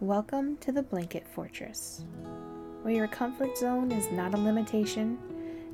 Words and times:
Welcome 0.00 0.58
to 0.58 0.70
the 0.70 0.84
Blanket 0.84 1.26
Fortress, 1.26 2.04
where 2.82 2.94
your 2.94 3.08
comfort 3.08 3.58
zone 3.58 3.90
is 3.90 4.08
not 4.12 4.32
a 4.32 4.36
limitation, 4.36 5.18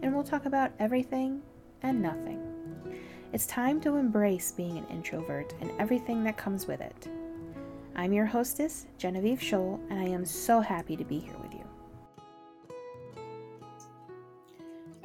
and 0.01 0.15
we'll 0.15 0.25
talk 0.25 0.47
about 0.47 0.73
everything 0.79 1.43
and 1.83 2.01
nothing. 2.01 2.41
It's 3.35 3.45
time 3.45 3.83
to 3.83 3.97
embrace 3.97 4.51
being 4.51 4.79
an 4.79 4.87
introvert 4.87 5.53
and 5.61 5.71
everything 5.79 6.25
that 6.25 6.39
comes 6.39 6.67
with 6.67 6.81
it. 6.81 7.07
I'm 7.97 8.15
your 8.15 8.25
hostess, 8.25 8.87
Genevieve 8.97 9.41
Scholl, 9.41 9.79
and 9.91 10.01
I 10.01 10.07
am 10.07 10.25
so 10.25 10.59
happy 10.59 10.97
to 10.97 11.05
be 11.05 11.19
here 11.19 11.37
with 11.43 11.53
you. 11.53 11.67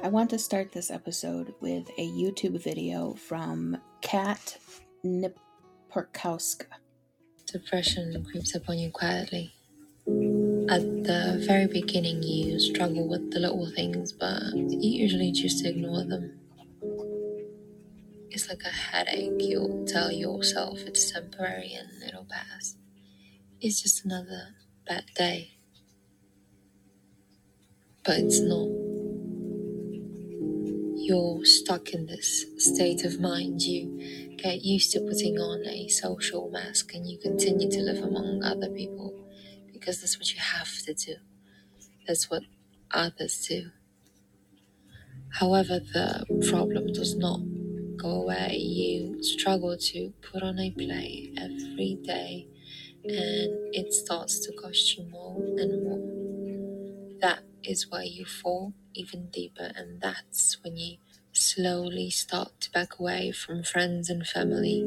I 0.02 0.08
want 0.08 0.30
to 0.30 0.38
start 0.38 0.72
this 0.72 0.90
episode 0.90 1.52
with 1.60 1.90
a 1.98 2.08
YouTube 2.08 2.58
video 2.64 3.12
from 3.12 3.76
Kat 4.00 4.56
Napiorkowska. 5.04 6.79
Depression 7.52 8.24
creeps 8.30 8.54
upon 8.54 8.78
you 8.78 8.90
quietly. 8.90 9.52
At 10.68 10.82
the 11.02 11.42
very 11.44 11.66
beginning, 11.66 12.22
you 12.22 12.60
struggle 12.60 13.08
with 13.08 13.32
the 13.32 13.40
little 13.40 13.68
things, 13.74 14.12
but 14.12 14.54
you 14.54 15.02
usually 15.02 15.32
just 15.32 15.64
ignore 15.64 16.04
them. 16.04 16.38
It's 18.30 18.48
like 18.48 18.62
a 18.62 18.68
headache. 18.70 19.40
You'll 19.40 19.84
tell 19.84 20.12
yourself 20.12 20.78
it's 20.86 21.10
temporary 21.10 21.74
and 21.74 22.02
it'll 22.06 22.24
pass. 22.24 22.76
It's 23.60 23.82
just 23.82 24.04
another 24.04 24.54
bad 24.86 25.06
day. 25.16 25.52
But 28.04 28.18
it's 28.18 28.40
not. 28.40 28.89
You're 31.10 31.44
stuck 31.44 31.88
in 31.90 32.06
this 32.06 32.46
state 32.58 33.04
of 33.04 33.18
mind. 33.20 33.62
You 33.62 34.36
get 34.36 34.62
used 34.64 34.92
to 34.92 35.00
putting 35.00 35.38
on 35.38 35.66
a 35.66 35.88
social 35.88 36.48
mask 36.52 36.94
and 36.94 37.04
you 37.10 37.18
continue 37.18 37.68
to 37.68 37.80
live 37.80 38.04
among 38.04 38.44
other 38.44 38.68
people 38.70 39.12
because 39.72 40.00
that's 40.00 40.18
what 40.20 40.32
you 40.32 40.38
have 40.40 40.72
to 40.84 40.94
do. 40.94 41.16
That's 42.06 42.30
what 42.30 42.44
others 42.92 43.46
do. 43.48 43.70
However, 45.40 45.80
the 45.80 46.24
problem 46.48 46.92
does 46.92 47.16
not 47.16 47.40
go 47.96 48.10
away. 48.22 48.56
You 48.58 49.20
struggle 49.24 49.76
to 49.76 50.14
put 50.30 50.44
on 50.44 50.60
a 50.60 50.70
play 50.70 51.32
every 51.36 51.98
day 52.04 52.46
and 53.04 53.74
it 53.74 53.92
starts 53.92 54.38
to 54.46 54.52
cost 54.52 54.96
you 54.96 55.04
more 55.10 55.36
and 55.58 55.84
more. 55.84 56.20
That 57.20 57.42
is 57.64 57.90
where 57.90 58.02
you 58.04 58.24
fall 58.24 58.74
even 58.94 59.30
deeper, 59.30 59.72
and 59.76 60.00
that's 60.00 60.62
when 60.62 60.76
you 60.76 60.98
slowly 61.32 62.10
start 62.10 62.60
to 62.62 62.70
back 62.72 62.98
away 62.98 63.32
from 63.32 63.62
friends 63.62 64.10
and 64.10 64.26
family, 64.26 64.84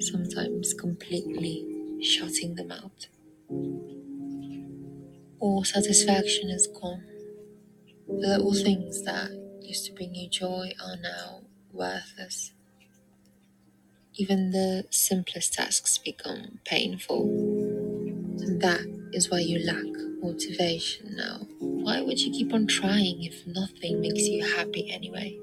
sometimes 0.00 0.74
completely 0.74 2.00
shutting 2.02 2.54
them 2.56 2.72
out. 2.72 3.08
All 5.40 5.62
satisfaction 5.62 6.48
is 6.48 6.66
gone. 6.68 7.04
The 8.06 8.14
little 8.38 8.54
things 8.54 9.02
that 9.02 9.32
used 9.60 9.86
to 9.86 9.92
bring 9.92 10.14
you 10.14 10.28
joy 10.28 10.72
are 10.80 10.96
now 10.96 11.42
worthless. 11.72 12.52
Even 14.14 14.50
the 14.52 14.86
simplest 14.90 15.52
tasks 15.54 15.98
become 15.98 16.60
painful. 16.64 17.24
And 18.40 18.60
that 18.62 18.80
is 19.12 19.30
why 19.30 19.40
you 19.40 19.58
lack 19.64 19.84
motivation 20.22 21.16
now. 21.16 21.46
Why 21.58 22.00
would 22.00 22.20
you 22.20 22.32
keep 22.32 22.52
on 22.52 22.66
trying 22.66 23.22
if 23.22 23.46
nothing 23.46 24.00
makes 24.00 24.22
you 24.22 24.44
happy 24.56 24.90
anyway? 24.90 25.38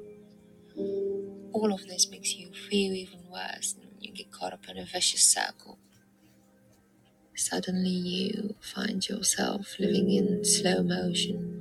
All 1.51 1.73
of 1.73 1.87
this 1.87 2.09
makes 2.09 2.35
you 2.35 2.51
feel 2.51 2.93
even 2.93 3.19
worse 3.31 3.75
and 3.81 3.91
you 3.99 4.13
get 4.13 4.31
caught 4.31 4.53
up 4.53 4.67
in 4.69 4.77
a 4.77 4.85
vicious 4.85 5.23
circle. 5.23 5.77
Suddenly, 7.35 7.89
you 7.89 8.55
find 8.61 9.07
yourself 9.07 9.75
living 9.79 10.11
in 10.11 10.43
slow 10.45 10.83
motion. 10.83 11.55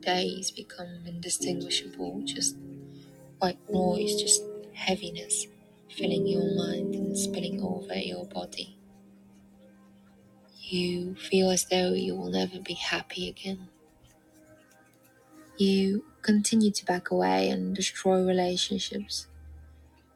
Days 0.00 0.50
become 0.50 1.04
indistinguishable, 1.06 2.22
just 2.24 2.56
white 3.38 3.58
noise, 3.70 4.20
just 4.20 4.42
heaviness 4.74 5.46
filling 5.90 6.26
your 6.26 6.54
mind 6.56 6.94
and 6.94 7.18
spilling 7.18 7.60
over 7.62 7.94
your 7.94 8.26
body. 8.26 8.76
You 10.70 11.16
feel 11.16 11.50
as 11.50 11.66
though 11.66 11.92
you 11.92 12.14
will 12.14 12.30
never 12.30 12.60
be 12.60 12.72
happy 12.74 13.28
again. 13.28 13.68
You 15.58 16.06
continue 16.22 16.70
to 16.70 16.84
back 16.86 17.10
away 17.10 17.50
and 17.50 17.76
destroy 17.76 18.24
relationships. 18.24 19.26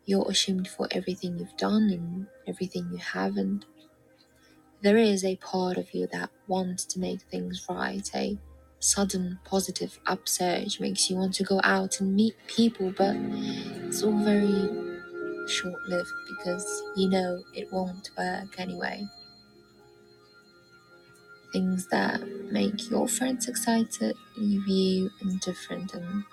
You're 0.07 0.31
ashamed 0.31 0.69
for 0.69 0.89
everything 0.91 1.39
you've 1.39 1.57
done 1.57 1.91
and 1.91 2.29
everything 2.47 2.91
you 2.93 2.99
haven't. 2.99 3.67
There 4.83 4.97
is 4.97 5.25
a 5.25 5.37
part 5.37 5.79
of 5.79 5.93
you 5.95 6.07
that 6.13 6.31
wants 6.47 6.85
to 6.87 7.01
make 7.01 7.23
things 7.23 7.67
right. 7.69 8.09
A 8.15 8.39
sudden 8.79 9.41
positive 9.45 9.99
upsurge 10.07 10.79
makes 10.81 11.11
you 11.11 11.17
want 11.17 11.35
to 11.37 11.45
go 11.45 11.61
out 11.65 12.01
and 12.01 12.15
meet 12.15 12.37
people, 12.47 12.93
but 12.97 13.17
it's 13.17 14.05
all 14.05 14.23
very 14.25 14.93
short 15.49 15.83
lived 15.89 16.13
because 16.29 16.83
you 16.97 17.09
know 17.09 17.43
it 17.55 17.73
won't 17.73 18.11
work 18.17 18.61
anyway. 18.61 19.05
Things 21.55 21.87
that 21.87 22.21
make 22.51 22.91
your 22.91 23.07
friends 23.07 23.47
excited 23.47 24.17
leave 24.37 24.67
you 24.67 25.09
indifferent, 25.23 25.95
and 25.95 26.25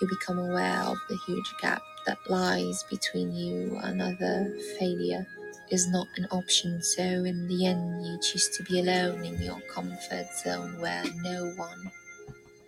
you 0.00 0.08
become 0.08 0.38
aware 0.38 0.82
of 0.82 0.96
the 1.08 1.18
huge 1.26 1.52
gap 1.60 1.82
that 2.06 2.18
lies 2.28 2.84
between 2.88 3.34
you 3.34 3.76
and 3.82 4.00
other 4.00 4.56
failure 4.78 5.26
is 5.72 5.88
not 5.88 6.06
an 6.18 6.28
option. 6.30 6.80
So, 6.84 7.02
in 7.02 7.48
the 7.48 7.66
end, 7.66 8.06
you 8.06 8.16
choose 8.22 8.48
to 8.56 8.62
be 8.62 8.78
alone 8.78 9.24
in 9.24 9.42
your 9.42 9.60
comfort 9.74 10.28
zone 10.44 10.80
where 10.80 11.02
no 11.16 11.52
one 11.56 11.90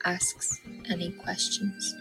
asks 0.05 0.59
any 0.91 1.13
questions. 1.13 1.95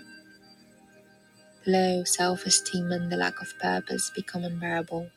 Low 1.68 2.04
self 2.06 2.48
esteem 2.48 2.92
and 2.92 3.12
the 3.12 3.18
lack 3.18 3.40
of 3.40 3.54
purpose 3.60 4.12
become 4.16 4.46
unbearable. 4.46 5.12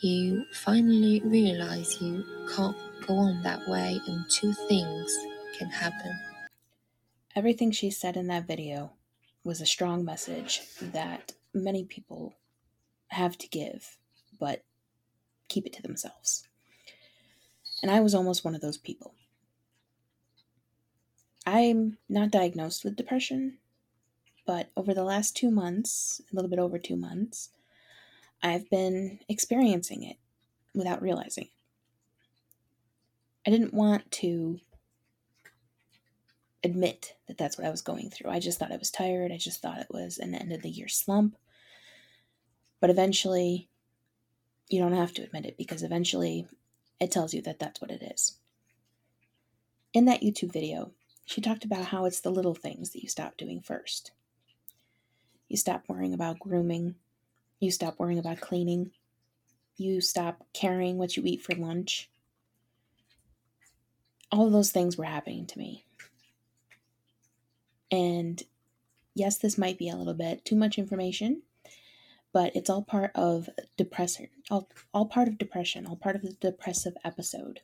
You 0.00 0.46
finally 0.54 1.20
realize 1.20 2.00
you 2.00 2.24
can't 2.56 2.76
go 3.06 3.14
on 3.14 3.42
that 3.42 3.68
way, 3.68 4.00
and 4.06 4.24
two 4.30 4.52
things 4.68 5.16
can 5.58 5.68
happen. 5.68 6.18
Everything 7.34 7.70
she 7.70 7.90
said 7.90 8.16
in 8.16 8.26
that 8.28 8.46
video 8.46 8.92
was 9.44 9.60
a 9.60 9.66
strong 9.66 10.04
message 10.04 10.60
that 10.80 11.32
many 11.54 11.84
people 11.84 12.34
have 13.08 13.36
to 13.38 13.48
give, 13.48 13.98
but 14.38 14.62
keep 15.48 15.66
it 15.66 15.72
to 15.74 15.82
themselves. 15.82 16.46
And 17.82 17.90
I 17.90 18.00
was 18.00 18.14
almost 18.14 18.44
one 18.44 18.54
of 18.54 18.60
those 18.60 18.78
people. 18.78 19.14
I'm 21.44 21.98
not 22.08 22.30
diagnosed 22.30 22.84
with 22.84 22.96
depression, 22.96 23.58
but 24.46 24.70
over 24.76 24.94
the 24.94 25.04
last 25.04 25.36
two 25.36 25.50
months, 25.50 26.22
a 26.30 26.36
little 26.36 26.50
bit 26.50 26.58
over 26.58 26.78
two 26.78 26.96
months, 26.96 27.50
I've 28.42 28.68
been 28.70 29.20
experiencing 29.28 30.04
it 30.04 30.16
without 30.74 31.02
realizing 31.02 31.44
it. 31.44 31.61
I 33.46 33.50
didn't 33.50 33.74
want 33.74 34.10
to 34.12 34.60
admit 36.64 37.14
that 37.26 37.38
that's 37.38 37.58
what 37.58 37.66
I 37.66 37.70
was 37.70 37.82
going 37.82 38.10
through. 38.10 38.30
I 38.30 38.38
just 38.38 38.58
thought 38.58 38.72
I 38.72 38.76
was 38.76 38.90
tired. 38.90 39.32
I 39.32 39.36
just 39.36 39.60
thought 39.60 39.80
it 39.80 39.90
was 39.90 40.18
an 40.18 40.34
end 40.34 40.52
of 40.52 40.62
the 40.62 40.70
year 40.70 40.88
slump. 40.88 41.36
But 42.80 42.90
eventually, 42.90 43.68
you 44.68 44.80
don't 44.80 44.94
have 44.94 45.12
to 45.14 45.22
admit 45.22 45.44
it 45.44 45.56
because 45.56 45.82
eventually 45.82 46.46
it 47.00 47.10
tells 47.10 47.34
you 47.34 47.42
that 47.42 47.58
that's 47.58 47.80
what 47.80 47.90
it 47.90 48.02
is. 48.02 48.38
In 49.92 50.04
that 50.06 50.22
YouTube 50.22 50.52
video, 50.52 50.92
she 51.24 51.40
talked 51.40 51.64
about 51.64 51.86
how 51.86 52.04
it's 52.04 52.20
the 52.20 52.30
little 52.30 52.54
things 52.54 52.90
that 52.90 53.02
you 53.02 53.08
stop 53.08 53.36
doing 53.36 53.60
first. 53.60 54.12
You 55.48 55.56
stop 55.56 55.84
worrying 55.88 56.14
about 56.14 56.38
grooming. 56.38 56.94
You 57.60 57.70
stop 57.70 57.98
worrying 57.98 58.18
about 58.18 58.40
cleaning. 58.40 58.92
You 59.76 60.00
stop 60.00 60.46
caring 60.52 60.96
what 60.96 61.16
you 61.16 61.22
eat 61.26 61.42
for 61.42 61.54
lunch. 61.54 62.08
All 64.32 64.46
of 64.46 64.52
those 64.52 64.72
things 64.72 64.96
were 64.96 65.04
happening 65.04 65.46
to 65.46 65.58
me. 65.58 65.84
And 67.90 68.42
yes, 69.14 69.36
this 69.36 69.58
might 69.58 69.78
be 69.78 69.90
a 69.90 69.96
little 69.96 70.14
bit 70.14 70.44
too 70.44 70.56
much 70.56 70.78
information, 70.78 71.42
but 72.32 72.56
it's 72.56 72.70
all 72.70 72.82
part 72.82 73.12
of 73.14 73.50
depression, 73.76 74.28
all, 74.50 74.68
all 74.94 75.04
part 75.04 75.28
of 75.28 75.36
depression, 75.36 75.86
all 75.86 75.96
part 75.96 76.16
of 76.16 76.22
the 76.22 76.32
depressive 76.32 76.94
episode. 77.04 77.60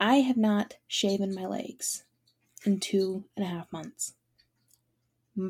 I 0.00 0.16
have 0.16 0.36
not 0.36 0.74
shaven 0.88 1.32
my 1.32 1.46
legs 1.46 2.02
in 2.66 2.80
two 2.80 3.24
and 3.36 3.46
a 3.46 3.48
half 3.48 3.72
months. 3.72 4.14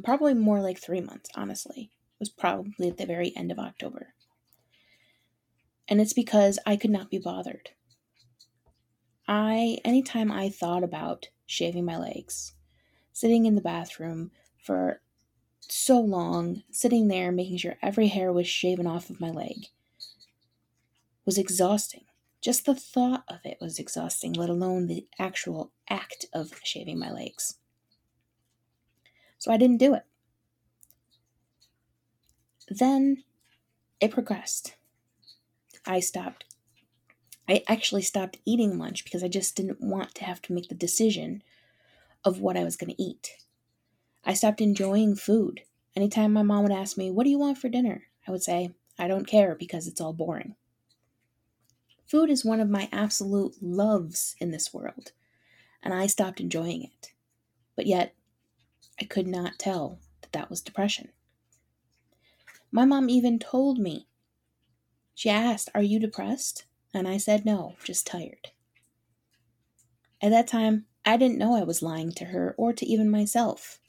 Probably 0.05 0.35
more 0.35 0.61
like 0.61 0.79
three 0.79 1.01
months, 1.01 1.31
honestly. 1.35 1.85
It 1.85 2.21
was 2.21 2.29
probably 2.29 2.89
at 2.89 2.99
the 2.99 3.07
very 3.07 3.35
end 3.35 3.51
of 3.51 3.59
October. 3.59 4.13
And 5.89 6.01
it's 6.01 6.13
because 6.13 6.59
I 6.67 6.77
could 6.77 6.91
not 6.91 7.11
be 7.11 7.19
bothered. 7.19 7.71
I, 9.29 9.79
anytime 9.85 10.33
I 10.33 10.49
thought 10.49 10.83
about 10.83 11.29
shaving 11.47 11.85
my 11.85 11.97
legs, 11.97 12.55
sitting 13.13 13.47
in 13.47 13.55
the 13.55 13.61
bathroom 13.61 14.31
for 14.59 15.01
so 15.61 16.01
long, 16.01 16.63
sitting 16.71 17.09
there 17.09 17.33
making 17.33 17.59
sure 17.59 17.77
every 17.83 18.09
hair 18.09 18.33
was 18.33 18.47
shaven 18.47 18.87
off 18.87 19.11
of 19.11 19.21
my 19.21 19.31
leg, 19.31 19.69
was 21.25 21.39
exhausting. 21.39 22.05
Just 22.41 22.67
the 22.67 22.75
thought 22.75 23.25
of 23.29 23.39
it 23.45 23.59
was 23.61 23.79
exhausting, 23.79 24.33
let 24.33 24.49
alone 24.49 24.87
the 24.87 25.07
actual 25.19 25.71
act 25.89 26.27
of 26.33 26.59
shaving 26.65 26.99
my 26.99 27.11
legs. 27.11 27.59
So 29.39 29.53
I 29.53 29.57
didn't 29.57 29.79
do 29.79 29.95
it. 29.95 30.05
Then 32.69 33.23
it 34.01 34.11
progressed. 34.11 34.75
I 35.87 36.01
stopped. 36.01 36.45
I 37.49 37.63
actually 37.69 38.03
stopped 38.03 38.39
eating 38.45 38.79
lunch 38.79 39.05
because 39.05 39.23
I 39.23 39.29
just 39.29 39.57
didn't 39.57 39.81
want 39.81 40.15
to 40.17 40.25
have 40.25 40.41
to 40.43 40.53
make 40.53 40.69
the 40.69 40.75
decision 40.75 41.43
of 42.25 42.41
what 42.41 42.57
I 42.57 42.65
was 42.65 42.77
going 42.77 42.95
to 42.95 43.03
eat. 43.03 43.45
I 44.25 44.35
stopped 44.35 44.61
enjoying 44.61 45.17
food. 45.17 45.63
Anytime 45.97 46.33
my 46.33 46.43
mom 46.43 46.63
would 46.63 46.73
ask 46.73 46.97
me, 46.97 47.11
What 47.11 47.25
do 47.25 47.31
you 47.31 47.39
want 47.39 47.59
for 47.59 47.69
dinner? 47.69 48.05
I 48.27 48.31
would 48.31 48.43
say, 48.43 48.71
I 48.99 49.09
don't 49.09 49.27
care 49.27 49.55
because 49.55 49.87
it's 49.89 50.01
all 50.01 50.13
boring. 50.13 50.55
Food 52.07 52.31
is 52.31 52.45
one 52.45 52.61
of 52.61 52.69
my 52.69 52.89
absolute 52.93 53.57
loves 53.63 54.37
in 54.39 54.51
this 54.51 54.73
world, 54.73 55.13
and 55.83 55.93
I 55.95 56.07
stopped 56.07 56.41
enjoying 56.41 56.85
it. 56.85 57.13
But 57.75 57.87
yet, 57.87 58.15
I 59.01 59.05
could 59.05 59.27
not 59.27 59.59
tell 59.59 59.99
that 60.21 60.33
that 60.33 60.51
was 60.51 60.61
depression. 60.61 61.09
My 62.71 62.85
mom 62.85 63.11
even 63.11 63.39
told 63.39 63.79
me. 63.79 64.07
She 65.15 65.29
asked, 65.29 65.69
Are 65.75 65.83
you 65.83 65.99
depressed? 65.99 66.65
And 66.95 67.09
I 67.09 67.17
said, 67.17 67.45
No, 67.45 67.77
just 67.85 68.07
tired. 68.07 68.49
At 70.21 70.31
that 70.31 70.47
time, 70.47 70.87
I 71.05 71.17
didn't 71.17 71.39
know 71.39 71.57
I 71.57 71.65
was 71.65 71.83
lying 71.83 72.13
to 72.13 72.27
her 72.27 72.55
or 72.57 72.73
to 72.73 72.87
even 72.87 73.11
myself. 73.11 73.81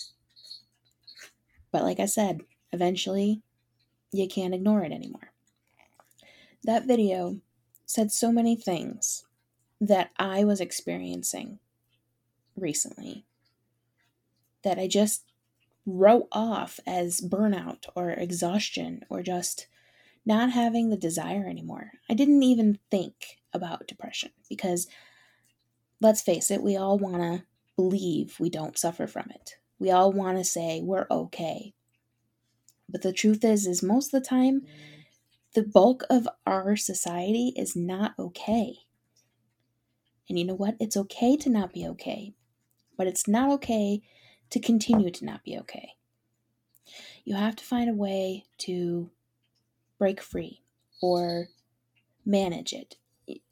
But 1.71 1.83
like 1.83 1.99
I 1.99 2.05
said, 2.05 2.41
eventually, 2.71 3.41
you 4.11 4.27
can't 4.27 4.53
ignore 4.53 4.83
it 4.83 4.91
anymore. 4.91 5.31
That 6.63 6.87
video 6.87 7.39
said 7.85 8.11
so 8.11 8.31
many 8.31 8.55
things 8.55 9.25
that 9.81 10.11
I 10.17 10.43
was 10.43 10.61
experiencing 10.61 11.59
recently 12.55 13.25
that 14.63 14.79
I 14.79 14.87
just 14.87 15.25
wrote 15.85 16.27
off 16.31 16.79
as 16.87 17.19
burnout 17.21 17.85
or 17.95 18.11
exhaustion 18.11 19.03
or 19.09 19.21
just 19.21 19.67
not 20.25 20.51
having 20.51 20.89
the 20.89 20.97
desire 20.97 21.47
anymore. 21.47 21.91
I 22.09 22.13
didn't 22.13 22.43
even 22.43 22.79
think 22.89 23.39
about 23.53 23.87
depression 23.87 24.31
because 24.49 24.87
let's 26.01 26.21
face 26.21 26.49
it, 26.51 26.61
we 26.61 26.77
all 26.77 26.97
want 26.97 27.21
to 27.21 27.43
believe 27.75 28.39
we 28.39 28.49
don't 28.49 28.77
suffer 28.77 29.07
from 29.07 29.29
it. 29.31 29.55
We 29.79 29.91
all 29.91 30.11
want 30.11 30.37
to 30.37 30.43
say 30.43 30.81
we're 30.81 31.07
okay. 31.09 31.73
But 32.87 33.01
the 33.01 33.13
truth 33.13 33.43
is 33.43 33.65
is 33.65 33.83
most 33.83 34.13
of 34.13 34.21
the 34.21 34.27
time 34.27 34.61
the 35.53 35.63
bulk 35.63 36.03
of 36.09 36.27
our 36.45 36.75
society 36.75 37.53
is 37.55 37.75
not 37.75 38.13
okay. 38.17 38.77
And 40.29 40.39
you 40.39 40.45
know 40.45 40.55
what? 40.55 40.75
It's 40.79 40.97
okay 40.97 41.37
to 41.37 41.49
not 41.49 41.73
be 41.73 41.87
okay. 41.87 42.33
But 42.97 43.07
it's 43.07 43.27
not 43.27 43.51
okay 43.53 44.01
to 44.51 44.59
continue 44.59 45.11
to 45.11 45.25
not 45.25 45.43
be 45.43 45.57
okay. 45.59 45.93
You 47.23 47.35
have 47.35 47.55
to 47.55 47.63
find 47.63 47.89
a 47.89 47.93
way 47.93 48.45
to 48.59 49.09
break 50.03 50.19
free 50.19 50.59
or 51.01 51.47
manage 52.25 52.73
it. 52.73 52.97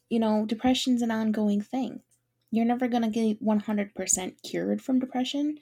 You 0.10 0.20
know, 0.20 0.46
depression's 0.46 1.02
an 1.02 1.10
ongoing 1.10 1.62
thing. 1.62 2.02
You're 2.52 2.66
never 2.66 2.90
going 2.90 3.04
to 3.04 3.10
get 3.10 3.42
100% 3.42 4.34
cured 4.44 4.82
from 4.82 5.00
depression. 5.00 5.60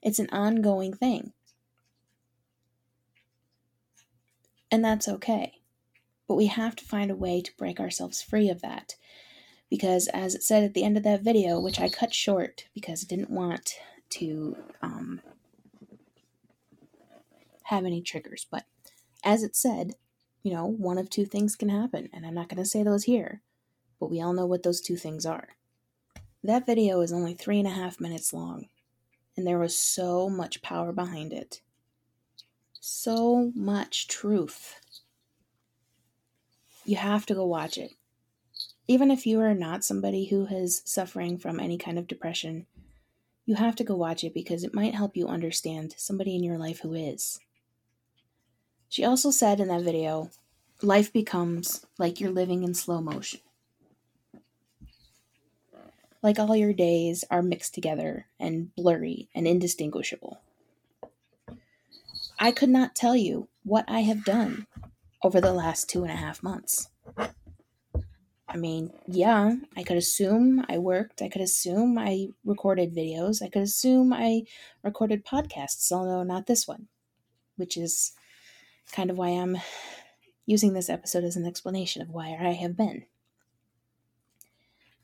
It's 0.00 0.18
an 0.18 0.30
ongoing 0.32 0.94
thing. 0.94 1.34
And 4.70 4.82
that's 4.82 5.06
okay. 5.06 5.60
But 6.26 6.36
we 6.36 6.46
have 6.46 6.76
to 6.76 6.84
find 6.86 7.10
a 7.10 7.14
way 7.14 7.42
to 7.42 7.56
break 7.58 7.78
ourselves 7.78 8.22
free 8.22 8.48
of 8.48 8.62
that. 8.62 8.94
Because, 9.68 10.08
as 10.14 10.34
it 10.34 10.42
said 10.42 10.64
at 10.64 10.72
the 10.72 10.82
end 10.82 10.96
of 10.96 11.02
that 11.02 11.20
video, 11.20 11.60
which 11.60 11.78
I 11.78 11.90
cut 11.90 12.14
short 12.14 12.64
because 12.72 13.04
I 13.04 13.06
didn't 13.06 13.28
want 13.28 13.74
to 14.12 14.56
um, 14.80 15.20
have 17.64 17.84
any 17.84 18.00
triggers. 18.00 18.46
But 18.50 18.64
as 19.22 19.42
it 19.42 19.54
said, 19.54 19.92
you 20.42 20.52
know, 20.52 20.66
one 20.66 20.98
of 20.98 21.08
two 21.08 21.24
things 21.24 21.56
can 21.56 21.68
happen, 21.68 22.08
and 22.12 22.26
I'm 22.26 22.34
not 22.34 22.48
going 22.48 22.62
to 22.62 22.68
say 22.68 22.82
those 22.82 23.04
here, 23.04 23.42
but 24.00 24.10
we 24.10 24.20
all 24.20 24.32
know 24.32 24.46
what 24.46 24.62
those 24.62 24.80
two 24.80 24.96
things 24.96 25.24
are. 25.24 25.50
That 26.42 26.66
video 26.66 27.00
is 27.00 27.12
only 27.12 27.34
three 27.34 27.58
and 27.58 27.68
a 27.68 27.72
half 27.72 28.00
minutes 28.00 28.32
long, 28.32 28.66
and 29.36 29.46
there 29.46 29.58
was 29.58 29.76
so 29.76 30.28
much 30.28 30.62
power 30.62 30.92
behind 30.92 31.32
it. 31.32 31.60
So 32.80 33.52
much 33.54 34.08
truth. 34.08 34.80
You 36.84 36.96
have 36.96 37.26
to 37.26 37.34
go 37.34 37.46
watch 37.46 37.78
it. 37.78 37.92
Even 38.88 39.12
if 39.12 39.24
you 39.24 39.40
are 39.40 39.54
not 39.54 39.84
somebody 39.84 40.26
who 40.26 40.46
is 40.46 40.82
suffering 40.84 41.38
from 41.38 41.60
any 41.60 41.78
kind 41.78 41.96
of 41.96 42.08
depression, 42.08 42.66
you 43.46 43.54
have 43.54 43.76
to 43.76 43.84
go 43.84 43.94
watch 43.94 44.24
it 44.24 44.34
because 44.34 44.64
it 44.64 44.74
might 44.74 44.94
help 44.94 45.16
you 45.16 45.28
understand 45.28 45.94
somebody 45.96 46.34
in 46.34 46.42
your 46.42 46.58
life 46.58 46.80
who 46.80 46.94
is. 46.94 47.38
She 48.92 49.06
also 49.06 49.30
said 49.30 49.58
in 49.58 49.68
that 49.68 49.80
video, 49.80 50.28
life 50.82 51.14
becomes 51.14 51.86
like 51.98 52.20
you're 52.20 52.30
living 52.30 52.62
in 52.62 52.74
slow 52.74 53.00
motion. 53.00 53.40
Like 56.22 56.38
all 56.38 56.54
your 56.54 56.74
days 56.74 57.24
are 57.30 57.40
mixed 57.40 57.72
together 57.72 58.26
and 58.38 58.74
blurry 58.74 59.30
and 59.34 59.48
indistinguishable. 59.48 60.42
I 62.38 62.52
could 62.52 62.68
not 62.68 62.94
tell 62.94 63.16
you 63.16 63.48
what 63.62 63.86
I 63.88 64.00
have 64.00 64.26
done 64.26 64.66
over 65.22 65.40
the 65.40 65.54
last 65.54 65.88
two 65.88 66.02
and 66.02 66.12
a 66.12 66.16
half 66.16 66.42
months. 66.42 66.90
I 68.46 68.58
mean, 68.58 68.92
yeah, 69.06 69.54
I 69.74 69.84
could 69.84 69.96
assume 69.96 70.66
I 70.68 70.76
worked. 70.76 71.22
I 71.22 71.30
could 71.30 71.40
assume 71.40 71.96
I 71.96 72.26
recorded 72.44 72.94
videos. 72.94 73.42
I 73.42 73.48
could 73.48 73.62
assume 73.62 74.12
I 74.12 74.42
recorded 74.82 75.24
podcasts, 75.24 75.90
although 75.90 76.24
not 76.24 76.46
this 76.46 76.68
one, 76.68 76.88
which 77.56 77.78
is 77.78 78.12
kind 78.90 79.10
of 79.10 79.18
why 79.18 79.28
I'm 79.28 79.58
using 80.46 80.72
this 80.72 80.90
episode 80.90 81.24
as 81.24 81.36
an 81.36 81.46
explanation 81.46 82.02
of 82.02 82.10
why 82.10 82.36
I 82.38 82.52
have 82.52 82.76
been. 82.76 83.04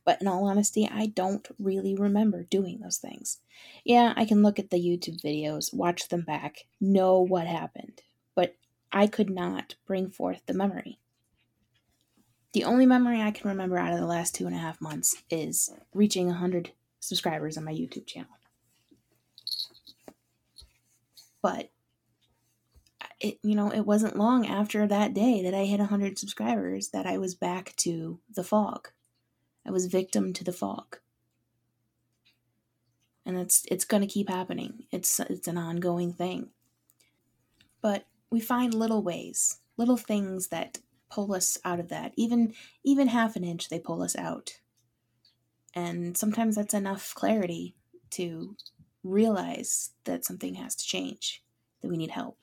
But 0.04 0.22
in 0.22 0.26
all 0.26 0.46
honesty, 0.46 0.88
I 0.90 1.06
don't 1.06 1.46
really 1.58 1.94
remember 1.94 2.44
doing 2.44 2.80
those 2.80 2.96
things. 2.96 3.40
Yeah, 3.84 4.14
I 4.16 4.24
can 4.24 4.42
look 4.42 4.58
at 4.58 4.70
the 4.70 4.78
YouTube 4.78 5.22
videos, 5.22 5.74
watch 5.74 6.08
them 6.08 6.22
back, 6.22 6.64
know 6.80 7.20
what 7.20 7.46
happened, 7.46 8.00
but 8.34 8.56
I 8.90 9.06
could 9.06 9.28
not 9.28 9.74
bring 9.86 10.10
forth 10.10 10.40
the 10.46 10.54
memory. 10.54 10.98
The 12.54 12.64
only 12.64 12.86
memory 12.86 13.20
I 13.20 13.30
can 13.30 13.50
remember 13.50 13.76
out 13.76 13.92
of 13.92 14.00
the 14.00 14.06
last 14.06 14.34
two 14.34 14.46
and 14.46 14.56
a 14.56 14.58
half 14.58 14.80
months 14.80 15.22
is 15.28 15.70
reaching 15.92 16.28
100 16.28 16.72
subscribers 17.00 17.58
on 17.58 17.64
my 17.64 17.72
YouTube 17.72 18.06
channel. 18.06 18.30
But 21.42 21.70
it 23.20 23.38
you 23.42 23.54
know, 23.54 23.70
it 23.72 23.86
wasn't 23.86 24.16
long 24.16 24.46
after 24.46 24.86
that 24.86 25.14
day 25.14 25.42
that 25.42 25.54
I 25.54 25.64
hit 25.64 25.80
100 25.80 26.18
subscribers 26.18 26.88
that 26.88 27.06
I 27.06 27.18
was 27.18 27.34
back 27.34 27.74
to 27.78 28.20
the 28.34 28.44
fog. 28.44 28.88
I 29.66 29.70
was 29.70 29.86
victim 29.86 30.32
to 30.34 30.44
the 30.44 30.52
fog. 30.52 30.98
And 33.26 33.38
it's 33.38 33.66
it's 33.70 33.84
going 33.84 34.00
to 34.00 34.06
keep 34.06 34.28
happening. 34.28 34.84
It's 34.90 35.20
it's 35.20 35.48
an 35.48 35.58
ongoing 35.58 36.12
thing. 36.12 36.50
But 37.80 38.06
we 38.30 38.40
find 38.40 38.72
little 38.72 39.02
ways, 39.02 39.60
little 39.76 39.96
things 39.96 40.48
that 40.48 40.78
pull 41.10 41.34
us 41.34 41.58
out 41.64 41.80
of 41.80 41.88
that. 41.88 42.12
Even 42.16 42.54
even 42.84 43.08
half 43.08 43.36
an 43.36 43.44
inch 43.44 43.68
they 43.68 43.78
pull 43.78 44.02
us 44.02 44.16
out. 44.16 44.60
And 45.74 46.16
sometimes 46.16 46.56
that's 46.56 46.74
enough 46.74 47.14
clarity 47.14 47.74
to 48.10 48.56
realize 49.04 49.90
that 50.04 50.24
something 50.24 50.54
has 50.54 50.74
to 50.76 50.86
change, 50.86 51.42
that 51.82 51.88
we 51.88 51.96
need 51.96 52.10
help. 52.10 52.38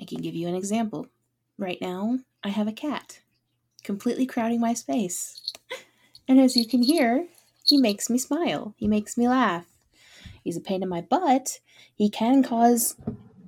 I 0.00 0.04
can 0.04 0.20
give 0.20 0.34
you 0.34 0.48
an 0.48 0.54
example. 0.54 1.06
Right 1.58 1.78
now, 1.80 2.18
I 2.42 2.48
have 2.48 2.68
a 2.68 2.72
cat 2.72 3.20
completely 3.84 4.26
crowding 4.26 4.60
my 4.60 4.74
space. 4.74 5.40
And 6.26 6.40
as 6.40 6.56
you 6.56 6.66
can 6.66 6.82
hear, 6.82 7.28
he 7.64 7.76
makes 7.76 8.10
me 8.10 8.18
smile. 8.18 8.74
He 8.76 8.88
makes 8.88 9.16
me 9.16 9.28
laugh. 9.28 9.66
He's 10.42 10.56
a 10.56 10.60
pain 10.60 10.82
in 10.82 10.88
my 10.88 11.02
butt. 11.02 11.60
He 11.94 12.10
can 12.10 12.42
cause 12.42 12.96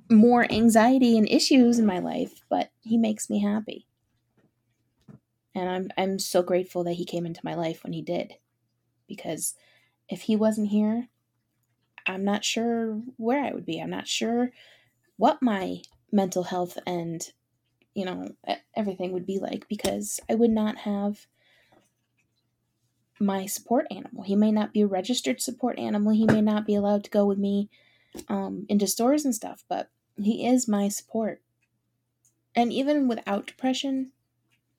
more 0.09 0.49
anxiety 0.51 1.17
and 1.17 1.27
issues 1.29 1.79
in 1.79 1.85
my 1.85 1.99
life, 1.99 2.41
but 2.49 2.71
he 2.81 2.97
makes 2.97 3.29
me 3.29 3.39
happy. 3.41 3.87
And 5.53 5.69
I'm 5.69 5.89
I'm 5.97 6.19
so 6.19 6.43
grateful 6.43 6.83
that 6.83 6.93
he 6.93 7.05
came 7.05 7.25
into 7.25 7.41
my 7.43 7.55
life 7.55 7.83
when 7.83 7.93
he 7.93 8.01
did. 8.01 8.35
Because 9.07 9.55
if 10.07 10.21
he 10.21 10.35
wasn't 10.35 10.69
here, 10.69 11.09
I'm 12.05 12.23
not 12.23 12.45
sure 12.45 13.01
where 13.17 13.43
I 13.43 13.51
would 13.51 13.65
be. 13.65 13.79
I'm 13.79 13.89
not 13.89 14.07
sure 14.07 14.51
what 15.17 15.41
my 15.41 15.81
mental 16.11 16.43
health 16.43 16.77
and 16.85 17.31
you 17.93 18.05
know 18.05 18.29
everything 18.75 19.11
would 19.11 19.25
be 19.25 19.39
like 19.39 19.67
because 19.67 20.19
I 20.29 20.35
would 20.35 20.51
not 20.51 20.77
have 20.79 21.27
my 23.19 23.45
support 23.45 23.87
animal. 23.89 24.23
He 24.23 24.35
may 24.35 24.51
not 24.51 24.73
be 24.73 24.81
a 24.81 24.87
registered 24.87 25.41
support 25.41 25.79
animal. 25.79 26.13
He 26.13 26.25
may 26.25 26.41
not 26.41 26.65
be 26.65 26.75
allowed 26.75 27.03
to 27.05 27.09
go 27.09 27.25
with 27.25 27.37
me 27.37 27.69
um, 28.27 28.65
into 28.69 28.87
stores 28.87 29.25
and 29.25 29.33
stuff, 29.33 29.63
but 29.67 29.89
he 30.15 30.45
is 30.45 30.67
my 30.67 30.87
support. 30.87 31.41
And 32.55 32.71
even 32.71 33.07
without 33.07 33.47
depression, 33.47 34.11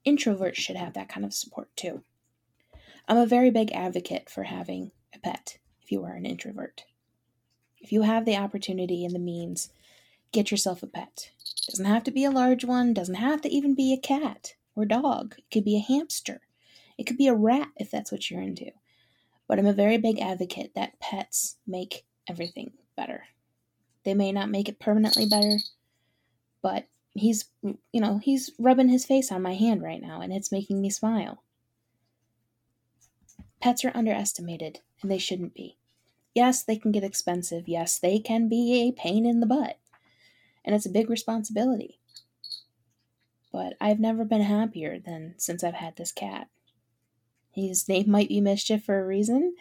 introverts 0.06 0.56
should 0.56 0.76
have 0.76 0.94
that 0.94 1.08
kind 1.08 1.24
of 1.24 1.34
support 1.34 1.74
too. 1.76 2.02
I'm 3.06 3.16
a 3.16 3.26
very 3.26 3.50
big 3.50 3.72
advocate 3.72 4.28
for 4.28 4.44
having 4.44 4.92
a 5.14 5.18
pet 5.18 5.58
if 5.82 5.90
you 5.90 6.04
are 6.04 6.14
an 6.14 6.26
introvert. 6.26 6.84
If 7.80 7.92
you 7.92 8.02
have 8.02 8.24
the 8.24 8.36
opportunity 8.36 9.04
and 9.04 9.14
the 9.14 9.20
means, 9.20 9.70
get 10.32 10.50
yourself 10.50 10.82
a 10.82 10.86
pet. 10.86 11.30
Doesn't 11.68 11.84
have 11.84 12.04
to 12.04 12.10
be 12.10 12.24
a 12.24 12.30
large 12.30 12.64
one, 12.64 12.94
doesn't 12.94 13.16
have 13.16 13.42
to 13.42 13.48
even 13.48 13.74
be 13.74 13.92
a 13.92 14.00
cat 14.00 14.54
or 14.74 14.84
dog. 14.84 15.34
It 15.38 15.44
could 15.52 15.64
be 15.64 15.76
a 15.76 15.80
hamster. 15.80 16.40
It 16.96 17.04
could 17.04 17.16
be 17.16 17.28
a 17.28 17.34
rat 17.34 17.68
if 17.76 17.90
that's 17.90 18.10
what 18.10 18.30
you're 18.30 18.42
into. 18.42 18.70
But 19.46 19.58
I'm 19.58 19.66
a 19.66 19.72
very 19.72 19.98
big 19.98 20.20
advocate 20.20 20.72
that 20.74 21.00
pets 21.00 21.56
make 21.66 22.04
everything 22.28 22.72
better. 22.96 23.24
They 24.04 24.14
may 24.14 24.32
not 24.32 24.50
make 24.50 24.68
it 24.68 24.78
permanently 24.78 25.26
better, 25.26 25.58
but 26.62 26.86
he's, 27.14 27.46
you 27.62 28.00
know, 28.00 28.18
he's 28.18 28.50
rubbing 28.58 28.88
his 28.88 29.06
face 29.06 29.32
on 29.32 29.42
my 29.42 29.54
hand 29.54 29.82
right 29.82 30.00
now 30.00 30.20
and 30.20 30.32
it's 30.32 30.52
making 30.52 30.80
me 30.80 30.90
smile. 30.90 31.42
Pets 33.60 33.84
are 33.84 33.92
underestimated, 33.94 34.80
and 35.02 35.10
they 35.10 35.18
shouldn't 35.18 35.52
be. 35.52 35.76
Yes, 36.34 36.62
they 36.62 36.76
can 36.76 36.92
get 36.92 37.02
expensive. 37.02 37.66
Yes, 37.66 37.98
they 37.98 38.20
can 38.20 38.48
be 38.48 38.88
a 38.88 38.92
pain 38.92 39.26
in 39.26 39.40
the 39.40 39.46
butt. 39.46 39.78
And 40.68 40.74
it's 40.76 40.84
a 40.84 40.90
big 40.90 41.08
responsibility. 41.08 41.98
But 43.50 43.72
I've 43.80 43.98
never 43.98 44.26
been 44.26 44.42
happier 44.42 44.98
than 44.98 45.32
since 45.38 45.64
I've 45.64 45.72
had 45.72 45.96
this 45.96 46.12
cat. 46.12 46.48
His 47.52 47.88
name 47.88 48.10
might 48.10 48.28
be 48.28 48.42
Mischief 48.42 48.84
for 48.84 49.00
a 49.00 49.06
reason, 49.06 49.56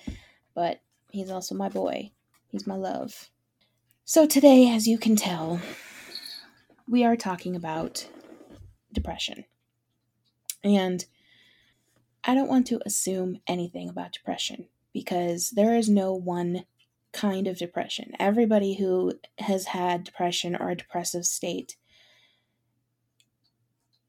but 0.54 0.82
he's 1.10 1.32
also 1.32 1.56
my 1.56 1.70
boy. 1.70 2.12
He's 2.52 2.68
my 2.68 2.76
love. 2.76 3.30
So 4.04 4.28
today, 4.28 4.70
as 4.70 4.86
you 4.86 4.98
can 4.98 5.16
tell, 5.16 5.62
we 6.90 7.06
are 7.06 7.16
talking 7.16 7.56
about 7.56 8.10
depression. 8.92 9.46
And 10.62 11.06
I 12.26 12.36
don't 12.36 12.50
want 12.50 12.68
to 12.68 12.82
assume 12.86 13.40
anything 13.48 13.88
about 13.88 14.12
depression 14.12 14.68
because 14.92 15.52
there 15.52 15.74
is 15.74 15.88
no 15.88 16.14
one 16.14 16.66
kind 17.14 17.48
of 17.48 17.58
depression. 17.58 18.12
Everybody 18.20 18.76
who 18.76 19.14
has 19.40 19.68
had 19.68 20.04
depression 20.04 20.56
or 20.56 20.70
a 20.70 20.76
depressive 20.76 21.26
state 21.26 21.78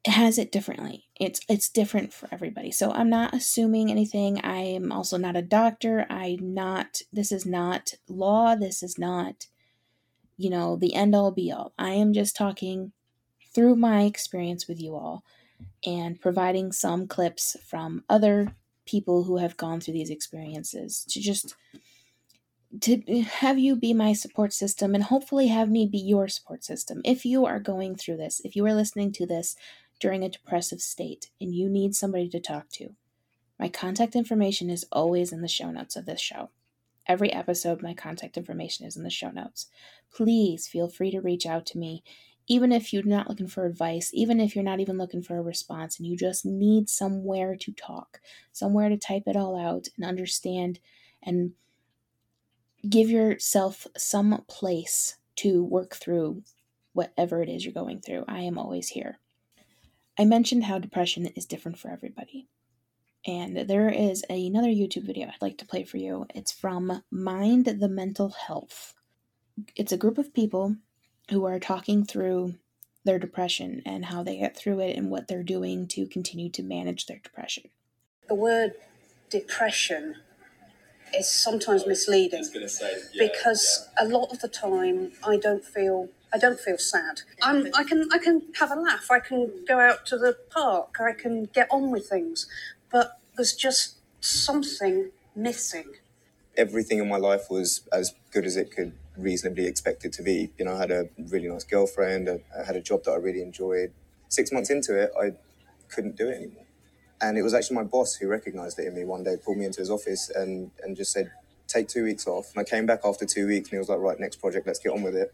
has 0.05 0.37
it 0.37 0.51
differently. 0.51 1.05
It's 1.19 1.41
it's 1.49 1.69
different 1.69 2.13
for 2.13 2.29
everybody. 2.31 2.71
So 2.71 2.91
I'm 2.91 3.09
not 3.09 3.33
assuming 3.33 3.91
anything. 3.91 4.39
I 4.41 4.61
am 4.61 4.91
also 4.91 5.17
not 5.17 5.35
a 5.35 5.41
doctor. 5.41 6.05
I'm 6.09 6.53
not 6.53 7.01
this 7.11 7.31
is 7.31 7.45
not 7.45 7.93
law. 8.07 8.55
This 8.55 8.81
is 8.81 8.97
not 8.97 9.47
you 10.37 10.49
know 10.49 10.75
the 10.75 10.95
end 10.95 11.15
all 11.15 11.31
be 11.31 11.51
all. 11.51 11.73
I 11.77 11.91
am 11.91 12.13
just 12.13 12.35
talking 12.35 12.93
through 13.53 13.75
my 13.75 14.03
experience 14.03 14.67
with 14.67 14.81
you 14.81 14.95
all 14.95 15.23
and 15.85 16.19
providing 16.21 16.71
some 16.71 17.07
clips 17.07 17.57
from 17.65 18.03
other 18.09 18.55
people 18.85 19.23
who 19.23 19.37
have 19.37 19.57
gone 19.57 19.81
through 19.81 19.93
these 19.93 20.09
experiences 20.09 21.05
to 21.09 21.19
just 21.19 21.55
to 22.81 23.21
have 23.23 23.57
you 23.57 23.75
be 23.75 23.93
my 23.93 24.13
support 24.13 24.53
system 24.53 24.93
and 24.93 25.03
hopefully 25.03 25.47
have 25.47 25.69
me 25.69 25.87
be 25.87 25.97
your 25.97 26.27
support 26.27 26.63
system. 26.63 27.01
If 27.03 27.25
you 27.25 27.45
are 27.45 27.59
going 27.59 27.95
through 27.95 28.17
this, 28.17 28.41
if 28.43 28.55
you 28.55 28.65
are 28.65 28.73
listening 28.73 29.11
to 29.13 29.25
this 29.25 29.55
during 29.99 30.23
a 30.23 30.29
depressive 30.29 30.81
state 30.81 31.29
and 31.41 31.53
you 31.53 31.67
need 31.67 31.95
somebody 31.95 32.29
to 32.29 32.39
talk 32.39 32.69
to, 32.73 32.95
my 33.59 33.69
contact 33.69 34.15
information 34.15 34.69
is 34.69 34.85
always 34.91 35.33
in 35.33 35.41
the 35.41 35.47
show 35.47 35.71
notes 35.71 35.95
of 35.95 36.05
this 36.05 36.21
show. 36.21 36.49
Every 37.07 37.33
episode, 37.33 37.81
my 37.81 37.95
contact 37.95 38.37
information 38.37 38.85
is 38.85 38.95
in 38.95 39.03
the 39.03 39.09
show 39.09 39.31
notes. 39.31 39.67
Please 40.13 40.67
feel 40.67 40.87
free 40.87 41.11
to 41.11 41.21
reach 41.21 41.45
out 41.45 41.65
to 41.67 41.77
me 41.77 42.03
even 42.49 42.71
if 42.71 42.91
you're 42.91 43.03
not 43.03 43.29
looking 43.29 43.47
for 43.47 43.65
advice, 43.67 44.09
even 44.11 44.39
if 44.39 44.55
you're 44.55 44.63
not 44.63 44.79
even 44.79 44.97
looking 44.97 45.21
for 45.21 45.37
a 45.37 45.41
response 45.41 45.99
and 45.99 46.07
you 46.07 46.17
just 46.17 46.43
need 46.43 46.89
somewhere 46.89 47.55
to 47.55 47.71
talk, 47.71 48.19
somewhere 48.51 48.89
to 48.89 48.97
type 48.97 49.23
it 49.27 49.35
all 49.35 49.55
out 49.55 49.87
and 49.95 50.03
understand 50.03 50.79
and 51.21 51.51
give 52.87 53.09
yourself 53.09 53.87
some 53.97 54.43
place 54.47 55.17
to 55.37 55.63
work 55.63 55.95
through 55.95 56.43
whatever 56.93 57.41
it 57.41 57.49
is 57.49 57.65
you're 57.65 57.73
going 57.73 58.01
through, 58.01 58.25
I 58.27 58.41
am 58.41 58.57
always 58.57 58.89
here. 58.89 59.19
I 60.17 60.25
mentioned 60.25 60.65
how 60.65 60.79
depression 60.79 61.27
is 61.27 61.45
different 61.45 61.77
for 61.77 61.89
everybody. 61.89 62.47
And 63.25 63.69
there 63.69 63.89
is 63.89 64.23
another 64.29 64.69
YouTube 64.69 65.05
video 65.05 65.27
I'd 65.27 65.41
like 65.41 65.57
to 65.59 65.65
play 65.65 65.83
for 65.83 65.97
you. 65.97 66.25
It's 66.33 66.51
from 66.51 67.03
Mind 67.11 67.65
the 67.65 67.89
Mental 67.89 68.29
Health. 68.29 68.95
It's 69.75 69.91
a 69.91 69.97
group 69.97 70.17
of 70.17 70.33
people 70.33 70.75
who 71.29 71.45
are 71.45 71.59
talking 71.59 72.05
through 72.05 72.55
their 73.05 73.19
depression 73.19 73.81
and 73.85 74.05
how 74.05 74.23
they 74.23 74.37
get 74.37 74.57
through 74.57 74.79
it 74.81 74.97
and 74.97 75.09
what 75.09 75.27
they're 75.27 75.43
doing 75.43 75.87
to 75.87 76.07
continue 76.07 76.49
to 76.51 76.63
manage 76.63 77.05
their 77.05 77.19
depression. 77.19 77.69
The 78.27 78.35
word 78.35 78.73
depression 79.29 80.15
is 81.15 81.29
sometimes 81.29 81.85
misleading 81.85 82.43
say, 82.43 82.93
yeah, 83.13 83.27
because 83.27 83.87
a 83.99 84.05
lot 84.05 84.31
of 84.31 84.39
the 84.39 84.47
time 84.47 85.11
I 85.25 85.37
don't 85.37 85.63
feel 85.63 86.09
I 86.31 86.37
don't 86.37 86.59
feel 86.59 86.77
sad. 86.77 87.21
I'm, 87.41 87.69
I 87.75 87.83
can 87.83 88.07
I 88.11 88.17
can 88.19 88.43
have 88.59 88.71
a 88.71 88.75
laugh. 88.75 89.09
I 89.09 89.19
can 89.19 89.51
go 89.67 89.79
out 89.79 90.05
to 90.07 90.17
the 90.17 90.37
park. 90.49 90.97
I 90.99 91.13
can 91.13 91.45
get 91.45 91.67
on 91.71 91.91
with 91.91 92.07
things, 92.07 92.47
but 92.91 93.19
there's 93.35 93.53
just 93.53 93.95
something 94.21 95.11
missing. 95.35 95.93
Everything 96.57 96.99
in 96.99 97.07
my 97.07 97.17
life 97.17 97.49
was 97.49 97.81
as 97.91 98.13
good 98.31 98.45
as 98.45 98.57
it 98.57 98.71
could 98.71 98.93
reasonably 99.17 99.65
expected 99.65 100.13
to 100.13 100.23
be. 100.23 100.51
You 100.57 100.65
know, 100.65 100.75
I 100.75 100.79
had 100.79 100.91
a 100.91 101.09
really 101.17 101.47
nice 101.47 101.63
girlfriend, 101.63 102.29
I, 102.29 102.41
I 102.59 102.65
had 102.65 102.75
a 102.75 102.81
job 102.81 103.03
that 103.05 103.11
I 103.11 103.15
really 103.15 103.41
enjoyed. 103.41 103.91
Six 104.27 104.51
months 104.51 104.69
into 104.69 104.99
it, 105.01 105.11
I 105.19 105.33
couldn't 105.87 106.15
do 106.15 106.27
it 106.29 106.35
anymore. 106.35 106.65
And 107.21 107.37
it 107.37 107.41
was 107.41 107.53
actually 107.53 107.75
my 107.75 107.83
boss 107.83 108.15
who 108.15 108.27
recognized 108.27 108.79
it 108.79 108.87
in 108.87 108.95
me 108.95 109.03
one 109.03 109.23
day, 109.23 109.35
pulled 109.43 109.57
me 109.57 109.65
into 109.65 109.79
his 109.79 109.89
office 109.89 110.29
and, 110.29 110.71
and 110.83 110.95
just 110.95 111.11
said, 111.11 111.31
take 111.67 111.87
two 111.87 112.03
weeks 112.03 112.27
off. 112.27 112.51
And 112.51 112.59
I 112.59 112.63
came 112.69 112.85
back 112.85 113.01
after 113.05 113.25
two 113.25 113.47
weeks 113.47 113.69
and 113.69 113.73
he 113.73 113.77
was 113.77 113.89
like, 113.89 113.99
right, 113.99 114.19
next 114.19 114.37
project, 114.37 114.67
let's 114.67 114.79
get 114.79 114.91
on 114.91 115.03
with 115.03 115.15
it. 115.15 115.33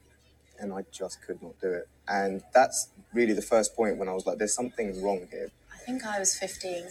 And 0.59 0.73
I 0.73 0.83
just 0.91 1.21
could 1.21 1.41
not 1.41 1.59
do 1.61 1.71
it. 1.71 1.87
And 2.07 2.43
that's 2.53 2.89
really 3.13 3.33
the 3.33 3.41
first 3.41 3.75
point 3.75 3.97
when 3.97 4.09
I 4.09 4.13
was 4.13 4.25
like, 4.25 4.37
there's 4.37 4.53
something 4.53 5.01
wrong 5.03 5.27
here. 5.31 5.51
I 5.73 5.77
think 5.77 6.05
I 6.05 6.19
was 6.19 6.37
15. 6.37 6.85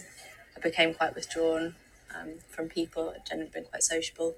I 0.55 0.59
became 0.59 0.93
quite 0.93 1.15
withdrawn 1.15 1.75
um, 2.15 2.35
from 2.49 2.69
people. 2.69 3.13
I'd 3.15 3.25
generally 3.25 3.51
been 3.53 3.65
quite 3.65 3.83
sociable. 3.83 4.35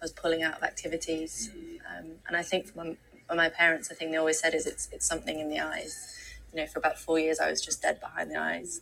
I 0.00 0.04
was 0.04 0.12
pulling 0.12 0.42
out 0.42 0.56
of 0.58 0.62
activities. 0.62 1.50
Um, 1.96 2.12
and 2.26 2.36
I 2.36 2.42
think 2.42 2.66
for 2.66 2.84
my, 2.84 2.96
for 3.28 3.34
my 3.34 3.48
parents, 3.48 3.88
the 3.88 3.94
thing 3.94 4.10
they 4.10 4.16
always 4.18 4.40
said 4.40 4.54
is 4.54 4.66
it's, 4.66 4.88
it's 4.92 5.06
something 5.06 5.38
in 5.38 5.48
the 5.48 5.60
eyes. 5.60 6.12
You 6.52 6.60
know, 6.60 6.66
for 6.66 6.78
about 6.78 6.98
four 6.98 7.18
years, 7.18 7.40
I 7.40 7.50
was 7.50 7.60
just 7.60 7.82
dead 7.82 8.00
behind 8.00 8.30
the 8.30 8.36
eyes. 8.36 8.80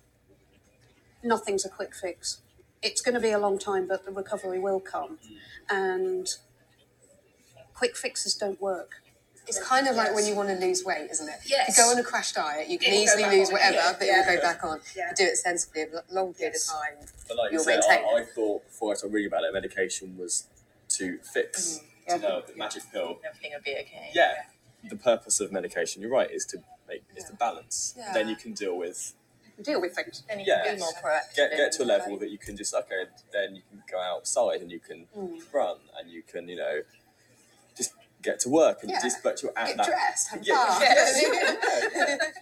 Nothing's 1.22 1.64
a 1.64 1.68
quick 1.68 1.94
fix. 1.94 2.38
It's 2.82 3.00
going 3.00 3.14
to 3.14 3.20
be 3.20 3.30
a 3.30 3.38
long 3.38 3.58
time, 3.58 3.86
but 3.86 4.04
the 4.04 4.10
recovery 4.10 4.58
will 4.58 4.80
come. 4.80 5.18
And 5.70 6.28
quick 7.74 7.96
fixes 7.96 8.34
don't 8.34 8.60
work. 8.60 9.02
It's 9.46 9.60
kind 9.62 9.88
of 9.88 9.96
like 9.96 10.14
when 10.14 10.24
you 10.24 10.36
want 10.36 10.48
to 10.50 10.54
lose 10.54 10.84
weight, 10.84 11.08
isn't 11.10 11.28
it? 11.28 11.34
Yes. 11.46 11.76
You 11.76 11.84
go 11.84 11.90
on 11.90 11.98
a 11.98 12.02
crash 12.04 12.32
diet, 12.32 12.68
you 12.68 12.78
can 12.78 12.92
Yeah, 12.92 12.98
you 13.00 13.04
easily 13.04 13.24
lose 13.38 13.48
on, 13.48 13.54
whatever, 13.54 13.74
yeah, 13.76 13.92
but 13.98 14.06
yeah. 14.06 14.16
you'll 14.26 14.36
go 14.36 14.40
back 14.42 14.64
on. 14.64 14.80
Yeah. 14.96 15.08
You 15.10 15.16
do 15.16 15.24
it 15.24 15.36
sensibly, 15.36 15.82
a 15.82 15.86
long 16.14 16.32
period 16.32 16.54
Yes. 16.54 16.68
of 16.68 16.76
time. 16.76 17.08
But 17.26 17.36
like 17.36 17.50
you 17.50 17.56
You'll 17.58 17.64
say, 17.64 17.72
maintain 17.80 18.04
I, 18.04 18.20
I 18.20 18.24
thought 18.24 18.64
before 18.66 18.92
I 18.92 18.94
started 18.94 19.14
reading 19.14 19.32
about 19.32 19.42
it, 19.44 19.52
medication 19.52 20.16
was 20.16 20.46
to 20.90 21.18
fix, 21.18 21.80
mm, 21.80 21.84
Yeah. 22.06 22.16
to 22.18 22.22
know 22.22 22.42
the 22.46 22.54
magic 22.56 22.84
pill. 22.92 23.18
Everything 23.26 23.50
would 23.54 23.64
be 23.64 23.72
okay. 23.72 24.10
Yeah. 24.14 24.32
The 24.88 24.96
purpose 24.96 25.40
of 25.40 25.50
medication, 25.50 26.02
you're 26.02 26.10
right, 26.10 26.30
is 26.30 26.44
to 26.46 26.58
make 26.88 27.02
is 27.16 27.24
to 27.24 27.32
balance. 27.34 27.94
Yeah. 27.98 28.12
Then 28.12 28.28
you 28.28 28.36
can 28.36 28.52
deal 28.52 28.76
with 28.76 29.12
Deal 29.62 29.80
with 29.80 29.94
things. 29.94 30.22
Then 30.28 30.40
you 30.40 30.46
Yeah. 30.48 30.64
can 30.64 30.74
be 30.76 30.80
more 30.80 30.92
proactive. 30.92 31.36
get 31.36 31.50
get 31.56 31.72
to 31.72 31.82
a 31.82 31.84
level 31.84 32.12
life. 32.12 32.20
that 32.20 32.30
you 32.30 32.38
can 32.38 32.56
just 32.56 32.74
okay. 32.74 33.04
Then 33.32 33.56
you 33.56 33.62
can 33.70 33.82
go 33.90 34.00
outside 34.00 34.60
and 34.60 34.70
you 34.70 34.80
can 34.80 35.06
hmm. 35.14 35.38
run 35.52 35.78
and 35.98 36.10
you 36.10 36.22
can 36.22 36.48
you 36.48 36.56
know 36.56 36.82
just 37.76 37.92
get 38.22 38.40
to 38.40 38.48
work 38.48 38.82
and 38.82 38.90
Yeah. 38.90 39.00
just 39.02 39.22
but 39.22 39.42
you're 39.42 39.52
at 39.56 39.68
Get 39.68 39.76
that. 39.78 39.86
dressed, 39.86 40.28
have 40.28 40.40
a 40.40 40.44
Yeah. 40.44 40.54
bath. 40.54 40.82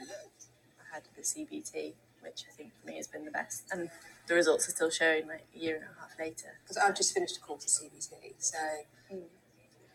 I 0.81 0.95
had 0.95 1.03
the 1.17 1.23
CBT, 1.23 1.95
which 2.21 2.45
I 2.49 2.53
think 2.57 2.73
for 2.81 2.87
me 2.89 2.97
has 2.97 3.07
been 3.07 3.25
the 3.25 3.31
best. 3.31 3.65
And 3.73 3.91
the 4.27 4.35
results 4.35 4.69
are 4.69 4.73
still 4.73 4.91
showing 4.91 5.27
like 5.27 5.45
a 5.55 5.59
year 5.59 5.77
and 5.77 5.85
a 5.85 6.00
half 6.00 6.19
later. 6.19 6.59
Because 6.62 6.77
I've 6.77 6.97
just 6.97 7.12
finished 7.15 7.37
a 7.37 7.41
course 7.41 7.65
of 7.65 7.71
CBT, 7.71 8.35
so 8.39 8.59
hmm. 9.09 9.19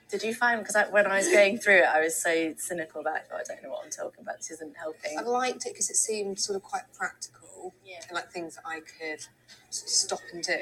Did 0.10 0.24
you 0.24 0.34
find, 0.34 0.60
because 0.60 0.76
I, 0.76 0.86
when 0.90 1.08
I 1.08 1.18
was 1.18 1.30
going 1.30 1.58
through 1.58 1.80
it, 1.80 1.86
I 1.86 2.00
was 2.00 2.16
so 2.22 2.54
cynical 2.58 3.02
about 3.02 3.18
it, 3.18 3.24
oh, 3.34 3.38
I 3.38 3.44
don't 3.48 3.64
know 3.64 3.70
what 3.72 3.86
I'm 3.86 3.90
talking 3.92 4.22
about, 4.22 4.38
this 4.38 4.52
isn't 4.52 4.78
helping. 4.78 5.18
I 5.18 5.24
liked 5.24 5.66
it 5.66 5.74
because 5.74 5.90
it 5.90 5.96
seemed 5.96 6.40
sort 6.40 6.56
of 6.56 6.64
quite 6.64 6.84
practical 6.94 7.74
Yeah. 7.84 8.00
and 8.08 8.16
like 8.16 8.32
things 8.32 8.56
that 8.56 8.64
I 8.66 8.82
could 8.82 9.26
stop 9.70 10.20
and 10.32 10.44
do. 10.44 10.60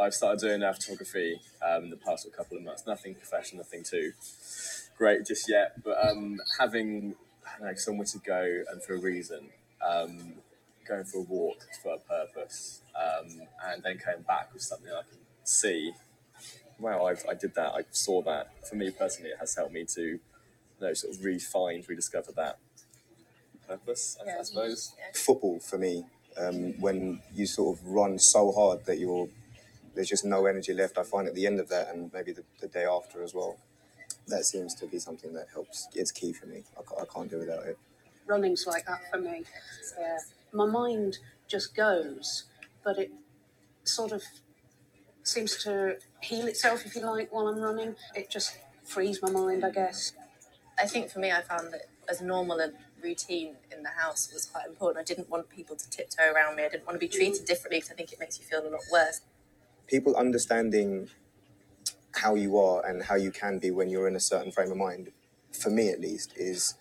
I've 0.00 0.14
started 0.14 0.40
doing 0.40 0.60
now 0.60 0.72
photography 0.72 1.40
um, 1.62 1.84
in 1.84 1.90
the 1.90 1.96
past 1.96 2.26
couple 2.36 2.56
of 2.56 2.62
months. 2.62 2.84
Nothing 2.86 3.14
professional, 3.14 3.58
nothing 3.64 3.82
too 3.84 4.12
great 4.96 5.26
just 5.26 5.48
yet, 5.48 5.82
but 5.84 5.96
um, 6.08 6.38
having 6.58 7.16
I 7.44 7.58
don't 7.58 7.68
know, 7.68 7.74
somewhere 7.74 8.06
to 8.06 8.18
go 8.18 8.62
and 8.70 8.82
for 8.82 8.94
a 8.94 8.98
reason, 8.98 9.48
um, 9.86 10.34
going 10.86 11.04
for 11.04 11.18
a 11.18 11.22
walk 11.22 11.66
for 11.82 11.94
a 11.94 11.98
purpose, 11.98 12.82
um, 12.96 13.42
and 13.66 13.82
then 13.82 13.98
coming 13.98 14.22
back 14.22 14.52
with 14.52 14.62
something 14.62 14.90
I 14.90 15.02
can 15.02 15.18
see. 15.44 15.92
Wow, 16.78 17.06
I've, 17.06 17.24
I 17.28 17.34
did 17.34 17.54
that. 17.56 17.72
I 17.74 17.82
saw 17.90 18.22
that. 18.22 18.66
For 18.68 18.76
me 18.76 18.90
personally, 18.90 19.30
it 19.30 19.38
has 19.40 19.54
helped 19.56 19.72
me 19.72 19.84
to, 19.94 20.02
you 20.02 20.20
know, 20.80 20.92
sort 20.94 21.14
of 21.14 21.24
refine, 21.24 21.84
rediscover 21.88 22.32
that 22.32 22.58
purpose. 23.66 24.16
I, 24.24 24.38
I 24.38 24.42
suppose. 24.42 24.92
Football 25.14 25.60
for 25.60 25.78
me 25.78 26.04
Um, 26.36 26.80
when 26.80 27.20
you 27.34 27.46
sort 27.46 27.76
of 27.78 27.84
run 27.86 28.18
so 28.18 28.52
hard 28.52 28.84
that 28.86 28.98
you're 28.98 29.28
there's 29.94 30.08
just 30.08 30.24
no 30.24 30.46
energy 30.46 30.72
left. 30.72 30.96
I 30.96 31.02
find 31.02 31.26
at 31.26 31.34
the 31.34 31.46
end 31.46 31.58
of 31.58 31.68
that, 31.70 31.88
and 31.92 32.12
maybe 32.12 32.30
the, 32.32 32.44
the 32.60 32.68
day 32.68 32.84
after 32.84 33.22
as 33.24 33.34
well, 33.34 33.58
that 34.28 34.44
seems 34.44 34.72
to 34.76 34.86
be 34.86 35.00
something 35.00 35.32
that 35.32 35.48
helps. 35.52 35.88
It's 35.94 36.12
key 36.12 36.32
for 36.32 36.46
me. 36.46 36.62
I, 36.76 37.02
I 37.02 37.04
can't 37.12 37.28
do 37.28 37.38
without 37.38 37.66
it. 37.66 37.76
Running's 38.26 38.64
like 38.66 38.86
that 38.86 39.00
for 39.10 39.18
me. 39.18 39.42
Yeah. 39.98 40.18
My 40.52 40.66
mind 40.66 41.18
just 41.48 41.74
goes, 41.74 42.44
but 42.84 42.98
it 42.98 43.10
sort 43.82 44.12
of 44.12 44.22
seems 45.24 45.56
to 45.64 45.96
heal 46.20 46.46
itself, 46.46 46.84
if 46.84 46.94
you 46.94 47.02
like, 47.02 47.32
while 47.32 47.48
I'm 47.48 47.60
running. 47.60 47.96
It 48.14 48.30
just 48.30 48.58
frees 48.84 49.22
my 49.22 49.30
mind, 49.30 49.64
I 49.64 49.70
guess. 49.70 50.12
I 50.78 50.86
think 50.86 51.10
for 51.10 51.18
me, 51.18 51.32
I 51.32 51.42
found 51.42 51.72
that 51.72 51.82
as 52.08 52.20
normal 52.20 52.60
a 52.60 52.70
routine 53.02 53.56
in 53.70 53.82
the 53.82 53.90
house 53.90 54.30
was 54.32 54.46
quite 54.46 54.66
important. 54.66 55.00
I 55.00 55.04
didn't 55.04 55.28
want 55.28 55.48
people 55.48 55.76
to 55.76 55.90
tiptoe 55.90 56.32
around 56.32 56.56
me. 56.56 56.64
I 56.64 56.68
didn't 56.68 56.86
want 56.86 56.96
to 56.96 57.06
be 57.06 57.08
treated 57.08 57.42
mm. 57.42 57.46
differently 57.46 57.78
because 57.78 57.90
I 57.90 57.94
think 57.94 58.12
it 58.12 58.20
makes 58.20 58.38
you 58.38 58.44
feel 58.44 58.60
a 58.60 58.70
lot 58.70 58.80
worse. 58.92 59.20
People 59.86 60.16
understanding 60.16 61.08
how 62.16 62.34
you 62.34 62.58
are 62.58 62.84
and 62.84 63.04
how 63.04 63.14
you 63.14 63.30
can 63.30 63.58
be 63.58 63.70
when 63.70 63.88
you're 63.88 64.08
in 64.08 64.16
a 64.16 64.20
certain 64.20 64.50
frame 64.52 64.70
of 64.70 64.76
mind, 64.76 65.12
for 65.52 65.70
me 65.70 65.90
at 65.90 66.00
least, 66.00 66.32
is 66.36 66.74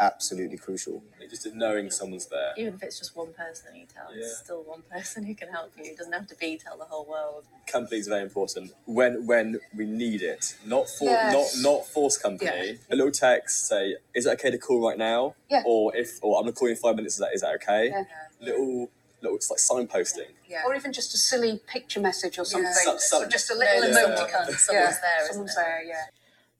absolutely 0.00 0.56
crucial. 0.58 1.02
Just 1.28 1.52
knowing 1.54 1.90
someone's 1.90 2.26
there. 2.26 2.52
Even 2.56 2.74
if 2.74 2.82
it's 2.82 2.98
just 2.98 3.16
one 3.16 3.32
person 3.32 3.74
you 3.74 3.86
tell, 3.86 4.14
Yeah. 4.14 4.20
it's 4.24 4.38
still 4.38 4.62
one 4.62 4.82
person 4.90 5.24
who 5.24 5.34
can 5.34 5.48
help 5.48 5.72
you. 5.76 5.84
It 5.84 5.96
doesn't 5.98 6.12
have 6.12 6.26
to 6.28 6.34
be 6.36 6.56
tell 6.56 6.78
the 6.78 6.84
whole 6.84 7.04
world. 7.04 7.44
Company 7.66 7.98
is 7.98 8.08
very 8.08 8.22
important 8.22 8.72
when 8.86 9.26
when 9.26 9.58
we 9.76 9.84
need 9.86 10.22
it. 10.22 10.56
Not 10.64 10.88
for 10.88 11.04
Yes. 11.04 11.56
not 11.62 11.70
not 11.70 11.86
force 11.86 12.16
company. 12.16 12.78
A 12.90 12.96
little 12.96 13.12
text 13.12 13.66
say, 13.66 13.96
"Is 14.14 14.26
it 14.26 14.30
okay 14.30 14.50
to 14.50 14.58
call 14.58 14.80
right 14.88 14.98
now?" 14.98 15.34
Yeah. 15.50 15.62
Or 15.66 15.94
if 15.96 16.18
or 16.22 16.38
I'm 16.38 16.44
gonna 16.44 16.52
call 16.52 16.68
you 16.68 16.74
in 16.74 16.80
five 16.80 16.96
minutes. 16.96 17.14
Is 17.14 17.20
that 17.20 17.32
is 17.34 17.40
that 17.42 17.54
okay? 17.56 17.88
Yeah. 17.88 18.04
Little 18.40 18.90
little 19.20 19.36
it's 19.36 19.50
like 19.50 19.58
signposting. 19.58 20.30
Yeah. 20.48 20.62
Or 20.64 20.74
even 20.76 20.92
just 20.92 21.12
a 21.12 21.18
silly 21.18 21.60
picture 21.66 22.00
message 22.00 22.38
or 22.38 22.44
something. 22.44 22.72
Some- 22.72 22.98
some- 23.00 23.22
or 23.24 23.26
just 23.26 23.50
a 23.50 23.54
little 23.54 23.80
that 23.92 24.06
emoticon. 24.06 24.30
someone- 24.30 24.58
someone's 24.58 24.68
yeah. 24.70 25.00
there, 25.02 25.22
isn't 25.22 25.32
Someone's 25.32 25.54
there, 25.56 25.82
yeah. 25.82 26.04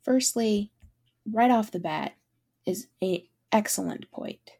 Firstly, 0.02 0.70
right 1.30 1.50
off 1.50 1.70
the 1.70 1.78
bat 1.78 2.14
is 2.68 2.86
a 3.02 3.24
excellent 3.50 4.10
point 4.10 4.50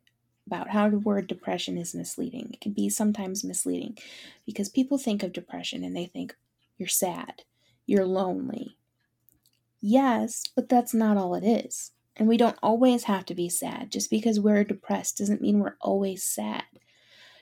about 0.47 0.71
how 0.71 0.89
the 0.89 0.99
word 0.99 1.27
depression 1.27 1.77
is 1.77 1.95
misleading. 1.95 2.51
It 2.55 2.61
can 2.61 2.73
be 2.73 2.89
sometimes 2.89 3.45
misleading 3.45 3.99
because 4.47 4.71
people 4.71 4.97
think 4.97 5.23
of 5.23 5.33
depression 5.33 5.85
and 5.85 5.95
they 5.95 6.07
think 6.07 6.35
you're 6.79 6.89
sad, 6.89 7.43
you're 7.87 8.07
lonely. 8.07 8.79
Yes, 9.81 10.45
but 10.57 10.71
that's 10.71 10.95
not 10.95 11.19
all 11.19 11.35
it 11.35 11.45
is. 11.45 11.93
And 12.17 12.27
we 12.27 12.39
don't 12.39 12.59
always 12.63 13.05
have 13.05 13.27
to 13.27 13.35
be 13.35 13.51
sad. 13.51 13.93
Just 13.93 14.11
because 14.11 14.41
we're 14.41 14.65
depressed 14.65 15.19
doesn't 15.19 15.43
mean 15.43 15.61
we're 15.61 15.77
always 15.81 16.25
sad. 16.25 16.65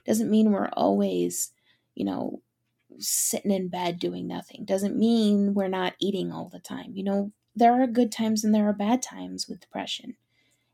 Doesn't 0.04 0.30
mean 0.30 0.50
we're 0.50 0.70
always, 0.72 1.52
you 1.94 2.04
know, 2.04 2.42
sitting 2.98 3.52
in 3.52 3.68
bed 3.68 3.98
doing 3.98 4.26
nothing. 4.26 4.64
Doesn't 4.64 4.98
mean 4.98 5.54
we're 5.54 5.68
not 5.68 5.94
eating 6.00 6.32
all 6.32 6.50
the 6.52 6.58
time. 6.58 6.92
You 6.94 7.04
know, 7.04 7.32
there 7.54 7.80
are 7.80 7.86
good 7.86 8.12
times 8.12 8.44
and 8.44 8.54
there 8.54 8.68
are 8.68 8.74
bad 8.74 9.00
times 9.00 9.48
with 9.48 9.60
depression. 9.60 10.16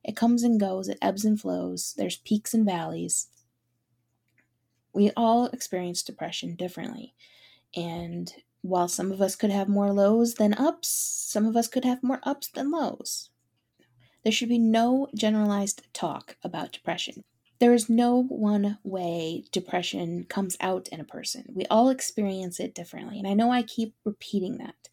It 0.04 0.16
comes 0.16 0.42
and 0.42 0.58
goes, 0.58 0.88
it 0.88 0.98
ebbs 1.00 1.24
and 1.24 1.40
flows, 1.40 1.94
there's 1.96 2.16
peaks 2.16 2.54
and 2.54 2.66
valleys. 2.66 3.28
We 4.92 5.10
all 5.16 5.46
experience 5.46 6.02
depression 6.02 6.54
differently. 6.54 7.14
And 7.74 8.32
while 8.62 8.88
some 8.88 9.10
of 9.10 9.20
us 9.20 9.36
could 9.36 9.50
have 9.50 9.68
more 9.68 9.92
lows 9.92 10.34
than 10.34 10.54
ups, 10.54 10.88
some 10.88 11.46
of 11.46 11.56
us 11.56 11.68
could 11.68 11.84
have 11.84 12.02
more 12.02 12.20
ups 12.24 12.48
than 12.48 12.70
lows. 12.70 13.30
There 14.22 14.32
should 14.32 14.48
be 14.48 14.58
no 14.58 15.08
generalized 15.14 15.82
talk 15.92 16.36
about 16.44 16.72
depression. 16.72 17.24
There 17.58 17.74
is 17.74 17.88
no 17.88 18.24
one 18.24 18.78
way 18.82 19.44
depression 19.52 20.24
comes 20.24 20.56
out 20.60 20.88
in 20.88 21.00
a 21.00 21.04
person. 21.04 21.44
We 21.54 21.64
all 21.66 21.90
experience 21.90 22.58
it 22.58 22.74
differently. 22.74 23.18
And 23.18 23.26
I 23.26 23.34
know 23.34 23.50
I 23.50 23.62
keep 23.62 23.94
repeating 24.04 24.58
that, 24.58 24.88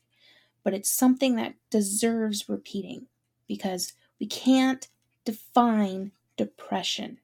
but 0.64 0.74
it's 0.74 0.90
something 0.90 1.36
that 1.36 1.56
deserves 1.70 2.48
repeating 2.48 3.08
because 3.48 3.94
we 4.20 4.28
can't 4.28 4.88
define 5.30 6.12
depression. 6.38 7.20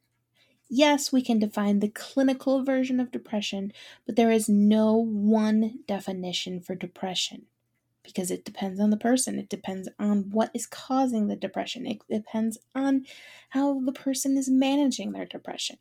Yes, 0.69 1.11
we 1.11 1.21
can 1.21 1.39
define 1.39 1.79
the 1.79 1.89
clinical 1.89 2.63
version 2.63 2.99
of 2.99 3.11
depression, 3.11 3.71
but 4.05 4.15
there 4.15 4.31
is 4.31 4.47
no 4.47 4.95
one 4.95 5.79
definition 5.87 6.59
for 6.59 6.75
depression 6.75 7.47
because 8.03 8.29
it 8.29 8.45
depends 8.45 8.79
on 8.79 8.91
the 8.91 8.97
person. 8.97 9.39
It 9.39 9.49
depends 9.49 9.89
on 9.97 10.29
what 10.29 10.51
is 10.53 10.67
causing 10.67 11.27
the 11.27 11.35
depression. 11.35 11.87
It 11.87 12.01
depends 12.09 12.59
on 12.75 13.05
how 13.49 13.79
the 13.79 13.91
person 13.91 14.37
is 14.37 14.49
managing 14.49 15.11
their 15.11 15.25
depression. 15.25 15.77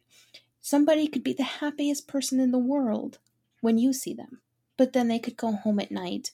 Somebody 0.63 1.09
could 1.09 1.23
be 1.25 1.35
the 1.35 1.43
happiest 1.45 2.09
person 2.09 2.41
in 2.41 2.53
the 2.53 2.59
world 2.59 3.19
when 3.61 3.79
you 3.79 3.93
see 3.93 4.15
them, 4.15 4.41
but 4.79 4.95
then 4.95 5.09
they 5.09 5.19
could 5.19 5.37
go 5.37 5.53
home 5.53 5.81
at 5.81 5.91
night 5.91 6.33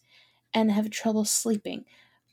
and 0.55 0.71
have 0.71 0.91
trouble 0.91 1.25
sleeping, 1.25 1.85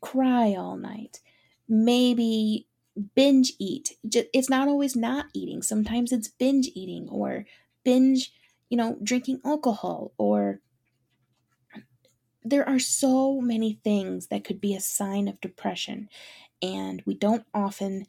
cry 0.01 0.53
all 0.53 0.77
night, 0.77 1.21
maybe 1.67 2.67
binge 3.15 3.53
eat. 3.59 3.97
It's 4.03 4.49
not 4.49 4.67
always 4.67 4.95
not 4.95 5.27
eating. 5.33 5.61
Sometimes 5.61 6.11
it's 6.11 6.27
binge 6.27 6.69
eating 6.73 7.07
or 7.09 7.45
binge, 7.83 8.33
you 8.69 8.77
know, 8.77 8.97
drinking 9.03 9.41
alcohol 9.45 10.13
or 10.17 10.61
there 12.43 12.67
are 12.67 12.79
so 12.79 13.41
many 13.41 13.73
things 13.83 14.27
that 14.27 14.43
could 14.43 14.61
be 14.61 14.73
a 14.73 14.79
sign 14.79 15.27
of 15.27 15.41
depression 15.41 16.07
and 16.61 17.03
we 17.05 17.13
don't 17.13 17.45
often 17.53 18.07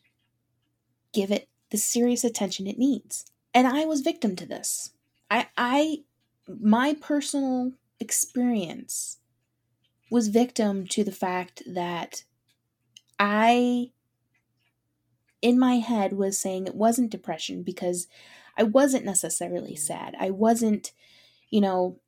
give 1.13 1.31
it 1.33 1.49
the 1.71 1.77
serious 1.77 2.25
attention 2.25 2.67
it 2.67 2.79
needs. 2.79 3.27
And 3.53 3.67
I 3.67 3.85
was 3.85 4.01
victim 4.01 4.37
to 4.37 4.47
this. 4.47 4.93
I 5.31 5.49
I 5.57 6.05
my 6.47 6.95
personal 6.95 7.73
experience 8.01 9.19
was 10.11 10.29
victim 10.29 10.87
to 10.87 11.05
the 11.05 11.13
fact 11.13 11.63
that 11.67 12.25
I 13.19 13.91
in 15.41 15.59
my 15.59 15.77
head 15.77 16.13
was 16.13 16.39
saying 16.39 16.67
it 16.67 16.75
wasn't 16.75 17.11
depression 17.11 17.63
because 17.63 18.07
I 18.57 18.65
wasn't 18.65 19.05
necessarily 19.05 19.75
mm. 19.75 19.79
sad. 19.79 20.15
I 20.19 20.31
wasn't, 20.31 20.93
you 21.51 21.61
know, 21.61 22.01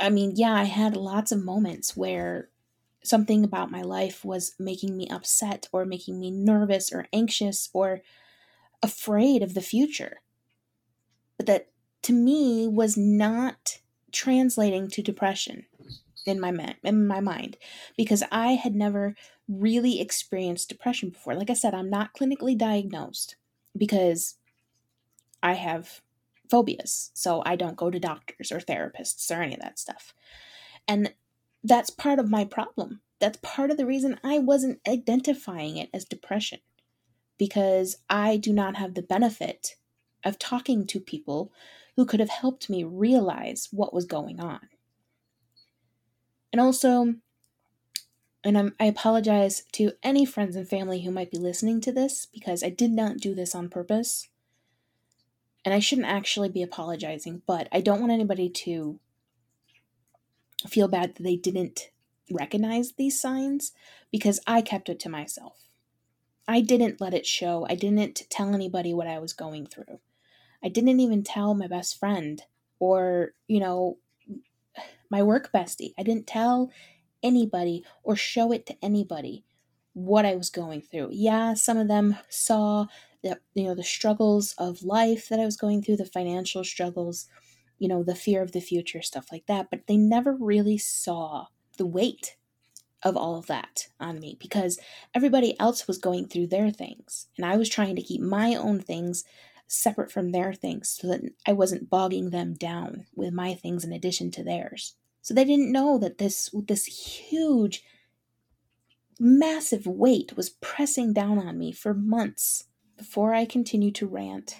I 0.00 0.10
mean, 0.10 0.32
yeah, 0.34 0.54
I 0.54 0.64
had 0.64 0.96
lots 0.96 1.30
of 1.30 1.44
moments 1.44 1.96
where 1.96 2.48
something 3.04 3.44
about 3.44 3.70
my 3.70 3.82
life 3.82 4.24
was 4.24 4.54
making 4.58 4.96
me 4.96 5.06
upset 5.08 5.68
or 5.72 5.84
making 5.84 6.18
me 6.18 6.30
nervous 6.30 6.90
or 6.90 7.06
anxious 7.12 7.68
or 7.72 8.00
afraid 8.82 9.42
of 9.42 9.54
the 9.54 9.60
future. 9.60 10.20
But 11.36 11.46
that 11.46 11.68
to 12.02 12.12
me 12.12 12.66
was 12.66 12.96
not 12.96 13.78
translating 14.10 14.88
to 14.88 15.02
depression 15.02 15.66
in 16.26 16.40
my 16.40 16.74
in 16.82 17.06
my 17.06 17.20
mind 17.20 17.56
because 17.96 18.22
I 18.30 18.52
had 18.52 18.74
never 18.74 19.14
really 19.48 20.00
experienced 20.00 20.68
depression 20.68 21.10
before. 21.10 21.34
Like 21.34 21.50
I 21.50 21.54
said, 21.54 21.74
I'm 21.74 21.90
not 21.90 22.14
clinically 22.14 22.56
diagnosed 22.56 23.36
because 23.76 24.36
I 25.42 25.54
have 25.54 26.00
phobias. 26.50 27.10
So 27.14 27.42
I 27.44 27.56
don't 27.56 27.76
go 27.76 27.90
to 27.90 27.98
doctors 27.98 28.50
or 28.50 28.58
therapists 28.58 29.30
or 29.30 29.42
any 29.42 29.54
of 29.54 29.60
that 29.60 29.78
stuff. 29.78 30.14
And 30.86 31.14
that's 31.62 31.90
part 31.90 32.18
of 32.18 32.30
my 32.30 32.44
problem. 32.44 33.00
That's 33.20 33.38
part 33.42 33.70
of 33.70 33.76
the 33.76 33.86
reason 33.86 34.20
I 34.22 34.38
wasn't 34.38 34.80
identifying 34.86 35.76
it 35.76 35.88
as 35.94 36.04
depression 36.04 36.60
because 37.38 37.96
I 38.08 38.36
do 38.36 38.52
not 38.52 38.76
have 38.76 38.94
the 38.94 39.02
benefit 39.02 39.76
of 40.24 40.38
talking 40.38 40.86
to 40.86 41.00
people 41.00 41.52
who 41.96 42.04
could 42.04 42.20
have 42.20 42.30
helped 42.30 42.68
me 42.68 42.84
realize 42.84 43.68
what 43.70 43.94
was 43.94 44.04
going 44.04 44.40
on. 44.40 44.60
And 46.54 46.60
also, 46.60 47.16
and 48.44 48.56
I'm, 48.56 48.76
I 48.78 48.84
apologize 48.84 49.64
to 49.72 49.90
any 50.04 50.24
friends 50.24 50.54
and 50.54 50.68
family 50.68 51.02
who 51.02 51.10
might 51.10 51.32
be 51.32 51.36
listening 51.36 51.80
to 51.80 51.90
this 51.90 52.28
because 52.32 52.62
I 52.62 52.68
did 52.68 52.92
not 52.92 53.16
do 53.16 53.34
this 53.34 53.56
on 53.56 53.68
purpose. 53.68 54.28
And 55.64 55.74
I 55.74 55.80
shouldn't 55.80 56.06
actually 56.06 56.48
be 56.48 56.62
apologizing, 56.62 57.42
but 57.44 57.66
I 57.72 57.80
don't 57.80 57.98
want 57.98 58.12
anybody 58.12 58.48
to 58.48 59.00
feel 60.68 60.86
bad 60.86 61.16
that 61.16 61.24
they 61.24 61.34
didn't 61.34 61.90
recognize 62.30 62.92
these 62.92 63.20
signs 63.20 63.72
because 64.12 64.38
I 64.46 64.62
kept 64.62 64.88
it 64.88 65.00
to 65.00 65.08
myself. 65.08 65.58
I 66.46 66.60
didn't 66.60 67.00
let 67.00 67.14
it 67.14 67.26
show. 67.26 67.66
I 67.68 67.74
didn't 67.74 68.30
tell 68.30 68.54
anybody 68.54 68.94
what 68.94 69.08
I 69.08 69.18
was 69.18 69.32
going 69.32 69.66
through. 69.66 69.98
I 70.62 70.68
didn't 70.68 71.00
even 71.00 71.24
tell 71.24 71.52
my 71.54 71.66
best 71.66 71.98
friend 71.98 72.40
or, 72.78 73.32
you 73.48 73.58
know, 73.58 73.98
my 75.14 75.22
work 75.22 75.52
bestie. 75.52 75.94
I 75.96 76.02
didn't 76.02 76.26
tell 76.26 76.72
anybody 77.22 77.84
or 78.02 78.16
show 78.16 78.50
it 78.50 78.66
to 78.66 78.76
anybody 78.82 79.44
what 79.92 80.26
I 80.26 80.34
was 80.34 80.50
going 80.50 80.82
through. 80.82 81.10
Yeah, 81.12 81.54
some 81.54 81.78
of 81.78 81.86
them 81.86 82.16
saw 82.28 82.86
the 83.22 83.38
you 83.54 83.64
know 83.64 83.76
the 83.76 83.84
struggles 83.84 84.56
of 84.58 84.82
life 84.82 85.28
that 85.28 85.38
I 85.38 85.44
was 85.44 85.56
going 85.56 85.82
through, 85.82 85.98
the 85.98 86.04
financial 86.04 86.64
struggles, 86.64 87.28
you 87.78 87.86
know, 87.86 88.02
the 88.02 88.16
fear 88.16 88.42
of 88.42 88.50
the 88.50 88.60
future, 88.60 89.02
stuff 89.02 89.28
like 89.30 89.46
that, 89.46 89.68
but 89.70 89.86
they 89.86 89.96
never 89.96 90.34
really 90.34 90.78
saw 90.78 91.46
the 91.78 91.86
weight 91.86 92.34
of 93.04 93.16
all 93.16 93.36
of 93.36 93.46
that 93.46 93.86
on 94.00 94.18
me 94.18 94.36
because 94.40 94.80
everybody 95.14 95.58
else 95.60 95.86
was 95.86 95.98
going 95.98 96.26
through 96.26 96.48
their 96.48 96.70
things 96.70 97.28
and 97.36 97.46
I 97.46 97.56
was 97.56 97.68
trying 97.68 97.94
to 97.96 98.02
keep 98.02 98.20
my 98.20 98.56
own 98.56 98.80
things 98.80 99.24
separate 99.68 100.10
from 100.10 100.32
their 100.32 100.52
things 100.52 100.88
so 100.88 101.08
that 101.08 101.20
I 101.46 101.52
wasn't 101.52 101.90
bogging 101.90 102.30
them 102.30 102.54
down 102.54 103.06
with 103.14 103.32
my 103.32 103.54
things 103.54 103.84
in 103.84 103.92
addition 103.92 104.30
to 104.32 104.42
theirs. 104.42 104.96
So 105.24 105.32
they 105.32 105.46
didn't 105.46 105.72
know 105.72 105.96
that 105.98 106.18
this 106.18 106.50
this 106.68 106.84
huge 106.84 107.82
massive 109.18 109.86
weight 109.86 110.36
was 110.36 110.50
pressing 110.50 111.14
down 111.14 111.38
on 111.38 111.58
me 111.58 111.72
for 111.72 111.94
months 111.94 112.64
before 112.98 113.32
I 113.32 113.46
continued 113.46 113.94
to 113.96 114.06
rant 114.06 114.56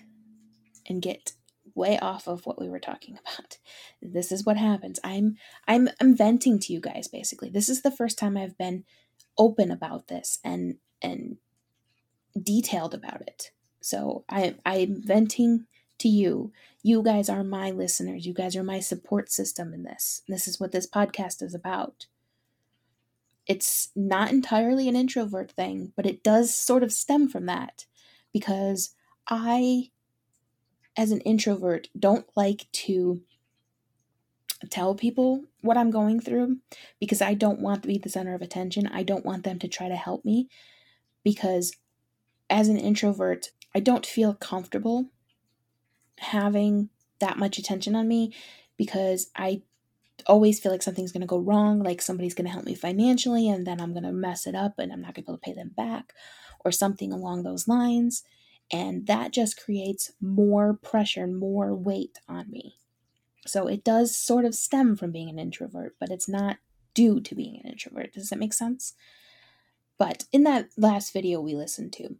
and 0.88 1.02
get 1.02 1.32
way 1.74 1.98
off 1.98 2.26
of 2.26 2.46
what 2.46 2.58
we 2.58 2.70
were 2.70 2.80
talking 2.80 3.18
about. 3.20 3.58
This 4.00 4.32
is 4.32 4.46
what 4.46 4.56
happens. 4.56 4.98
I'm 5.04 5.36
I'm 5.68 5.90
I'm 6.00 6.16
venting 6.16 6.58
to 6.60 6.72
you 6.72 6.80
guys 6.80 7.08
basically. 7.08 7.50
This 7.50 7.68
is 7.68 7.82
the 7.82 7.90
first 7.90 8.18
time 8.18 8.34
I've 8.34 8.56
been 8.56 8.84
open 9.36 9.70
about 9.70 10.08
this 10.08 10.38
and 10.42 10.76
and 11.02 11.36
detailed 12.42 12.94
about 12.94 13.20
it. 13.20 13.50
So 13.82 14.24
I 14.30 14.54
I'm 14.64 15.02
venting 15.02 15.66
to 15.98 16.08
you. 16.08 16.52
You 16.82 17.02
guys 17.02 17.28
are 17.28 17.44
my 17.44 17.70
listeners. 17.70 18.26
You 18.26 18.34
guys 18.34 18.56
are 18.56 18.62
my 18.62 18.80
support 18.80 19.30
system 19.30 19.72
in 19.72 19.82
this. 19.82 20.22
This 20.28 20.46
is 20.46 20.60
what 20.60 20.72
this 20.72 20.86
podcast 20.86 21.42
is 21.42 21.54
about. 21.54 22.06
It's 23.46 23.90
not 23.94 24.30
entirely 24.30 24.88
an 24.88 24.96
introvert 24.96 25.52
thing, 25.52 25.92
but 25.96 26.06
it 26.06 26.22
does 26.22 26.54
sort 26.54 26.82
of 26.82 26.92
stem 26.92 27.28
from 27.28 27.46
that 27.46 27.86
because 28.32 28.94
I 29.28 29.90
as 30.96 31.10
an 31.10 31.20
introvert 31.20 31.88
don't 31.98 32.26
like 32.36 32.66
to 32.72 33.22
tell 34.70 34.94
people 34.94 35.44
what 35.60 35.76
I'm 35.76 35.90
going 35.90 36.20
through 36.20 36.58
because 37.00 37.20
I 37.20 37.34
don't 37.34 37.60
want 37.60 37.82
to 37.82 37.88
be 37.88 37.98
the 37.98 38.08
center 38.08 38.34
of 38.34 38.42
attention. 38.42 38.86
I 38.86 39.02
don't 39.02 39.26
want 39.26 39.44
them 39.44 39.58
to 39.58 39.68
try 39.68 39.88
to 39.88 39.96
help 39.96 40.24
me 40.24 40.48
because 41.22 41.76
as 42.48 42.68
an 42.68 42.76
introvert, 42.76 43.50
I 43.74 43.80
don't 43.80 44.06
feel 44.06 44.34
comfortable 44.34 45.10
having 46.18 46.88
that 47.20 47.38
much 47.38 47.58
attention 47.58 47.94
on 47.94 48.08
me 48.08 48.34
because 48.76 49.30
I 49.36 49.62
always 50.26 50.60
feel 50.60 50.72
like 50.72 50.82
something's 50.82 51.12
going 51.12 51.20
to 51.22 51.26
go 51.26 51.38
wrong, 51.38 51.82
like 51.82 52.00
somebody's 52.00 52.34
going 52.34 52.46
to 52.46 52.52
help 52.52 52.64
me 52.64 52.74
financially 52.74 53.48
and 53.48 53.66
then 53.66 53.80
I'm 53.80 53.92
going 53.92 54.04
to 54.04 54.12
mess 54.12 54.46
it 54.46 54.54
up 54.54 54.78
and 54.78 54.92
I'm 54.92 55.00
not 55.00 55.14
going 55.14 55.24
to 55.24 55.30
be 55.30 55.32
able 55.32 55.38
to 55.38 55.44
pay 55.44 55.52
them 55.52 55.72
back 55.76 56.12
or 56.64 56.72
something 56.72 57.12
along 57.12 57.42
those 57.42 57.68
lines. 57.68 58.22
And 58.72 59.06
that 59.06 59.32
just 59.32 59.62
creates 59.62 60.12
more 60.20 60.74
pressure 60.74 61.22
and 61.22 61.36
more 61.36 61.74
weight 61.74 62.18
on 62.28 62.50
me. 62.50 62.76
So 63.46 63.66
it 63.66 63.84
does 63.84 64.16
sort 64.16 64.44
of 64.44 64.54
stem 64.54 64.96
from 64.96 65.12
being 65.12 65.28
an 65.28 65.38
introvert, 65.38 65.96
but 66.00 66.10
it's 66.10 66.28
not 66.28 66.56
due 66.94 67.20
to 67.20 67.34
being 67.34 67.60
an 67.62 67.70
introvert. 67.70 68.14
Does 68.14 68.30
that 68.30 68.38
make 68.38 68.54
sense? 68.54 68.94
But 69.98 70.24
in 70.32 70.44
that 70.44 70.70
last 70.76 71.12
video 71.12 71.40
we 71.40 71.54
listened 71.54 71.92
to, 71.94 72.16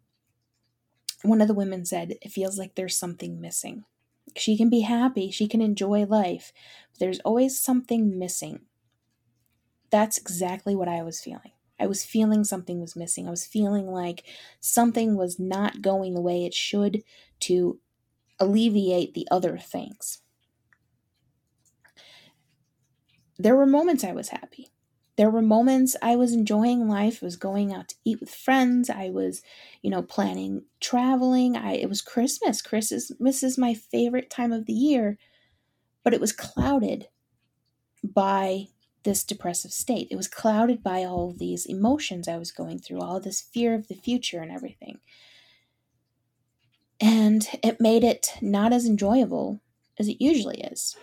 one 1.23 1.41
of 1.41 1.47
the 1.47 1.53
women 1.53 1.85
said 1.85 2.15
it 2.21 2.31
feels 2.31 2.57
like 2.57 2.75
there's 2.75 2.97
something 2.97 3.39
missing. 3.41 3.85
She 4.35 4.57
can 4.57 4.69
be 4.69 4.81
happy, 4.81 5.31
she 5.31 5.47
can 5.47 5.61
enjoy 5.61 6.05
life, 6.05 6.51
but 6.91 6.99
there's 6.99 7.19
always 7.19 7.59
something 7.59 8.17
missing. 8.17 8.61
That's 9.91 10.17
exactly 10.17 10.75
what 10.75 10.87
I 10.87 11.03
was 11.03 11.21
feeling. 11.21 11.51
I 11.79 11.87
was 11.87 12.05
feeling 12.05 12.43
something 12.43 12.79
was 12.79 12.95
missing. 12.95 13.27
I 13.27 13.31
was 13.31 13.45
feeling 13.45 13.87
like 13.87 14.25
something 14.59 15.15
was 15.15 15.39
not 15.39 15.81
going 15.81 16.13
the 16.13 16.21
way 16.21 16.45
it 16.45 16.53
should 16.53 17.03
to 17.41 17.79
alleviate 18.39 19.13
the 19.13 19.27
other 19.31 19.57
things. 19.57 20.21
There 23.37 23.55
were 23.55 23.65
moments 23.65 24.03
I 24.03 24.11
was 24.13 24.29
happy. 24.29 24.69
There 25.17 25.29
were 25.29 25.41
moments 25.41 25.95
I 26.01 26.15
was 26.15 26.33
enjoying 26.33 26.89
life, 26.89 27.19
I 27.21 27.25
was 27.25 27.37
going 27.37 27.73
out 27.73 27.89
to 27.89 27.95
eat 28.03 28.19
with 28.19 28.29
friends, 28.29 28.89
I 28.89 29.09
was, 29.09 29.41
you 29.81 29.89
know, 29.89 30.01
planning 30.01 30.63
traveling. 30.81 31.55
I 31.55 31.73
it 31.73 31.89
was 31.89 32.01
Christmas. 32.01 32.61
Christmas 32.61 33.43
is 33.43 33.57
my 33.57 33.73
favorite 33.73 34.29
time 34.29 34.51
of 34.51 34.65
the 34.65 34.73
year, 34.73 35.17
but 36.03 36.13
it 36.13 36.19
was 36.19 36.33
clouded 36.33 37.07
by 38.03 38.67
this 39.03 39.23
depressive 39.23 39.71
state. 39.71 40.07
It 40.11 40.17
was 40.17 40.27
clouded 40.27 40.83
by 40.83 41.05
all 41.05 41.31
these 41.31 41.65
emotions 41.65 42.27
I 42.27 42.37
was 42.37 42.51
going 42.51 42.79
through, 42.79 42.99
all 42.99 43.19
this 43.19 43.39
fear 43.41 43.73
of 43.73 43.87
the 43.87 43.95
future 43.95 44.41
and 44.41 44.51
everything. 44.51 44.99
And 46.99 47.47
it 47.63 47.79
made 47.79 48.03
it 48.03 48.33
not 48.41 48.73
as 48.73 48.85
enjoyable 48.85 49.61
as 49.97 50.07
it 50.07 50.21
usually 50.21 50.61
is. 50.61 50.97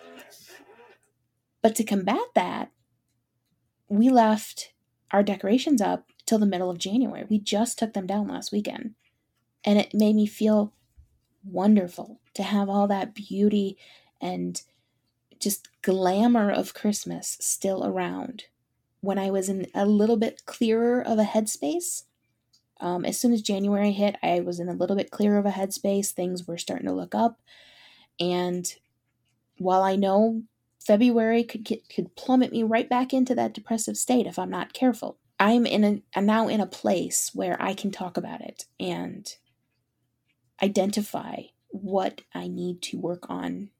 But 1.62 1.74
to 1.76 1.84
combat 1.84 2.26
that, 2.34 2.70
we 3.92 4.08
left 4.08 4.72
our 5.10 5.22
decorations 5.22 5.82
up 5.82 6.06
till 6.24 6.38
the 6.38 6.46
middle 6.46 6.70
of 6.70 6.78
January. 6.78 7.26
We 7.28 7.38
just 7.38 7.78
took 7.78 7.92
them 7.92 8.06
down 8.06 8.26
last 8.26 8.50
weekend. 8.50 8.94
And 9.64 9.78
it 9.78 9.92
made 9.92 10.16
me 10.16 10.26
feel 10.26 10.72
wonderful 11.44 12.18
to 12.34 12.42
have 12.42 12.70
all 12.70 12.86
that 12.88 13.14
beauty 13.14 13.76
and 14.18 14.62
just 15.38 15.68
glamour 15.82 16.50
of 16.50 16.72
Christmas 16.72 17.36
still 17.40 17.84
around. 17.84 18.44
When 19.02 19.18
I 19.18 19.30
was 19.30 19.50
in 19.50 19.66
a 19.74 19.84
little 19.84 20.16
bit 20.16 20.46
clearer 20.46 21.02
of 21.02 21.18
a 21.18 21.24
headspace, 21.24 22.04
um, 22.80 23.04
as 23.04 23.20
soon 23.20 23.34
as 23.34 23.42
January 23.42 23.92
hit, 23.92 24.16
I 24.22 24.40
was 24.40 24.58
in 24.58 24.70
a 24.70 24.74
little 24.74 24.96
bit 24.96 25.10
clearer 25.10 25.36
of 25.36 25.44
a 25.44 25.50
headspace. 25.50 26.12
Things 26.12 26.48
were 26.48 26.56
starting 26.56 26.86
to 26.86 26.94
look 26.94 27.14
up. 27.14 27.38
And 28.18 28.74
while 29.58 29.82
I 29.82 29.96
know 29.96 30.44
February 30.86 31.44
could 31.44 31.64
get, 31.64 31.88
could 31.88 32.16
plummet 32.16 32.52
me 32.52 32.62
right 32.62 32.88
back 32.88 33.12
into 33.12 33.34
that 33.34 33.54
depressive 33.54 33.96
state 33.96 34.26
if 34.26 34.38
I'm 34.38 34.50
not 34.50 34.72
careful, 34.72 35.18
I'm 35.38 35.66
in 35.66 35.84
a 35.84 36.02
I'm 36.14 36.26
now 36.26 36.48
in 36.48 36.60
a 36.60 36.66
place 36.66 37.30
where 37.34 37.60
I 37.60 37.74
can 37.74 37.90
talk 37.90 38.16
about 38.16 38.40
it 38.40 38.66
and 38.78 39.26
identify 40.62 41.42
what 41.68 42.20
I 42.34 42.46
need 42.46 42.80
to 42.82 42.98
work 42.98 43.28
on 43.28 43.70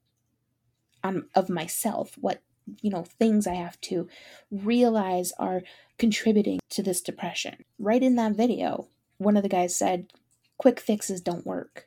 on 1.05 1.29
of 1.35 1.49
myself 1.49 2.17
what 2.21 2.43
you 2.81 2.91
know 2.91 3.03
things 3.03 3.47
i 3.47 3.55
have 3.55 3.81
to 3.81 4.09
realize 4.51 5.33
are 5.39 5.63
contributing 5.99 6.59
to 6.71 6.83
this 6.83 7.01
depression. 7.01 7.65
Right 7.79 8.03
in 8.03 8.17
that 8.17 8.37
video 8.37 8.89
one 9.19 9.37
of 9.37 9.43
the 9.43 9.49
guys 9.49 9.77
said 9.77 10.13
quick 10.59 10.81
fixes 10.81 11.21
don't 11.21 11.47
work. 11.47 11.87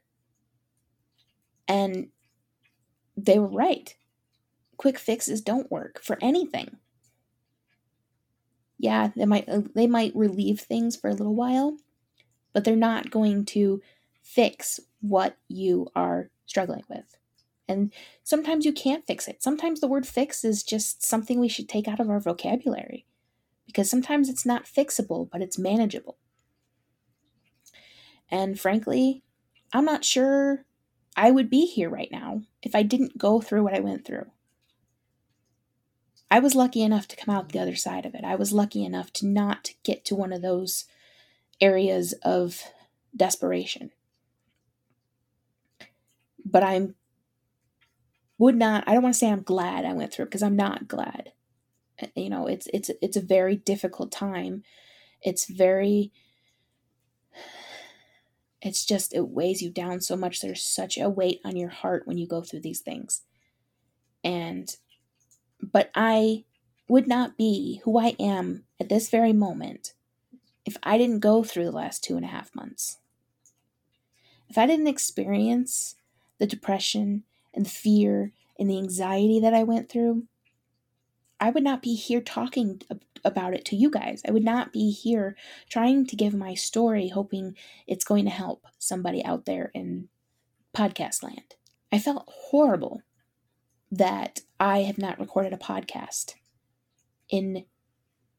And 1.68 2.10
they 3.18 3.40
were 3.40 3.48
right 3.48 3.94
quick 4.86 5.00
fixes 5.00 5.42
don't 5.42 5.72
work 5.72 6.00
for 6.00 6.16
anything 6.22 6.78
yeah 8.78 9.10
they 9.16 9.26
might 9.26 9.50
uh, 9.50 9.62
they 9.74 9.88
might 9.88 10.16
relieve 10.16 10.60
things 10.60 10.96
for 10.96 11.10
a 11.10 11.16
little 11.16 11.34
while 11.34 11.78
but 12.54 12.64
they're 12.64 12.76
not 12.76 13.10
going 13.10 13.44
to 13.44 13.82
fix 14.22 14.80
what 15.02 15.38
you 15.48 15.88
are 15.96 16.30
struggling 16.46 16.84
with 16.88 17.18
and 17.68 17.92
sometimes 18.24 18.64
you 18.64 18.74
can't 18.74 19.08
fix 19.08 19.28
it. 19.28 19.42
Sometimes 19.42 19.80
the 19.80 19.88
word 19.88 20.06
fix 20.06 20.44
is 20.44 20.62
just 20.64 21.04
something 21.04 21.40
we 21.40 21.48
should 21.48 21.68
take 21.68 21.88
out 21.88 22.00
of 22.00 22.12
our 22.12 22.20
vocabulary 22.20 23.08
because 23.66 23.90
sometimes 23.90 24.30
it's 24.30 24.46
not 24.46 24.66
fixable, 24.66 25.28
but 25.32 25.42
it's 25.42 25.58
manageable. 25.58 26.18
And 28.30 28.60
frankly, 28.60 29.24
I'm 29.74 29.86
not 29.86 30.06
sure 30.06 30.66
I 31.18 31.32
would 31.32 31.50
be 31.50 31.66
here 31.66 31.90
right 31.90 32.12
now 32.12 32.42
if 32.62 32.76
I 32.76 32.84
didn't 32.84 33.18
go 33.18 33.42
through 33.42 33.64
what 33.64 33.74
I 33.74 33.80
went 33.80 34.06
through. 34.06 34.30
I 36.30 36.40
was 36.40 36.56
lucky 36.56 36.82
enough 36.82 37.08
to 37.10 37.16
come 37.16 37.34
out 37.34 37.50
the 37.50 37.60
other 37.60 37.76
side 37.76 38.06
of 38.06 38.16
it. 38.16 38.24
I 38.24 38.36
was 38.36 38.52
lucky 38.52 38.84
enough 38.84 39.14
to 39.14 39.28
not 39.28 39.72
get 39.84 40.06
to 40.06 40.16
one 40.16 40.34
of 40.34 40.42
those 40.42 40.86
areas 41.62 42.14
of 42.24 42.64
desperation. 43.16 43.92
But 46.44 46.64
I'm 46.64 46.96
would 48.38 48.56
not 48.56 48.84
I 48.88 48.94
don't 48.94 49.04
want 49.04 49.16
to 49.16 49.20
say 49.20 49.30
I'm 49.30 49.44
glad 49.44 49.86
I 49.86 49.94
went 49.94 50.14
through 50.14 50.24
it 50.24 50.30
because 50.30 50.44
I'm 50.44 50.56
not 50.56 50.88
glad. 50.88 51.32
Uh, 52.02 52.08
you 52.16 52.30
know, 52.30 52.48
it's 52.48 52.68
it's 52.74 52.92
it's 53.02 53.18
a 53.18 53.22
very 53.22 53.56
difficult 53.56 54.12
time. 54.12 54.64
It's 55.22 55.46
very 55.46 56.12
it's 58.62 58.84
just 58.84 59.14
it 59.14 59.30
weighs 59.30 59.62
you 59.62 59.70
down 59.70 60.02
so 60.02 60.16
much. 60.16 60.42
There's 60.42 60.64
such 60.64 60.98
a 60.98 61.10
weight 61.10 61.40
on 61.46 61.56
your 61.56 61.70
heart 61.70 62.08
when 62.08 62.18
you 62.18 62.28
go 62.28 62.42
through 62.42 62.62
these 62.62 62.82
things. 62.82 63.22
And 64.24 64.76
but 65.72 65.92
I 65.96 66.44
would 66.88 67.08
not 67.08 67.38
be 67.38 67.82
who 67.84 68.00
I 68.00 68.16
am 68.20 68.64
at 68.80 68.90
this 68.90 69.10
very 69.10 69.34
moment 69.34 69.94
if 70.66 70.78
I 70.84 70.98
didn't 70.98 71.20
go 71.20 71.44
through 71.44 71.66
the 71.66 71.72
last 71.72 72.04
two 72.04 72.16
and 72.16 72.26
a 72.26 72.30
half 72.30 72.54
months. 72.56 73.00
If 74.50 74.58
I 74.58 74.68
didn't 74.68 74.88
experience 74.88 75.96
the 76.38 76.48
depression 76.48 77.24
and 77.54 77.66
the 77.66 77.70
fear 77.70 78.32
and 78.60 78.70
the 78.70 78.78
anxiety 78.78 79.40
that 79.40 79.54
I 79.54 79.64
went 79.64 79.90
through, 79.90 80.24
I 81.40 81.50
would 81.50 81.64
not 81.64 81.82
be 81.82 81.96
here 81.96 82.22
talking 82.22 82.82
about 83.24 83.54
it 83.54 83.66
to 83.66 83.76
you 83.76 83.90
guys. 83.90 84.22
I 84.28 84.32
would 84.32 84.44
not 84.44 84.72
be 84.72 84.92
here 84.92 85.36
trying 85.70 86.06
to 86.08 86.16
give 86.16 86.34
my 86.34 86.54
story, 86.54 87.10
hoping 87.10 87.56
it's 87.88 88.06
going 88.06 88.26
to 88.26 88.32
help 88.32 88.66
somebody 88.78 89.24
out 89.26 89.46
there 89.46 89.72
in 89.74 90.10
podcast 90.76 91.24
land. 91.24 91.56
I 91.92 92.00
felt 92.00 92.26
horrible 92.28 93.02
that 93.92 94.42
I 94.60 94.80
have 94.80 94.98
not 94.98 95.20
recorded 95.20 95.54
a 95.54 95.58
podcast 95.58 96.34
in 97.30 97.66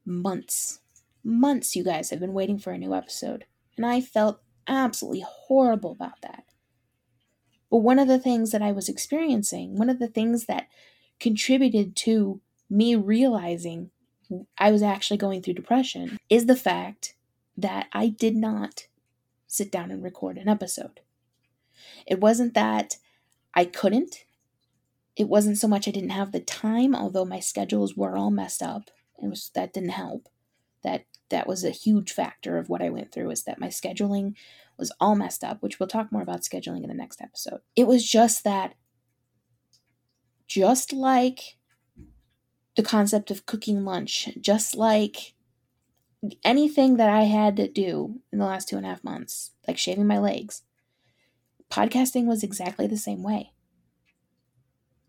months. 0.04 0.80
Months, 1.24 1.74
you 1.74 1.84
guys 1.84 2.10
have 2.10 2.20
been 2.20 2.32
waiting 2.32 2.58
for 2.58 2.72
a 2.72 2.78
new 2.78 2.94
episode. 2.94 3.44
And 3.76 3.84
I 3.84 4.00
felt 4.00 4.40
absolutely 4.66 5.24
horrible 5.26 5.92
about 5.92 6.20
that. 6.22 6.44
But 7.70 7.78
one 7.78 7.98
of 7.98 8.08
the 8.08 8.18
things 8.18 8.52
that 8.52 8.62
I 8.62 8.72
was 8.72 8.88
experiencing, 8.88 9.76
one 9.76 9.90
of 9.90 9.98
the 9.98 10.08
things 10.08 10.46
that 10.46 10.68
contributed 11.18 11.96
to 11.96 12.40
me 12.70 12.94
realizing 12.94 13.90
I 14.58 14.70
was 14.70 14.82
actually 14.82 15.16
going 15.16 15.42
through 15.42 15.54
depression, 15.54 16.18
is 16.28 16.46
the 16.46 16.56
fact 16.56 17.14
that 17.56 17.86
I 17.92 18.08
did 18.08 18.36
not 18.36 18.86
sit 19.46 19.70
down 19.70 19.90
and 19.90 20.02
record 20.02 20.36
an 20.38 20.48
episode. 20.48 21.00
It 22.06 22.20
wasn't 22.20 22.54
that 22.54 22.96
I 23.54 23.64
couldn't. 23.64 24.24
It 25.16 25.28
wasn't 25.28 25.58
so 25.58 25.68
much 25.68 25.88
I 25.88 25.92
didn't 25.92 26.10
have 26.10 26.32
the 26.32 26.40
time, 26.40 26.94
although 26.94 27.24
my 27.24 27.40
schedules 27.40 27.96
were 27.96 28.16
all 28.16 28.30
messed 28.30 28.62
up. 28.62 28.90
It 29.22 29.28
was 29.28 29.50
that 29.54 29.72
didn't 29.72 29.90
help. 29.90 30.28
That 30.82 31.06
that 31.30 31.46
was 31.46 31.64
a 31.64 31.70
huge 31.70 32.12
factor 32.12 32.58
of 32.58 32.68
what 32.68 32.82
I 32.82 32.90
went 32.90 33.12
through 33.12 33.30
is 33.30 33.44
that 33.44 33.58
my 33.58 33.68
scheduling 33.68 34.34
was 34.78 34.92
all 35.00 35.16
messed 35.16 35.42
up, 35.42 35.62
which 35.62 35.80
we'll 35.80 35.88
talk 35.88 36.12
more 36.12 36.22
about 36.22 36.42
scheduling 36.42 36.82
in 36.82 36.88
the 36.88 36.94
next 36.94 37.20
episode. 37.20 37.60
It 37.74 37.86
was 37.86 38.08
just 38.08 38.44
that 38.44 38.74
just 40.46 40.92
like 40.92 41.56
the 42.76 42.82
concept 42.82 43.30
of 43.30 43.46
cooking 43.46 43.84
lunch, 43.84 44.28
just 44.40 44.76
like 44.76 45.34
anything 46.44 46.96
that 46.96 47.08
I 47.08 47.22
had 47.22 47.56
to 47.56 47.68
do 47.68 48.20
in 48.32 48.38
the 48.38 48.44
last 48.44 48.68
two 48.68 48.76
and 48.76 48.84
a 48.84 48.88
half 48.88 49.02
months, 49.02 49.52
like 49.66 49.78
shaving 49.78 50.06
my 50.06 50.18
legs, 50.18 50.62
podcasting 51.70 52.26
was 52.26 52.42
exactly 52.42 52.86
the 52.86 52.96
same 52.96 53.22
way. 53.22 53.52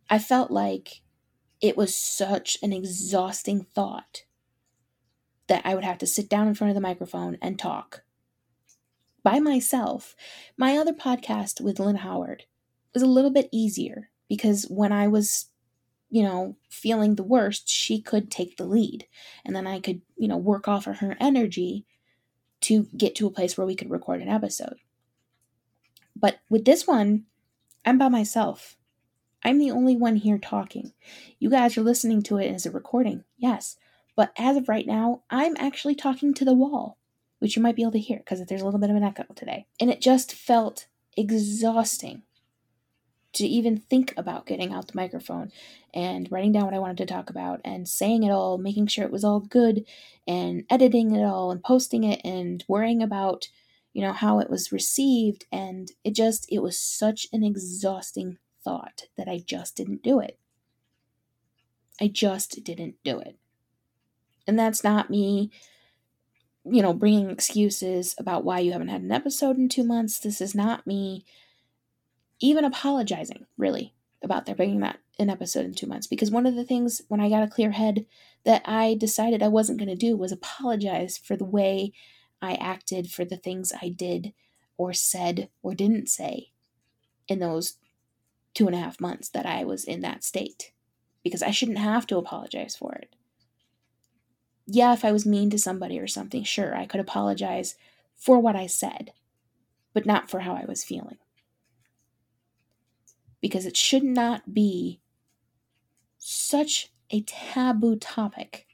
I 0.09 0.19
felt 0.19 0.51
like 0.51 1.01
it 1.61 1.75
was 1.75 1.95
such 1.95 2.57
an 2.61 2.71
exhausting 2.71 3.65
thought 3.73 4.23
that 5.47 5.61
I 5.65 5.75
would 5.75 5.83
have 5.83 5.97
to 5.99 6.07
sit 6.07 6.29
down 6.29 6.47
in 6.47 6.53
front 6.53 6.69
of 6.69 6.75
the 6.75 6.81
microphone 6.81 7.37
and 7.41 7.57
talk 7.57 8.03
by 9.23 9.39
myself. 9.39 10.15
My 10.55 10.77
other 10.77 10.93
podcast 10.93 11.59
with 11.59 11.79
Lynn 11.79 11.97
Howard 11.97 12.45
was 12.93 13.03
a 13.03 13.07
little 13.07 13.31
bit 13.31 13.49
easier 13.51 14.09
because 14.29 14.63
when 14.69 14.91
I 14.91 15.07
was, 15.07 15.49
you 16.09 16.23
know, 16.23 16.55
feeling 16.69 17.15
the 17.15 17.23
worst, 17.23 17.67
she 17.67 18.01
could 18.01 18.31
take 18.31 18.57
the 18.57 18.65
lead. 18.65 19.05
And 19.43 19.55
then 19.55 19.67
I 19.67 19.79
could, 19.79 20.01
you 20.15 20.27
know, 20.27 20.37
work 20.37 20.67
off 20.67 20.87
of 20.87 20.99
her 20.99 21.17
energy 21.19 21.85
to 22.61 22.87
get 22.95 23.15
to 23.15 23.27
a 23.27 23.31
place 23.31 23.57
where 23.57 23.67
we 23.67 23.75
could 23.75 23.89
record 23.89 24.21
an 24.21 24.29
episode. 24.29 24.77
But 26.15 26.39
with 26.49 26.65
this 26.65 26.87
one, 26.87 27.25
I'm 27.85 27.97
by 27.97 28.09
myself. 28.09 28.77
I'm 29.43 29.59
the 29.59 29.71
only 29.71 29.95
one 29.95 30.15
here 30.15 30.37
talking. 30.37 30.93
You 31.39 31.49
guys 31.49 31.77
are 31.77 31.83
listening 31.83 32.23
to 32.23 32.37
it 32.37 32.53
as 32.53 32.65
a 32.65 32.71
recording, 32.71 33.23
yes. 33.37 33.77
But 34.15 34.31
as 34.37 34.57
of 34.57 34.67
right 34.67 34.87
now, 34.87 35.21
I'm 35.29 35.55
actually 35.57 35.95
talking 35.95 36.33
to 36.33 36.45
the 36.45 36.53
wall, 36.53 36.97
which 37.39 37.55
you 37.55 37.61
might 37.61 37.75
be 37.75 37.83
able 37.83 37.91
to 37.93 37.99
hear 37.99 38.17
because 38.17 38.43
there's 38.45 38.61
a 38.61 38.65
little 38.65 38.79
bit 38.79 38.89
of 38.89 38.95
an 38.95 39.03
echo 39.03 39.25
today. 39.35 39.67
And 39.79 39.91
it 39.91 40.01
just 40.01 40.33
felt 40.33 40.87
exhausting 41.15 42.23
to 43.33 43.45
even 43.45 43.77
think 43.77 44.15
about 44.17 44.47
getting 44.47 44.73
out 44.73 44.87
the 44.87 44.95
microphone 44.95 45.51
and 45.93 46.31
writing 46.31 46.51
down 46.51 46.65
what 46.65 46.73
I 46.73 46.79
wanted 46.79 46.97
to 46.97 47.05
talk 47.05 47.29
about 47.29 47.61
and 47.63 47.87
saying 47.87 48.23
it 48.23 48.31
all, 48.31 48.57
making 48.57 48.87
sure 48.87 49.05
it 49.05 49.11
was 49.11 49.23
all 49.23 49.39
good 49.39 49.85
and 50.27 50.63
editing 50.69 51.15
it 51.15 51.23
all 51.23 51.51
and 51.51 51.61
posting 51.63 52.03
it 52.03 52.19
and 52.25 52.63
worrying 52.67 53.03
about, 53.03 53.49
you 53.93 54.01
know, 54.01 54.13
how 54.13 54.39
it 54.39 54.49
was 54.49 54.71
received. 54.71 55.45
And 55.51 55.91
it 56.03 56.15
just, 56.15 56.47
it 56.51 56.63
was 56.63 56.79
such 56.79 57.27
an 57.31 57.43
exhausting 57.43 58.39
thought 58.67 59.03
that 59.15 59.29
I 59.29 59.39
just 59.39 59.77
didn't 59.77 60.03
do 60.03 60.19
it. 60.19 60.37
I 62.01 62.09
just 62.09 62.61
didn't 62.65 62.95
do 63.01 63.17
it. 63.19 63.37
And 64.45 64.59
that's 64.59 64.83
not 64.83 65.09
me, 65.09 65.51
you 66.65 66.81
know, 66.81 66.93
bringing 66.93 67.29
excuses 67.29 68.13
about 68.17 68.43
why 68.43 68.59
you 68.59 68.73
haven't 68.73 68.89
had 68.89 69.03
an 69.03 69.11
episode 69.11 69.55
in 69.55 69.69
two 69.69 69.85
months. 69.85 70.19
This 70.19 70.41
is 70.41 70.53
not 70.53 70.85
me 70.85 71.23
even 72.41 72.65
apologizing, 72.65 73.45
really, 73.57 73.93
about 74.21 74.45
there 74.45 74.55
bringing 74.55 74.81
that 74.81 74.99
an 75.17 75.29
episode 75.29 75.63
in 75.63 75.73
two 75.73 75.87
months. 75.87 76.07
Because 76.07 76.29
one 76.29 76.45
of 76.45 76.55
the 76.55 76.65
things 76.65 77.01
when 77.07 77.21
I 77.21 77.29
got 77.29 77.43
a 77.43 77.47
clear 77.47 77.71
head 77.71 78.05
that 78.43 78.63
I 78.65 78.95
decided 78.99 79.41
I 79.41 79.47
wasn't 79.47 79.79
going 79.79 79.87
to 79.87 79.95
do 79.95 80.17
was 80.17 80.33
apologize 80.33 81.17
for 81.17 81.37
the 81.37 81.45
way 81.45 81.93
I 82.41 82.55
acted, 82.55 83.11
for 83.11 83.23
the 83.23 83.37
things 83.37 83.71
I 83.81 83.87
did 83.87 84.33
or 84.77 84.91
said 84.91 85.49
or 85.63 85.73
didn't 85.73 86.09
say 86.09 86.51
in 87.29 87.39
those 87.39 87.77
two 88.57 88.67
and 88.67 88.75
a 88.75 88.79
half 88.79 88.99
months 88.99 89.29
that 89.29 89.45
I 89.45 89.63
was 89.63 89.83
in 89.83 90.01
that 90.01 90.23
state. 90.23 90.71
Because 91.23 91.43
I 91.43 91.51
shouldn't 91.51 91.79
have 91.79 92.07
to 92.07 92.17
apologize 92.17 92.75
for 92.75 92.93
it 92.93 93.15
yeah, 94.67 94.93
if 94.93 95.05
I 95.05 95.13
was 95.13 95.25
mean 95.25 95.49
to 95.51 95.57
somebody 95.57 95.97
or 95.97 96.07
something, 96.07 96.43
sure, 96.43 96.75
I 96.75 96.85
could 96.85 96.99
apologize 96.99 97.75
for 98.17 98.39
what 98.39 98.55
I 98.55 98.67
said, 98.67 99.13
but 99.93 100.05
not 100.05 100.29
for 100.29 100.41
how 100.41 100.53
I 100.53 100.65
was 100.67 100.83
feeling. 100.83 101.17
Because 103.39 103.65
it 103.65 103.77
should 103.77 104.03
not 104.03 104.53
be 104.53 104.99
such 106.17 106.91
a 107.09 107.21
taboo 107.21 107.95
topic 107.95 108.67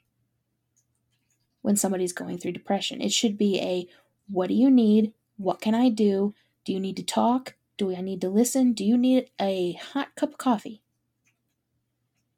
when 1.62 1.76
somebody's 1.76 2.12
going 2.12 2.38
through 2.38 2.52
depression. 2.52 3.00
It 3.00 3.12
should 3.12 3.38
be 3.38 3.60
a 3.60 3.86
what 4.26 4.48
do 4.48 4.54
you 4.54 4.70
need? 4.70 5.12
What 5.36 5.60
can 5.60 5.74
I 5.74 5.90
do? 5.90 6.34
Do 6.64 6.72
you 6.72 6.80
need 6.80 6.96
to 6.96 7.04
talk? 7.04 7.54
Do 7.76 7.94
I 7.94 8.00
need 8.00 8.20
to 8.20 8.28
listen? 8.28 8.72
Do 8.72 8.84
you 8.84 8.96
need 8.96 9.30
a 9.40 9.72
hot 9.72 10.14
cup 10.14 10.30
of 10.30 10.38
coffee? 10.38 10.82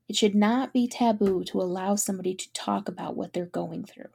It 0.09 0.16
should 0.16 0.35
not 0.35 0.72
be 0.72 0.87
taboo 0.87 1.44
to 1.44 1.61
allow 1.61 1.96
somebody 1.96 2.35
to 2.35 2.53
talk 2.53 2.88
about 2.88 3.16
what 3.16 3.33
they're 3.33 3.44
going 3.44 3.85
through. 3.85 4.09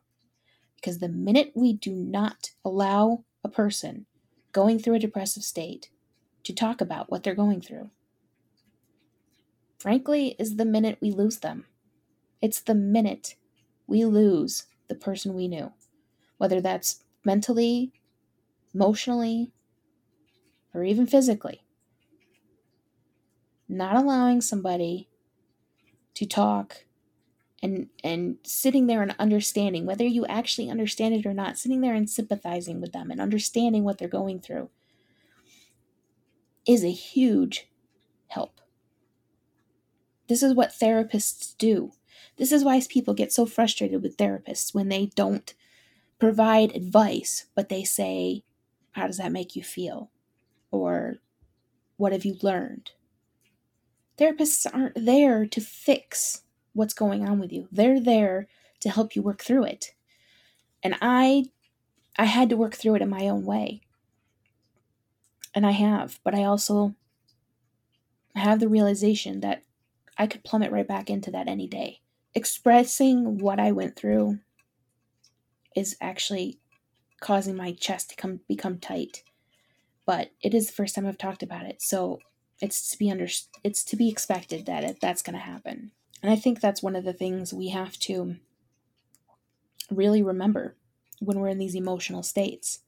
Because 0.75 0.97
the 0.97 1.09
minute 1.09 1.51
we 1.53 1.73
do 1.73 1.91
not 1.91 2.51
allow 2.65 3.23
a 3.43 3.49
person 3.49 4.07
going 4.51 4.79
through 4.79 4.95
a 4.95 4.99
depressive 4.99 5.43
state 5.43 5.89
to 6.43 6.53
talk 6.53 6.81
about 6.81 7.11
what 7.11 7.23
they're 7.23 7.35
going 7.35 7.61
through, 7.61 7.91
frankly, 9.77 10.35
is 10.39 10.55
the 10.55 10.65
minute 10.65 10.97
we 11.01 11.11
lose 11.11 11.39
them. 11.39 11.65
It's 12.41 12.61
the 12.61 12.73
minute 12.73 13.35
we 13.85 14.05
lose 14.05 14.65
the 14.87 14.95
person 14.95 15.35
we 15.35 15.47
knew, 15.47 15.71
whether 16.37 16.61
that's 16.61 17.03
mentally, 17.23 17.91
emotionally, 18.73 19.51
or 20.73 20.83
even 20.83 21.05
physically. 21.05 21.63
Not 23.67 23.95
allowing 23.95 24.41
somebody 24.41 25.09
to 26.15 26.25
talk 26.25 26.85
and 27.61 27.89
and 28.03 28.37
sitting 28.43 28.87
there 28.87 29.01
and 29.01 29.15
understanding 29.19 29.85
whether 29.85 30.05
you 30.05 30.25
actually 30.25 30.69
understand 30.69 31.13
it 31.13 31.25
or 31.25 31.33
not 31.33 31.57
sitting 31.57 31.81
there 31.81 31.93
and 31.93 32.09
sympathizing 32.09 32.81
with 32.81 32.91
them 32.91 33.11
and 33.11 33.21
understanding 33.21 33.83
what 33.83 33.97
they're 33.97 34.07
going 34.07 34.39
through 34.39 34.69
is 36.67 36.83
a 36.83 36.91
huge 36.91 37.67
help 38.27 38.61
this 40.27 40.41
is 40.43 40.53
what 40.53 40.71
therapists 40.71 41.55
do 41.57 41.91
this 42.37 42.51
is 42.51 42.63
why 42.63 42.81
people 42.89 43.13
get 43.13 43.31
so 43.31 43.45
frustrated 43.45 44.01
with 44.01 44.17
therapists 44.17 44.73
when 44.73 44.89
they 44.89 45.07
don't 45.15 45.53
provide 46.19 46.75
advice 46.75 47.45
but 47.55 47.69
they 47.69 47.83
say 47.83 48.43
how 48.91 49.07
does 49.07 49.17
that 49.17 49.31
make 49.31 49.55
you 49.55 49.63
feel 49.63 50.09
or 50.71 51.17
what 51.97 52.11
have 52.11 52.25
you 52.25 52.37
learned 52.41 52.91
Therapists 54.21 54.67
aren't 54.71 55.03
there 55.03 55.47
to 55.47 55.59
fix 55.59 56.43
what's 56.73 56.93
going 56.93 57.27
on 57.27 57.39
with 57.39 57.51
you. 57.51 57.67
They're 57.71 57.99
there 57.99 58.47
to 58.81 58.89
help 58.91 59.15
you 59.15 59.23
work 59.23 59.41
through 59.41 59.63
it. 59.63 59.93
And 60.83 60.95
I 61.01 61.45
I 62.19 62.25
had 62.25 62.49
to 62.49 62.57
work 62.57 62.75
through 62.75 62.95
it 62.95 63.01
in 63.01 63.09
my 63.09 63.27
own 63.27 63.45
way. 63.45 63.81
And 65.55 65.65
I 65.65 65.71
have, 65.71 66.19
but 66.23 66.35
I 66.35 66.43
also 66.43 66.93
have 68.35 68.59
the 68.59 68.69
realization 68.69 69.39
that 69.39 69.63
I 70.19 70.27
could 70.27 70.43
plummet 70.43 70.71
right 70.71 70.87
back 70.87 71.09
into 71.09 71.31
that 71.31 71.47
any 71.47 71.67
day. 71.67 72.01
Expressing 72.35 73.39
what 73.39 73.59
I 73.59 73.71
went 73.71 73.95
through 73.95 74.37
is 75.75 75.95
actually 75.99 76.59
causing 77.21 77.55
my 77.55 77.71
chest 77.73 78.11
to 78.11 78.15
come 78.15 78.41
become 78.47 78.77
tight. 78.77 79.23
But 80.05 80.31
it 80.41 80.53
is 80.53 80.67
the 80.67 80.73
first 80.73 80.95
time 80.95 81.05
I've 81.05 81.17
talked 81.17 81.43
about 81.43 81.65
it. 81.65 81.81
So 81.81 82.19
it's 82.61 82.91
to 82.91 82.97
be 82.97 83.09
under 83.09 83.27
it's 83.63 83.83
to 83.83 83.95
be 83.95 84.09
expected 84.09 84.65
that 84.67 84.83
it, 84.83 85.01
that's 85.01 85.21
going 85.21 85.33
to 85.33 85.39
happen. 85.39 85.91
And 86.23 86.31
i 86.31 86.35
think 86.35 86.61
that's 86.61 86.83
one 86.83 86.95
of 86.95 87.03
the 87.03 87.13
things 87.13 87.53
we 87.53 87.69
have 87.69 87.97
to 87.99 88.35
really 89.89 90.21
remember 90.21 90.75
when 91.19 91.39
we're 91.39 91.49
in 91.49 91.57
these 91.57 91.75
emotional 91.75 92.23
states. 92.23 92.79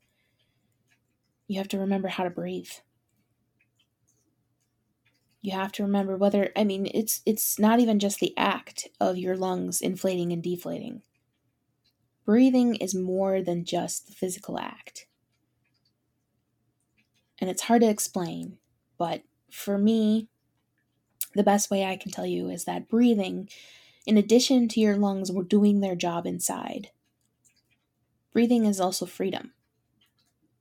You 1.48 1.58
have 1.58 1.68
to 1.70 1.80
remember 1.80 2.08
how 2.08 2.24
to 2.24 2.30
breathe. 2.30 2.70
You 5.42 5.52
have 5.52 5.74
to 5.74 5.84
remember 5.84 6.16
whether 6.16 6.52
i 6.56 6.64
mean 6.64 6.90
it's 6.94 7.22
it's 7.26 7.60
not 7.60 7.80
even 7.80 8.00
just 8.00 8.20
the 8.20 8.38
act 8.38 8.88
of 9.02 9.18
your 9.18 9.36
lungs 9.36 9.82
inflating 9.82 10.32
and 10.32 10.42
deflating. 10.42 11.02
Breathing 12.26 12.76
is 12.76 12.96
more 12.96 13.42
than 13.42 13.66
just 13.66 14.08
the 14.08 14.14
physical 14.14 14.58
act 14.58 15.08
and 17.40 17.50
it's 17.50 17.64
hard 17.64 17.82
to 17.82 17.90
explain 17.90 18.58
but 18.98 19.24
for 19.52 19.78
me, 19.78 20.30
the 21.36 21.44
best 21.44 21.70
way 21.70 21.84
I 21.84 21.98
can 21.98 22.12
tell 22.12 22.26
you 22.26 22.50
is 22.50 22.66
that 22.66 22.88
breathing, 22.88 23.50
in 24.06 24.18
addition 24.18 24.68
to 24.70 24.80
your 24.80 24.96
lungs 24.96 25.32
were 25.32 25.44
doing 25.44 25.82
their 25.82 25.96
job 25.96 26.26
inside, 26.26 26.90
breathing 28.32 28.66
is 28.66 28.80
also 28.80 29.06
freedom. 29.06 29.52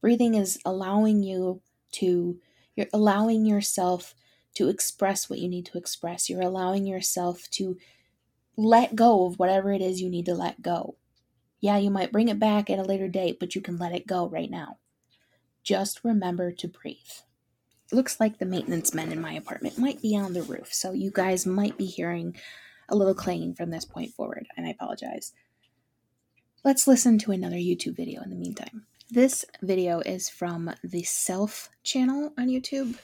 Breathing 0.00 0.34
is 0.34 0.58
allowing 0.64 1.22
you 1.22 1.62
to 1.92 2.40
You're 2.74 2.88
allowing 2.92 3.46
yourself 3.46 4.14
to 4.54 4.68
express 4.68 5.30
what 5.30 5.38
you 5.38 5.48
need 5.48 5.66
to 5.66 5.78
express. 5.78 6.28
You're 6.28 6.42
allowing 6.42 6.86
yourself 6.86 7.48
to 7.52 7.76
let 8.56 8.96
go 8.96 9.26
of 9.26 9.38
whatever 9.38 9.72
it 9.72 9.82
is 9.82 10.00
you 10.00 10.10
need 10.10 10.26
to 10.26 10.34
let 10.34 10.62
go. 10.62 10.96
Yeah, 11.60 11.76
you 11.76 11.90
might 11.90 12.12
bring 12.12 12.28
it 12.28 12.40
back 12.40 12.70
at 12.70 12.78
a 12.78 12.82
later 12.82 13.08
date, 13.08 13.38
but 13.38 13.54
you 13.54 13.60
can 13.60 13.76
let 13.76 13.92
it 13.94 14.06
go 14.06 14.28
right 14.28 14.50
now. 14.50 14.78
Just 15.62 16.00
remember 16.04 16.52
to 16.52 16.68
breathe. 16.68 16.96
Looks 17.92 18.18
like 18.18 18.38
the 18.38 18.46
maintenance 18.46 18.94
men 18.94 19.12
in 19.12 19.20
my 19.20 19.34
apartment 19.34 19.78
might 19.78 20.00
be 20.00 20.16
on 20.16 20.32
the 20.32 20.42
roof, 20.42 20.72
so 20.72 20.92
you 20.92 21.10
guys 21.12 21.46
might 21.46 21.76
be 21.76 21.86
hearing 21.86 22.36
a 22.88 22.96
little 22.96 23.14
clanging 23.14 23.54
from 23.54 23.70
this 23.70 23.84
point 23.84 24.12
forward, 24.12 24.46
and 24.56 24.66
I 24.66 24.70
apologize. 24.70 25.32
Let's 26.64 26.86
listen 26.86 27.18
to 27.18 27.32
another 27.32 27.56
YouTube 27.56 27.96
video 27.96 28.22
in 28.22 28.30
the 28.30 28.36
meantime. 28.36 28.86
This 29.10 29.44
video 29.60 30.00
is 30.00 30.28
from 30.28 30.72
the 30.82 31.02
Self 31.02 31.68
channel 31.82 32.32
on 32.38 32.48
YouTube. 32.48 32.96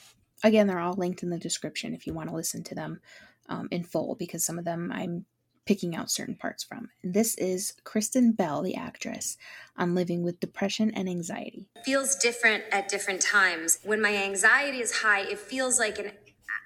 Again, 0.43 0.67
they're 0.67 0.79
all 0.79 0.95
linked 0.95 1.23
in 1.23 1.31
the 1.31 1.39
description 1.39 1.95
if 1.95 2.07
you 2.07 2.15
want 2.15 2.29
to 2.31 2.35
listen 2.35 2.63
to 2.65 2.75
them 2.75 3.01
um, 3.49 3.69
in 3.71 3.83
full, 3.83 4.15
because 4.15 4.45
some 4.45 4.59
of 4.59 4.65
them 4.65 4.91
I'm 4.93 5.27
picking 5.69 5.95
out 5.95 6.11
certain 6.11 6.35
parts 6.35 6.65
from. 6.65 6.89
This 7.05 7.35
is 7.35 7.75
Kristen 7.85 8.33
Bell, 8.33 8.63
the 8.63 8.75
actress, 8.75 9.37
on 9.77 9.95
living 9.95 10.23
with 10.23 10.41
depression 10.41 10.91
and 10.95 11.07
anxiety. 11.07 11.69
It 11.77 11.85
feels 11.85 12.17
different 12.17 12.65
at 12.73 12.89
different 12.89 13.21
times. 13.21 13.79
When 13.85 14.01
my 14.01 14.17
anxiety 14.17 14.81
is 14.81 15.01
high, 15.03 15.21
it 15.21 15.39
feels 15.39 15.79
like 15.79 15.99
an 15.99 16.13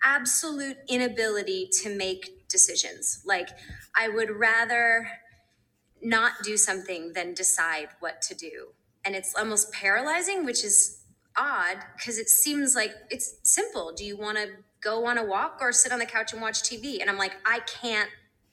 absolute 0.05 0.77
inability 0.89 1.69
to 1.83 1.93
make 1.97 2.49
decisions. 2.49 3.25
Like 3.27 3.49
I 3.97 4.09
would 4.09 4.31
rather 4.31 5.09
not 6.01 6.35
do 6.45 6.57
something 6.57 7.13
than 7.13 7.35
decide 7.35 7.89
what 7.99 8.23
to 8.23 8.37
do. 8.37 8.69
And 9.05 9.17
it's 9.17 9.35
almost 9.35 9.73
paralyzing, 9.73 10.45
which 10.45 10.63
is 10.63 11.03
odd 11.37 11.79
because 11.97 12.19
it 12.19 12.29
seems 12.29 12.77
like 12.77 12.93
it's 13.11 13.35
simple. 13.43 13.93
Do 13.97 14.05
you 14.05 14.17
want 14.17 14.39
to 14.39 14.47
go 14.81 15.07
on 15.07 15.19
a 15.19 15.25
walk 15.25 15.59
or 15.61 15.73
sit 15.73 15.91
on 15.91 15.99
the 15.99 16.07
couch 16.07 16.33
and 16.33 16.41
watch 16.41 16.63
TV? 16.63 17.01
And 17.01 17.11
I'm 17.11 17.19
like, 17.19 17.33
I 17.45 17.59
can't 17.61 18.09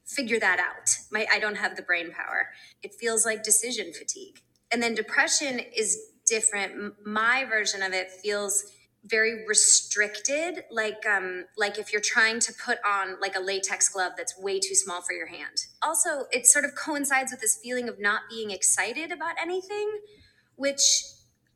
figure 0.09 0.39
that 0.39 0.59
out. 0.59 0.97
My 1.11 1.27
I 1.31 1.39
don't 1.39 1.55
have 1.55 1.75
the 1.75 1.83
brain 1.83 2.11
power. 2.11 2.49
It 2.83 2.95
feels 2.95 3.25
like 3.25 3.43
decision 3.43 3.93
fatigue. 3.93 4.41
And 4.71 4.81
then 4.81 4.95
depression 4.95 5.59
is 5.75 5.97
different. 6.25 6.95
My 7.05 7.45
version 7.45 7.81
of 7.81 7.93
it 7.93 8.11
feels 8.11 8.65
very 9.05 9.45
restricted 9.47 10.65
like 10.69 11.05
um 11.09 11.45
like 11.57 11.79
if 11.79 11.93
you're 11.93 12.01
trying 12.01 12.37
to 12.37 12.51
put 12.65 12.77
on 12.85 13.17
like 13.21 13.33
a 13.33 13.39
latex 13.39 13.87
glove 13.87 14.11
that's 14.17 14.37
way 14.37 14.59
too 14.59 14.75
small 14.75 15.01
for 15.01 15.13
your 15.13 15.27
hand 15.27 15.67
also 15.81 16.25
it 16.31 16.45
sort 16.45 16.65
of 16.65 16.75
coincides 16.75 17.31
with 17.31 17.39
this 17.39 17.57
feeling 17.63 17.87
of 17.87 17.97
not 17.97 18.23
being 18.29 18.51
excited 18.51 19.09
about 19.09 19.35
anything 19.41 19.89
which 20.57 21.05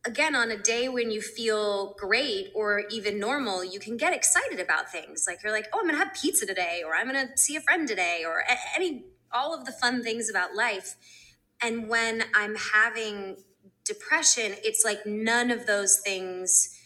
again 0.05 0.35
on 0.35 0.51
a 0.51 0.57
day 0.57 0.89
when 0.89 1.11
you 1.11 1.21
feel 1.21 1.95
great 1.97 2.47
or 2.53 2.83
even 2.91 3.19
normal 3.19 3.63
you 3.63 3.79
can 3.79 3.97
get 3.97 4.13
excited 4.13 4.59
about 4.59 4.91
things. 4.91 5.25
Like 5.27 5.41
you're 5.43 5.51
like 5.51 5.67
oh 5.73 5.79
i'm 5.79 5.85
gonna 5.85 5.97
have 5.97 6.13
pizza 6.13 6.45
today 6.45 6.83
or 6.85 6.95
i'm 6.95 7.07
gonna 7.07 7.37
see 7.37 7.55
a 7.55 7.61
friend 7.61 7.87
today 7.87 8.23
or 8.25 8.43
any 8.75 9.05
all 9.31 9.53
of 9.53 9.65
the 9.65 9.71
fun 9.71 10.03
things 10.03 10.29
about 10.29 10.55
life. 10.55 10.95
And 11.61 11.87
when 11.87 12.23
i'm 12.33 12.55
having 12.55 13.37
depression 13.85 14.53
it's 14.63 14.83
like 14.85 15.05
none 15.05 15.51
of 15.51 15.65
those 15.67 15.99
things 15.99 16.77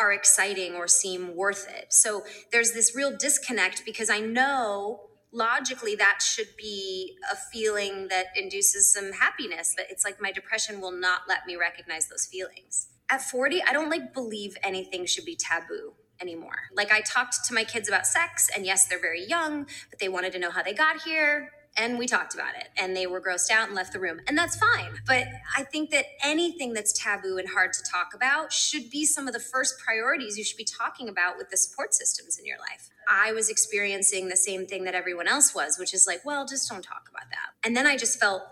are 0.00 0.12
exciting 0.12 0.74
or 0.74 0.88
seem 0.88 1.36
worth 1.36 1.68
it. 1.68 1.92
So 1.92 2.24
there's 2.50 2.72
this 2.72 2.96
real 2.96 3.16
disconnect 3.16 3.84
because 3.84 4.10
i 4.10 4.20
know 4.20 5.05
logically 5.36 5.94
that 5.94 6.20
should 6.22 6.48
be 6.56 7.16
a 7.30 7.36
feeling 7.36 8.08
that 8.08 8.26
induces 8.34 8.92
some 8.92 9.12
happiness 9.12 9.74
but 9.76 9.86
it's 9.90 10.04
like 10.04 10.20
my 10.20 10.32
depression 10.32 10.80
will 10.80 10.92
not 10.92 11.22
let 11.28 11.46
me 11.46 11.56
recognize 11.56 12.08
those 12.08 12.26
feelings. 12.26 12.88
At 13.10 13.22
40 13.22 13.62
i 13.62 13.72
don't 13.72 13.90
like 13.90 14.12
believe 14.14 14.56
anything 14.62 15.06
should 15.06 15.24
be 15.24 15.36
taboo 15.36 15.92
anymore. 16.20 16.56
Like 16.74 16.90
i 16.90 17.00
talked 17.02 17.44
to 17.44 17.54
my 17.54 17.64
kids 17.64 17.88
about 17.88 18.06
sex 18.06 18.48
and 18.54 18.64
yes 18.64 18.86
they're 18.86 18.98
very 19.00 19.24
young 19.24 19.66
but 19.90 19.98
they 20.00 20.08
wanted 20.08 20.32
to 20.32 20.38
know 20.38 20.50
how 20.50 20.62
they 20.62 20.72
got 20.74 21.02
here 21.02 21.50
and 21.76 21.98
we 21.98 22.06
talked 22.06 22.34
about 22.34 22.54
it 22.56 22.68
and 22.76 22.96
they 22.96 23.06
were 23.06 23.20
grossed 23.20 23.50
out 23.50 23.66
and 23.66 23.74
left 23.74 23.92
the 23.92 24.00
room 24.00 24.20
and 24.26 24.36
that's 24.36 24.56
fine. 24.56 24.92
But 25.06 25.26
i 25.56 25.62
think 25.62 25.90
that 25.90 26.06
anything 26.22 26.72
that's 26.72 26.92
taboo 26.92 27.38
and 27.38 27.48
hard 27.48 27.72
to 27.74 27.82
talk 27.82 28.14
about 28.14 28.52
should 28.52 28.90
be 28.90 29.04
some 29.04 29.26
of 29.26 29.34
the 29.34 29.40
first 29.40 29.78
priorities 29.78 30.36
you 30.36 30.44
should 30.44 30.56
be 30.56 30.64
talking 30.64 31.08
about 31.08 31.36
with 31.36 31.50
the 31.50 31.56
support 31.56 31.94
systems 31.94 32.38
in 32.38 32.46
your 32.46 32.58
life. 32.58 32.90
I 33.08 33.32
was 33.32 33.48
experiencing 33.48 34.28
the 34.28 34.36
same 34.36 34.66
thing 34.66 34.84
that 34.84 34.94
everyone 34.94 35.28
else 35.28 35.54
was 35.54 35.78
which 35.78 35.94
is 35.94 36.06
like 36.06 36.24
well 36.24 36.46
just 36.46 36.68
don't 36.68 36.82
talk 36.82 37.08
about 37.10 37.30
that. 37.30 37.66
And 37.66 37.76
then 37.76 37.86
i 37.86 37.96
just 37.96 38.18
felt 38.18 38.42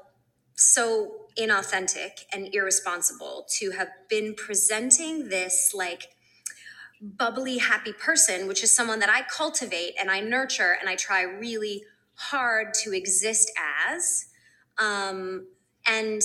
so 0.57 1.27
inauthentic 1.37 2.25
and 2.33 2.55
irresponsible 2.55 3.47
to 3.59 3.73
have 3.73 3.89
been 4.09 4.35
presenting 4.35 5.29
this 5.29 5.73
like 5.75 6.09
bubbly 7.01 7.59
happy 7.59 7.93
person 7.93 8.47
which 8.47 8.63
is 8.63 8.71
someone 8.71 9.01
that 9.01 9.11
i 9.11 9.23
cultivate 9.23 9.95
and 9.99 10.11
i 10.11 10.21
nurture 10.21 10.77
and 10.81 10.89
i 10.89 10.95
try 10.95 11.23
really 11.23 11.83
hard 12.15 12.75
to 12.85 12.93
exist 12.93 13.51
as. 13.89 14.27
Um 14.79 15.47
and 15.87 16.23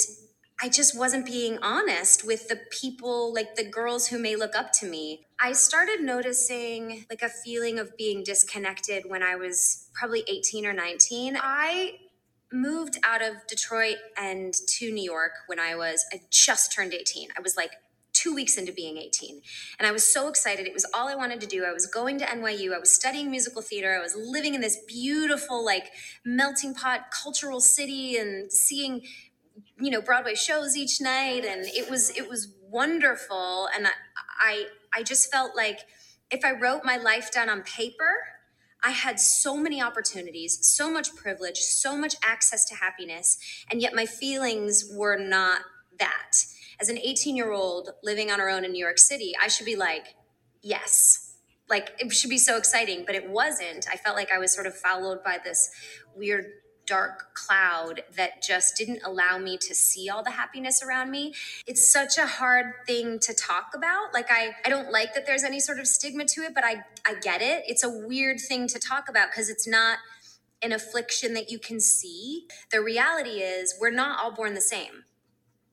i 0.62 0.69
just 0.69 0.97
wasn't 0.97 1.25
being 1.25 1.58
honest 1.62 2.25
with 2.25 2.47
the 2.47 2.60
people 2.71 3.34
like 3.34 3.56
the 3.56 3.63
girls 3.63 4.08
who 4.08 4.19
may 4.19 4.36
look 4.36 4.56
up 4.56 4.71
to 4.71 4.86
me. 4.86 5.25
I 5.39 5.54
started 5.54 6.02
noticing 6.02 7.06
like 7.10 7.21
a 7.21 7.30
feeling 7.30 7.80
of 7.80 7.95
being 7.97 8.23
disconnected 8.23 9.04
when 9.08 9.23
i 9.23 9.36
was 9.36 9.89
probably 9.93 10.23
18 10.28 10.65
or 10.65 10.73
19 10.73 11.38
i 11.41 11.93
moved 12.52 12.97
out 13.04 13.21
of 13.21 13.36
detroit 13.47 13.97
and 14.17 14.54
to 14.54 14.91
new 14.91 15.04
york 15.04 15.32
when 15.47 15.60
i 15.60 15.75
was 15.75 16.06
i 16.13 16.21
just 16.32 16.73
turned 16.73 16.93
18 16.93 17.30
i 17.38 17.41
was 17.41 17.56
like 17.56 17.71
two 18.20 18.34
weeks 18.34 18.58
into 18.58 18.72
being 18.72 18.98
18. 18.98 19.42
And 19.78 19.88
I 19.88 19.92
was 19.92 20.06
so 20.06 20.28
excited. 20.28 20.68
It 20.68 20.74
was 20.74 20.86
all 20.94 21.08
I 21.08 21.16
wanted 21.16 21.40
to 21.42 21.48
do. 21.48 21.64
I 21.64 21.72
was 21.72 21.88
going 21.88 22.20
to 22.20 22.26
NYU. 22.26 22.76
I 22.76 22.80
was 22.80 22.92
studying 22.92 23.32
musical 23.32 23.62
theater. 23.62 23.96
I 23.96 24.02
was 24.02 24.16
living 24.16 24.56
in 24.56 24.62
this 24.62 24.78
beautiful, 24.88 25.64
like, 25.64 25.92
melting 26.26 26.74
pot 26.74 27.12
cultural 27.12 27.62
city 27.62 28.18
and 28.18 28.52
seeing, 28.52 29.02
you 29.80 29.92
know, 29.92 30.02
Broadway 30.02 30.36
shows 30.36 30.76
each 30.76 31.00
night. 31.00 31.46
And 31.46 31.66
it 31.66 31.90
was, 31.90 32.10
it 32.18 32.28
was 32.28 32.54
wonderful. 32.62 33.70
And 33.74 33.88
I, 33.88 33.92
I, 34.40 34.66
I 34.94 35.04
just 35.04 35.32
felt 35.32 35.56
like 35.56 35.80
if 36.32 36.44
I 36.44 36.52
wrote 36.52 36.84
my 36.84 36.98
life 36.98 37.32
down 37.32 37.50
on 37.50 37.64
paper, 37.64 38.12
I 38.84 38.92
had 38.92 39.20
so 39.20 39.58
many 39.58 39.82
opportunities, 39.82 40.58
so 40.62 40.90
much 40.90 41.14
privilege, 41.16 41.58
so 41.58 41.98
much 41.98 42.16
access 42.24 42.64
to 42.66 42.76
happiness, 42.76 43.38
and 43.70 43.82
yet 43.82 43.94
my 43.94 44.06
feelings 44.06 44.90
were 44.90 45.18
not 45.18 45.62
that 46.00 46.46
as 46.82 46.89
an 46.89 46.98
18 46.98 47.36
year 47.36 47.52
old 47.52 47.89
living 48.04 48.32
on 48.32 48.39
her 48.39 48.50
own 48.50 48.65
in 48.65 48.72
New 48.72 48.84
York 48.84 48.98
City, 48.98 49.34
I 49.42 49.48
should 49.48 49.65
be 49.65 49.76
like, 49.76 50.15
yes. 50.62 51.38
Like 51.70 51.92
it 52.00 52.12
should 52.13 52.30
be 52.30 52.38
so 52.38 52.58
exciting, 52.58 53.04
but 53.06 53.15
it 53.15 53.30
wasn't. 53.30 53.88
I 53.92 53.96
felt 53.96 54.15
like 54.15 54.32
I 54.32 54.39
was 54.39 54.54
sort 54.54 54.65
of 54.65 54.76
followed 54.76 55.24
by 55.24 55.38
this 55.44 55.70
weird 56.15 56.46
dark 56.89 57.36
cloud 57.36 58.02
that 58.18 58.42
just 58.42 58.76
didn't 58.76 59.00
allow 59.06 59.38
me 59.38 59.56
to 59.58 59.76
see 59.76 60.10
all 60.10 60.24
the 60.24 60.32
happiness 60.32 60.82
around 60.82 61.12
me. 61.12 61.36
It's 61.68 61.88
such 61.88 62.18
a 62.18 62.26
hard 62.26 62.74
thing 62.88 63.20
to 63.20 63.34
talk 63.36 63.68
about. 63.76 64.12
Like 64.12 64.32
I 64.32 64.56
I 64.65 64.70
don't 64.70 64.92
like 64.92 65.13
that 65.13 65.28
there's 65.28 65.44
any 65.44 65.60
sort 65.60 65.80
of 65.80 65.86
stigma 65.88 66.26
to 66.26 66.42
it, 66.42 66.56
but 66.56 66.63
I 66.63 66.84
I 67.06 67.13
get 67.22 67.44
it. 67.44 67.63
It's 67.68 67.84
a 67.84 67.89
weird 67.89 68.39
thing 68.39 68.68
to 68.68 68.80
talk 68.80 69.08
about 69.08 69.30
because 69.30 69.50
it's 69.50 69.68
not 69.68 70.00
an 70.63 70.72
affliction 70.72 71.36
that 71.36 71.52
you 71.52 71.60
can 71.60 71.80
see. 71.80 72.48
The 72.72 72.82
reality 72.82 73.42
is 73.42 73.76
we're 73.80 73.92
not 73.92 74.20
all 74.20 74.32
born 74.32 74.56
the 74.56 74.62
same. 74.62 75.04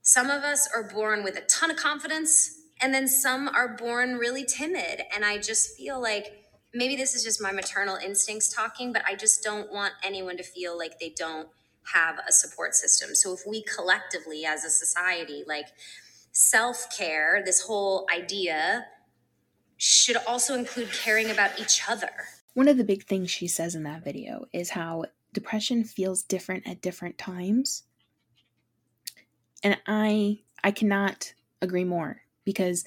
Some 0.07 0.29
of 0.29 0.43
us 0.43 0.69
are 0.73 0.83
born 0.83 1.21
with 1.21 1.35
a 1.35 1.41
ton 1.41 1.69
of 1.69 1.75
confidence, 1.75 2.61
and 2.79 2.93
then 2.93 3.09
some 3.09 3.49
are 3.49 3.75
born 3.75 4.15
really 4.15 4.45
timid. 4.45 5.01
And 5.13 5.25
I 5.25 5.37
just 5.37 5.75
feel 5.75 6.01
like 6.01 6.45
maybe 6.73 6.95
this 6.95 7.13
is 7.13 7.25
just 7.25 7.41
my 7.41 7.51
maternal 7.51 7.97
instincts 7.97 8.47
talking, 8.47 8.93
but 8.93 9.01
I 9.05 9.15
just 9.15 9.43
don't 9.43 9.69
want 9.69 9.95
anyone 10.01 10.37
to 10.37 10.43
feel 10.43 10.77
like 10.77 10.97
they 10.97 11.09
don't 11.09 11.49
have 11.93 12.19
a 12.25 12.31
support 12.31 12.73
system. 12.73 13.15
So 13.15 13.33
if 13.33 13.41
we 13.45 13.63
collectively 13.63 14.45
as 14.45 14.63
a 14.63 14.69
society, 14.69 15.43
like 15.45 15.67
self 16.31 16.87
care, 16.97 17.41
this 17.43 17.59
whole 17.59 18.07
idea 18.09 18.85
should 19.75 20.15
also 20.25 20.55
include 20.55 20.89
caring 20.93 21.29
about 21.29 21.59
each 21.59 21.81
other. 21.89 22.11
One 22.53 22.69
of 22.69 22.77
the 22.77 22.85
big 22.85 23.03
things 23.03 23.29
she 23.29 23.49
says 23.49 23.75
in 23.75 23.83
that 23.83 24.05
video 24.05 24.45
is 24.53 24.69
how 24.69 25.03
depression 25.33 25.83
feels 25.83 26.23
different 26.23 26.65
at 26.65 26.81
different 26.81 27.17
times. 27.17 27.83
And 29.67 29.81
I 29.85 30.39
I 30.63 30.71
cannot 30.71 31.33
agree 31.61 31.83
more 31.83 32.21
because 32.45 32.85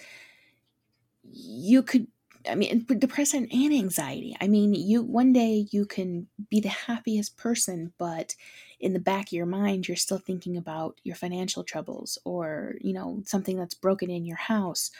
you 1.22 1.82
could 1.82 2.06
I 2.48 2.54
mean 2.54 2.86
depression 2.86 3.46
and 3.52 3.72
anxiety. 3.74 4.34
I 4.40 4.48
mean, 4.48 4.72
you 4.74 5.02
one 5.02 5.34
day 5.34 5.66
you 5.70 5.84
can 5.84 6.28
be 6.48 6.60
the 6.60 6.70
happiest 6.70 7.36
person, 7.36 7.92
but 7.98 8.34
in 8.78 8.94
the 8.94 8.98
back 8.98 9.26
of 9.28 9.32
your 9.32 9.44
mind 9.44 9.86
you're 9.86 9.96
still 9.96 10.18
thinking 10.18 10.56
about 10.56 10.98
your 11.04 11.16
financial 11.16 11.64
troubles 11.64 12.16
or, 12.24 12.76
you 12.80 12.94
know, 12.94 13.22
something 13.26 13.58
that's 13.58 13.74
broken 13.74 14.08
in 14.08 14.24
your 14.24 14.38
house 14.38 14.90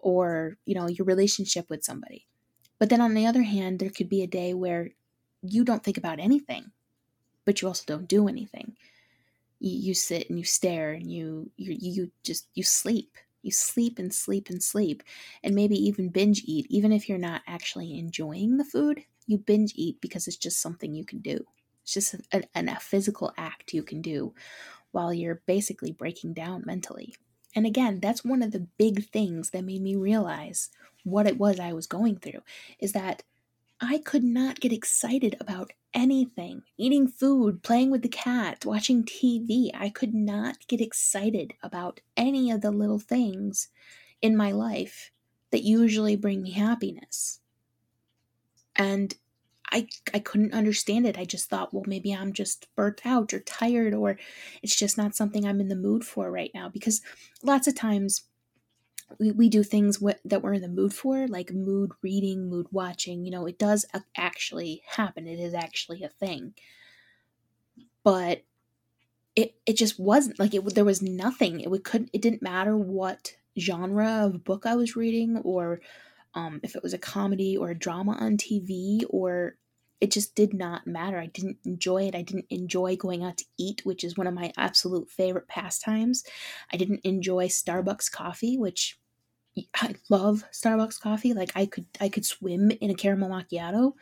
or, 0.00 0.56
you 0.66 0.74
know, 0.74 0.88
your 0.88 1.04
relationship 1.04 1.70
with 1.70 1.84
somebody. 1.84 2.26
But 2.80 2.90
then 2.90 3.00
on 3.00 3.14
the 3.14 3.26
other 3.26 3.42
hand, 3.42 3.78
there 3.78 3.90
could 3.90 4.08
be 4.08 4.22
a 4.22 4.26
day 4.26 4.54
where 4.54 4.90
you 5.42 5.64
don't 5.64 5.84
think 5.84 5.98
about 5.98 6.18
anything, 6.18 6.72
but 7.44 7.62
you 7.62 7.68
also 7.68 7.84
don't 7.86 8.08
do 8.08 8.28
anything. 8.28 8.76
You, 9.60 9.70
you 9.88 9.94
sit 9.94 10.28
and 10.28 10.38
you 10.38 10.44
stare 10.44 10.92
and 10.92 11.10
you, 11.10 11.50
you 11.56 11.76
you 11.78 12.12
just 12.24 12.48
you 12.54 12.62
sleep 12.64 13.16
You 13.42 13.52
sleep 13.52 13.98
and 13.98 14.12
sleep 14.12 14.50
and 14.50 14.62
sleep, 14.62 15.02
and 15.42 15.54
maybe 15.54 15.76
even 15.76 16.08
binge 16.10 16.42
eat, 16.44 16.66
even 16.70 16.92
if 16.92 17.08
you're 17.08 17.18
not 17.18 17.42
actually 17.46 17.98
enjoying 17.98 18.56
the 18.56 18.64
food. 18.64 19.04
You 19.26 19.38
binge 19.38 19.72
eat 19.76 20.00
because 20.00 20.26
it's 20.26 20.36
just 20.36 20.60
something 20.60 20.94
you 20.94 21.04
can 21.04 21.20
do. 21.20 21.44
It's 21.82 21.94
just 21.94 22.14
a, 22.14 22.42
a, 22.54 22.64
a 22.66 22.80
physical 22.80 23.32
act 23.36 23.72
you 23.74 23.82
can 23.82 24.02
do 24.02 24.34
while 24.92 25.12
you're 25.14 25.42
basically 25.46 25.92
breaking 25.92 26.34
down 26.34 26.62
mentally. 26.66 27.14
And 27.54 27.66
again, 27.66 28.00
that's 28.00 28.24
one 28.24 28.42
of 28.42 28.52
the 28.52 28.66
big 28.78 29.10
things 29.10 29.50
that 29.50 29.64
made 29.64 29.82
me 29.82 29.96
realize 29.96 30.70
what 31.04 31.26
it 31.26 31.38
was 31.38 31.58
I 31.60 31.72
was 31.72 31.86
going 31.86 32.18
through 32.18 32.42
is 32.80 32.92
that 32.92 33.22
I 33.80 33.98
could 33.98 34.24
not 34.24 34.60
get 34.60 34.72
excited 34.72 35.36
about 35.40 35.72
anything. 35.94 36.62
Eating 36.76 37.06
food, 37.06 37.62
playing 37.62 37.90
with 37.90 38.02
the 38.02 38.08
cat, 38.08 38.66
watching 38.66 39.04
TV. 39.04 39.70
I 39.72 39.88
could 39.88 40.14
not 40.14 40.66
get 40.66 40.80
excited 40.80 41.54
about 41.62 42.00
any 42.16 42.50
of 42.50 42.60
the 42.60 42.70
little 42.70 42.98
things 42.98 43.68
in 44.20 44.36
my 44.36 44.50
life 44.50 45.12
that 45.50 45.62
usually 45.62 46.16
bring 46.16 46.42
me 46.42 46.50
happiness. 46.52 47.40
And 48.74 49.14
I 49.70 49.86
I 50.14 50.18
couldn't 50.18 50.54
understand 50.54 51.06
it. 51.06 51.18
I 51.18 51.24
just 51.24 51.48
thought, 51.48 51.72
well, 51.72 51.84
maybe 51.86 52.14
I'm 52.14 52.32
just 52.32 52.66
burnt 52.74 53.02
out 53.04 53.32
or 53.32 53.40
tired 53.40 53.94
or 53.94 54.18
it's 54.62 54.76
just 54.76 54.96
not 54.96 55.14
something 55.14 55.46
I'm 55.46 55.60
in 55.60 55.68
the 55.68 55.76
mood 55.76 56.04
for 56.04 56.30
right 56.30 56.50
now 56.54 56.68
because 56.68 57.02
lots 57.42 57.66
of 57.66 57.74
times 57.74 58.22
we, 59.18 59.32
we 59.32 59.48
do 59.48 59.62
things 59.62 60.02
that 60.24 60.42
we're 60.42 60.54
in 60.54 60.62
the 60.62 60.68
mood 60.68 60.92
for, 60.92 61.26
like 61.28 61.52
mood 61.52 61.92
reading, 62.02 62.48
mood 62.48 62.66
watching. 62.70 63.24
You 63.24 63.30
know, 63.30 63.46
it 63.46 63.58
does 63.58 63.86
actually 64.16 64.82
happen. 64.86 65.26
It 65.26 65.38
is 65.38 65.54
actually 65.54 66.02
a 66.02 66.08
thing. 66.08 66.54
But 68.04 68.44
it 69.34 69.54
it 69.66 69.76
just 69.76 69.98
wasn't 69.98 70.38
like 70.38 70.54
it. 70.54 70.74
There 70.74 70.84
was 70.84 71.02
nothing. 71.02 71.60
It 71.60 71.84
could. 71.84 72.10
It 72.12 72.22
didn't 72.22 72.42
matter 72.42 72.76
what 72.76 73.36
genre 73.58 74.24
of 74.24 74.44
book 74.44 74.66
I 74.66 74.74
was 74.74 74.96
reading, 74.96 75.38
or 75.38 75.80
um, 76.34 76.60
if 76.62 76.76
it 76.76 76.82
was 76.82 76.92
a 76.92 76.98
comedy 76.98 77.56
or 77.56 77.70
a 77.70 77.78
drama 77.78 78.12
on 78.12 78.36
TV, 78.36 79.04
or 79.08 79.56
it 80.00 80.12
just 80.12 80.34
did 80.34 80.54
not 80.54 80.86
matter. 80.86 81.18
I 81.18 81.26
didn't 81.26 81.58
enjoy 81.64 82.04
it. 82.04 82.14
I 82.14 82.22
didn't 82.22 82.46
enjoy 82.50 82.96
going 82.96 83.24
out 83.24 83.38
to 83.38 83.44
eat, 83.58 83.84
which 83.84 84.04
is 84.04 84.16
one 84.16 84.26
of 84.26 84.34
my 84.34 84.52
absolute 84.56 85.10
favorite 85.10 85.48
pastimes. 85.48 86.24
I 86.72 86.76
didn't 86.76 87.00
enjoy 87.04 87.48
Starbucks 87.48 88.10
coffee, 88.10 88.56
which 88.56 88.98
I 89.76 89.94
love 90.08 90.44
Starbucks 90.52 91.00
coffee. 91.00 91.34
Like 91.34 91.52
I 91.54 91.66
could 91.66 91.86
I 92.00 92.08
could 92.08 92.24
swim 92.24 92.70
in 92.70 92.90
a 92.90 92.94
caramel 92.94 93.30
macchiato, 93.30 93.94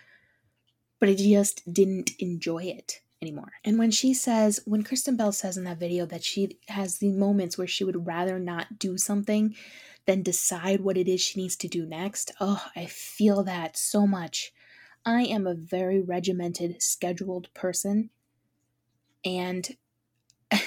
but 1.01 1.09
I 1.09 1.15
just 1.15 1.73
didn't 1.73 2.11
enjoy 2.19 2.65
it 2.65 3.01
anymore. 3.23 3.53
And 3.65 3.79
when 3.79 3.91
she 3.91 4.13
says, 4.13 4.61
when 4.67 4.83
Kristen 4.83 5.17
Bell 5.17 5.33
says 5.33 5.57
in 5.57 5.65
that 5.65 5.79
video 5.79 6.05
that 6.07 6.25
she 6.25 6.59
has 6.69 6.99
the 6.99 7.11
moments 7.11 7.57
where 7.57 7.67
she 7.67 7.85
would 7.85 8.07
rather 8.07 8.39
not 8.39 8.79
do 8.79 8.99
something 8.99 9.55
than 10.05 10.23
decide 10.23 10.81
what 10.81 10.99
it 10.99 11.09
is 11.09 11.21
she 11.21 11.41
needs 11.41 11.57
to 11.57 11.69
do 11.69 11.87
next, 11.87 12.33
oh, 12.41 12.63
I 12.77 12.87
feel 12.87 13.43
that 13.45 13.77
so 13.77 14.07
much 14.07 14.53
I 15.07 15.23
am 15.23 15.47
a 15.47 15.55
very 15.55 16.01
regimented, 16.01 16.83
scheduled 16.83 17.49
person. 17.55 18.11
And 19.25 19.77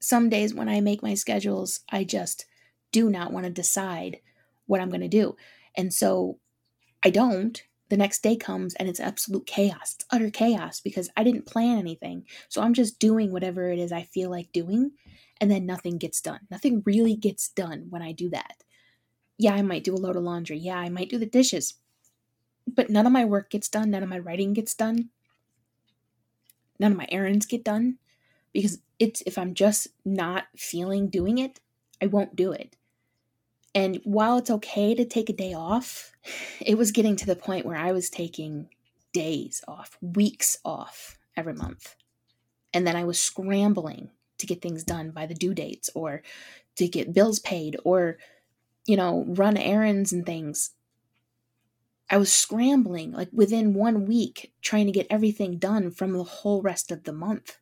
some 0.00 0.30
days 0.30 0.54
when 0.54 0.70
I 0.70 0.80
make 0.80 1.02
my 1.02 1.12
schedules, 1.12 1.80
I 1.90 2.04
just 2.04 2.46
do 2.92 3.10
not 3.10 3.30
want 3.30 3.44
to 3.44 3.52
decide 3.52 4.20
what 4.64 4.80
I'm 4.80 4.88
going 4.88 5.02
to 5.02 5.08
do. 5.08 5.36
And 5.76 5.92
so 5.92 6.38
I 7.04 7.10
don't. 7.10 7.62
The 7.90 7.98
next 7.98 8.22
day 8.22 8.36
comes 8.36 8.74
and 8.74 8.88
it's 8.88 8.98
absolute 8.98 9.46
chaos. 9.46 9.96
It's 9.96 10.06
utter 10.10 10.30
chaos 10.30 10.80
because 10.80 11.10
I 11.14 11.22
didn't 11.22 11.46
plan 11.46 11.78
anything. 11.78 12.24
So 12.48 12.62
I'm 12.62 12.72
just 12.72 12.98
doing 12.98 13.30
whatever 13.30 13.70
it 13.70 13.78
is 13.78 13.92
I 13.92 14.04
feel 14.04 14.30
like 14.30 14.50
doing. 14.52 14.92
And 15.40 15.50
then 15.50 15.66
nothing 15.66 15.98
gets 15.98 16.22
done. 16.22 16.40
Nothing 16.50 16.82
really 16.86 17.14
gets 17.14 17.50
done 17.50 17.86
when 17.90 18.00
I 18.00 18.12
do 18.12 18.30
that. 18.30 18.64
Yeah, 19.36 19.52
I 19.52 19.60
might 19.60 19.84
do 19.84 19.94
a 19.94 19.98
load 19.98 20.16
of 20.16 20.22
laundry. 20.22 20.56
Yeah, 20.56 20.78
I 20.78 20.88
might 20.88 21.10
do 21.10 21.18
the 21.18 21.26
dishes 21.26 21.74
but 22.74 22.90
none 22.90 23.06
of 23.06 23.12
my 23.12 23.24
work 23.24 23.50
gets 23.50 23.68
done, 23.68 23.90
none 23.90 24.02
of 24.02 24.08
my 24.08 24.18
writing 24.18 24.52
gets 24.52 24.74
done, 24.74 25.10
none 26.78 26.92
of 26.92 26.98
my 26.98 27.06
errands 27.10 27.46
get 27.46 27.64
done 27.64 27.98
because 28.52 28.78
it's 28.98 29.22
if 29.26 29.36
I'm 29.36 29.54
just 29.54 29.88
not 30.04 30.44
feeling 30.56 31.08
doing 31.08 31.38
it, 31.38 31.60
I 32.00 32.06
won't 32.06 32.36
do 32.36 32.52
it. 32.52 32.76
And 33.74 34.00
while 34.04 34.38
it's 34.38 34.50
okay 34.50 34.94
to 34.94 35.04
take 35.04 35.28
a 35.28 35.34
day 35.34 35.52
off, 35.52 36.12
it 36.60 36.78
was 36.78 36.92
getting 36.92 37.16
to 37.16 37.26
the 37.26 37.36
point 37.36 37.66
where 37.66 37.76
I 37.76 37.92
was 37.92 38.08
taking 38.08 38.68
days 39.12 39.62
off, 39.66 39.98
weeks 40.00 40.58
off 40.64 41.18
every 41.36 41.54
month. 41.54 41.96
And 42.72 42.86
then 42.86 42.96
I 42.96 43.04
was 43.04 43.20
scrambling 43.20 44.10
to 44.38 44.46
get 44.46 44.62
things 44.62 44.84
done 44.84 45.10
by 45.10 45.26
the 45.26 45.34
due 45.34 45.54
dates 45.54 45.90
or 45.94 46.22
to 46.76 46.88
get 46.88 47.14
bills 47.14 47.38
paid 47.38 47.76
or, 47.84 48.18
you 48.86 48.96
know, 48.96 49.24
run 49.28 49.56
errands 49.56 50.12
and 50.12 50.26
things. 50.26 50.70
I 52.10 52.18
was 52.18 52.32
scrambling 52.32 53.12
like 53.12 53.30
within 53.32 53.74
one 53.74 54.06
week 54.06 54.52
trying 54.60 54.86
to 54.86 54.92
get 54.92 55.06
everything 55.10 55.58
done 55.58 55.90
from 55.90 56.12
the 56.12 56.24
whole 56.24 56.62
rest 56.62 56.92
of 56.92 57.04
the 57.04 57.12
month. 57.12 57.58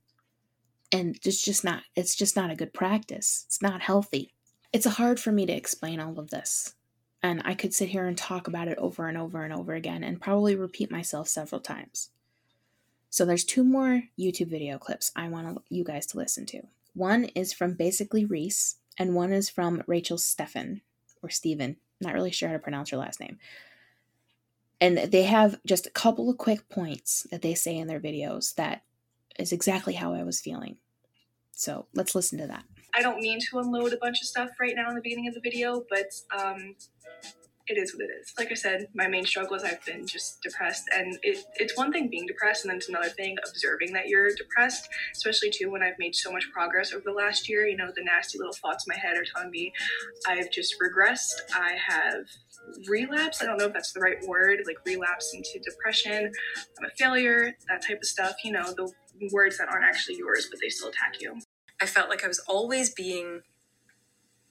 And 0.91 1.19
it's 1.25 1.43
just 1.43 1.65
not 1.65 1.85
it's 1.97 2.15
just 2.15 2.37
not 2.37 2.51
a 2.51 2.57
good 2.57 2.75
practice. 2.75 3.45
It's 3.47 3.63
not 3.63 3.81
healthy. 3.81 4.35
It's 4.73 4.87
hard 4.87 5.21
for 5.21 5.33
me 5.33 5.47
to 5.47 5.53
explain 5.53 6.01
all 6.01 6.19
of 6.19 6.31
this. 6.31 6.75
And 7.23 7.41
I 7.45 7.55
could 7.55 7.73
sit 7.73 7.91
here 7.91 8.07
and 8.07 8.19
talk 8.19 8.49
about 8.49 8.69
it 8.69 8.79
over 8.79 9.07
and 9.07 9.17
over 9.17 9.45
and 9.45 9.55
over 9.55 9.75
again 9.75 10.03
and 10.03 10.21
probably 10.21 10.57
repeat 10.57 10.91
myself 10.91 11.29
several 11.29 11.61
times. 11.61 12.11
So 13.11 13.25
there's 13.25 13.45
two 13.45 13.63
more 13.63 14.05
YouTube 14.19 14.49
video 14.49 14.79
clips 14.79 15.13
I 15.15 15.29
want 15.29 15.63
you 15.69 15.85
guys 15.85 16.07
to 16.07 16.17
listen 16.17 16.47
to. 16.47 16.63
One 16.95 17.25
is 17.27 17.53
from 17.53 17.75
BasicallyReese, 17.75 18.77
and 18.99 19.15
one 19.15 19.33
is 19.33 19.49
from 19.49 19.83
Rachael 19.87 20.17
Steffen 20.17 20.81
or 21.23 21.31
Steven. 21.31 21.77
Not 22.01 22.15
really 22.15 22.31
sure 22.31 22.49
how 22.49 22.55
to 22.55 22.59
pronounce 22.59 22.91
her 22.91 22.97
last 22.97 23.21
name. 23.21 23.39
And 24.83 24.99
they 24.99 25.23
have 25.23 25.61
just 25.65 25.87
a 25.87 25.91
couple 25.91 26.29
of 26.29 26.39
quick 26.39 26.69
points 26.69 27.25
that 27.31 27.41
they 27.41 27.55
say 27.55 27.77
in 27.79 27.87
their 27.87 28.01
videos 28.01 28.53
that 28.57 28.83
is 29.39 29.53
exactly 29.53 29.95
how 29.95 30.13
I 30.13 30.25
was 30.25 30.41
feeling. 30.41 30.79
So 31.53 31.87
let's 31.95 32.17
listen 32.17 32.39
to 32.39 32.49
that. 32.49 32.65
I 32.93 33.01
don't 33.01 33.21
mean 33.21 33.39
to 33.39 33.61
unload 33.61 33.93
a 33.93 33.97
bunch 33.99 34.21
of 34.21 34.27
stuff 34.27 34.51
right 34.61 34.75
now 34.75 34.89
in 34.89 34.97
the 34.97 35.01
beginning 35.01 35.29
of 35.29 35.35
the 35.35 35.41
video, 35.41 35.85
but 35.89 36.11
um, 36.37 36.75
it 37.67 37.79
is 37.79 37.95
what 37.95 38.05
it 38.05 38.11
is. 38.21 38.33
Like 38.39 38.51
I 38.51 38.55
said, 38.55 38.89
my 38.95 39.07
main 39.07 39.25
struggle 39.25 39.57
is 39.57 39.65
I've 39.65 39.85
been 39.85 40.07
just 40.07 40.43
depressed, 40.43 40.85
and 40.95 41.19
it, 41.23 41.45
it's 41.57 41.77
one 41.77 41.93
thing 41.93 42.09
being 42.09 42.27
depressed, 42.27 42.65
and 42.65 42.71
then 42.71 42.79
it's 42.79 42.89
another 42.89 43.09
thing 43.09 43.37
observing 43.47 43.93
that 43.93 44.09
you're 44.09 44.35
depressed, 44.35 44.89
especially 45.13 45.51
too 45.51 45.71
when 45.71 45.83
I've 45.83 45.99
made 45.99 46.15
so 46.15 46.33
much 46.33 46.45
progress 46.53 46.93
over 46.93 47.03
the 47.05 47.13
last 47.13 47.49
year. 47.49 47.67
You 47.67 47.77
know, 47.77 47.91
the 47.95 48.05
nasty 48.05 48.39
little 48.39 48.55
thoughts 48.55 48.87
in 48.87 48.93
my 48.95 48.99
head 48.99 49.17
are 49.17 49.25
telling 49.25 49.51
me 49.51 49.73
I've 50.27 50.51
just 50.51 50.75
regressed. 50.83 51.41
I 51.55 51.77
have 51.89 52.25
relapsed. 52.89 53.43
I 53.43 53.47
don't 53.47 53.59
know 53.59 53.67
if 53.67 53.73
that's 53.73 53.93
the 53.93 54.01
right 54.01 54.19
word, 54.27 54.61
like 54.67 54.79
relapse 54.85 55.33
into 55.35 55.59
depression. 55.65 56.33
I'm 56.79 56.85
a 56.85 56.91
failure, 56.99 57.53
that 57.69 57.87
type 57.87 57.99
of 57.99 58.07
stuff. 58.07 58.37
You 58.45 58.53
know, 58.53 58.73
the 58.73 58.93
words 59.33 59.59
that 59.59 59.69
aren't 59.69 59.85
actually 59.85 60.17
yours, 60.17 60.49
but 60.51 60.59
they 60.61 60.69
still 60.69 60.89
attack 60.89 61.21
you. 61.21 61.39
I 61.81 61.87
felt 61.87 62.09
like 62.09 62.25
I 62.25 62.29
was 62.29 62.39
always 62.47 62.95
being 62.95 63.43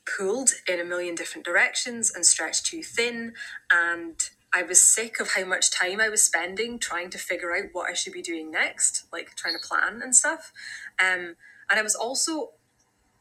pulled 0.05 0.51
in 0.67 0.79
a 0.79 0.85
million 0.85 1.15
different 1.15 1.45
directions 1.45 2.11
and 2.13 2.25
stretched 2.25 2.65
too 2.65 2.83
thin. 2.83 3.33
And 3.71 4.19
I 4.53 4.63
was 4.63 4.81
sick 4.81 5.19
of 5.19 5.31
how 5.31 5.45
much 5.45 5.71
time 5.71 6.01
I 6.01 6.09
was 6.09 6.21
spending 6.21 6.79
trying 6.79 7.09
to 7.11 7.17
figure 7.17 7.55
out 7.55 7.69
what 7.71 7.89
I 7.89 7.93
should 7.93 8.13
be 8.13 8.21
doing 8.21 8.51
next, 8.51 9.05
like 9.11 9.35
trying 9.35 9.53
to 9.53 9.65
plan 9.65 10.01
and 10.03 10.15
stuff. 10.15 10.51
Um, 10.99 11.35
and 11.69 11.79
I 11.79 11.81
was 11.81 11.95
also 11.95 12.51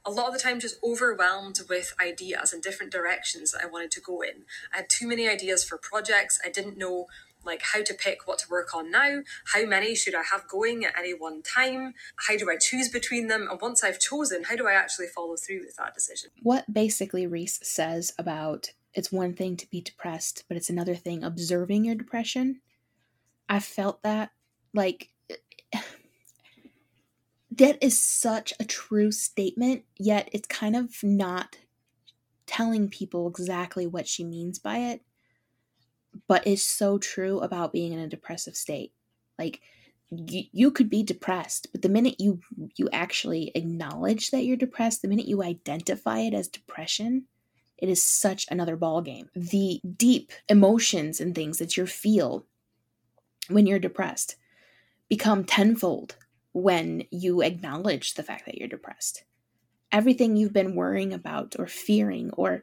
a 0.05 0.11
lot 0.11 0.29
of 0.29 0.33
the 0.33 0.41
time 0.41 0.61
just 0.61 0.83
overwhelmed 0.83 1.61
with 1.69 1.95
ideas 2.03 2.53
and 2.53 2.63
different 2.63 2.91
directions 2.91 3.53
that 3.53 3.63
I 3.63 3.67
wanted 3.67 3.91
to 3.93 4.01
go 4.01 4.23
in. 4.23 4.45
I 4.73 4.79
had 4.79 4.89
too 4.89 5.07
many 5.07 5.29
ideas 5.29 5.63
for 5.63 5.77
projects. 5.77 6.41
I 6.45 6.51
didn't 6.51 6.79
know 6.79 7.07
like 7.45 7.63
how 7.63 7.83
to 7.83 7.95
pick 7.95 8.27
what 8.27 8.39
to 8.41 8.51
work 8.51 8.75
on 8.75 8.91
now, 8.91 9.23
how 9.53 9.65
many 9.65 9.95
should 9.95 10.15
I 10.15 10.23
have 10.31 10.49
going 10.49 10.85
at 10.85 10.99
any 10.99 11.15
one 11.15 11.43
time, 11.43 11.95
how 12.29 12.37
do 12.37 12.51
I 12.51 12.57
choose 12.57 12.89
between 12.89 13.29
them, 13.29 13.49
and 13.51 13.61
once 13.61 13.83
I've 13.83 14.01
chosen, 14.01 14.45
how 14.45 14.57
do 14.57 14.67
I 14.67 14.73
actually 14.73 15.07
follow 15.07 15.37
through 15.37 15.61
with 15.61 15.77
that 15.77 15.95
decision? 15.95 16.31
What 16.43 16.73
BasicallyReese 16.73 17.65
says 17.65 18.13
about 18.19 18.73
it's 18.93 19.13
one 19.13 19.35
thing 19.35 19.57
to 19.57 19.71
be 19.71 19.81
depressed, 19.81 20.45
but 20.49 20.57
it's 20.57 20.71
another 20.71 20.97
thing 20.97 21.23
observing 21.23 21.85
your 21.85 21.95
depression. 21.95 22.61
I 23.49 23.61
felt 23.61 24.03
that 24.03 24.31
like 24.75 25.11
that 27.53 27.79
is 27.81 28.03
such 28.03 28.53
a 28.59 28.65
true 28.65 29.13
statement, 29.13 29.85
yet 29.97 30.29
it's 30.33 30.49
kind 30.49 30.75
of 30.75 30.95
not 31.03 31.57
telling 32.47 32.89
people 32.89 33.29
exactly 33.29 33.87
what 33.87 34.09
she 34.09 34.25
means 34.25 34.59
by 34.59 34.79
it 34.79 35.03
but 36.29 36.47
it's 36.47 36.63
so 36.63 36.99
true 36.99 37.41
about 37.41 37.73
being 37.73 37.93
in 37.93 37.99
a 37.99 38.09
depressive 38.09 38.57
state. 38.57 38.93
Like 39.39 39.61
you, 40.11 40.45
you 40.53 40.71
could 40.71 40.91
be 40.91 41.03
depressed, 41.03 41.69
but 41.73 41.83
the 41.83 41.89
minute 41.89 42.17
you 42.19 42.41
you 42.77 42.89
actually 42.93 43.53
acknowledge 43.55 44.31
that 44.31 44.45
you're 44.45 44.57
depressed, 44.57 45.03
the 45.03 45.09
minute 45.09 45.27
you 45.27 45.43
identify 45.43 46.21
it 46.21 46.35
as 46.35 46.49
depression, 46.49 47.27
it 47.79 47.89
is 47.89 48.03
such 48.03 48.47
another 48.51 48.77
ball 48.77 49.03
game. 49.03 49.29
The 49.35 49.81
deep 49.97 50.33
emotions 50.49 51.21
and 51.21 51.35
things 51.35 51.59
that 51.59 51.77
you 51.77 51.87
feel 51.87 52.47
when 53.49 53.67
you're 53.67 53.79
depressed 53.79 54.37
become 55.09 55.45
tenfold 55.45 56.17
when 56.53 57.05
you 57.11 57.43
acknowledge 57.43 58.15
the 58.15 58.23
fact 58.23 58.47
that 58.47 58.57
you're 58.59 58.69
depressed. 58.69 59.25
everything 59.93 60.37
you've 60.37 60.53
been 60.53 60.75
worrying 60.75 61.13
about 61.13 61.57
or 61.59 61.67
fearing 61.67 62.31
or 62.33 62.63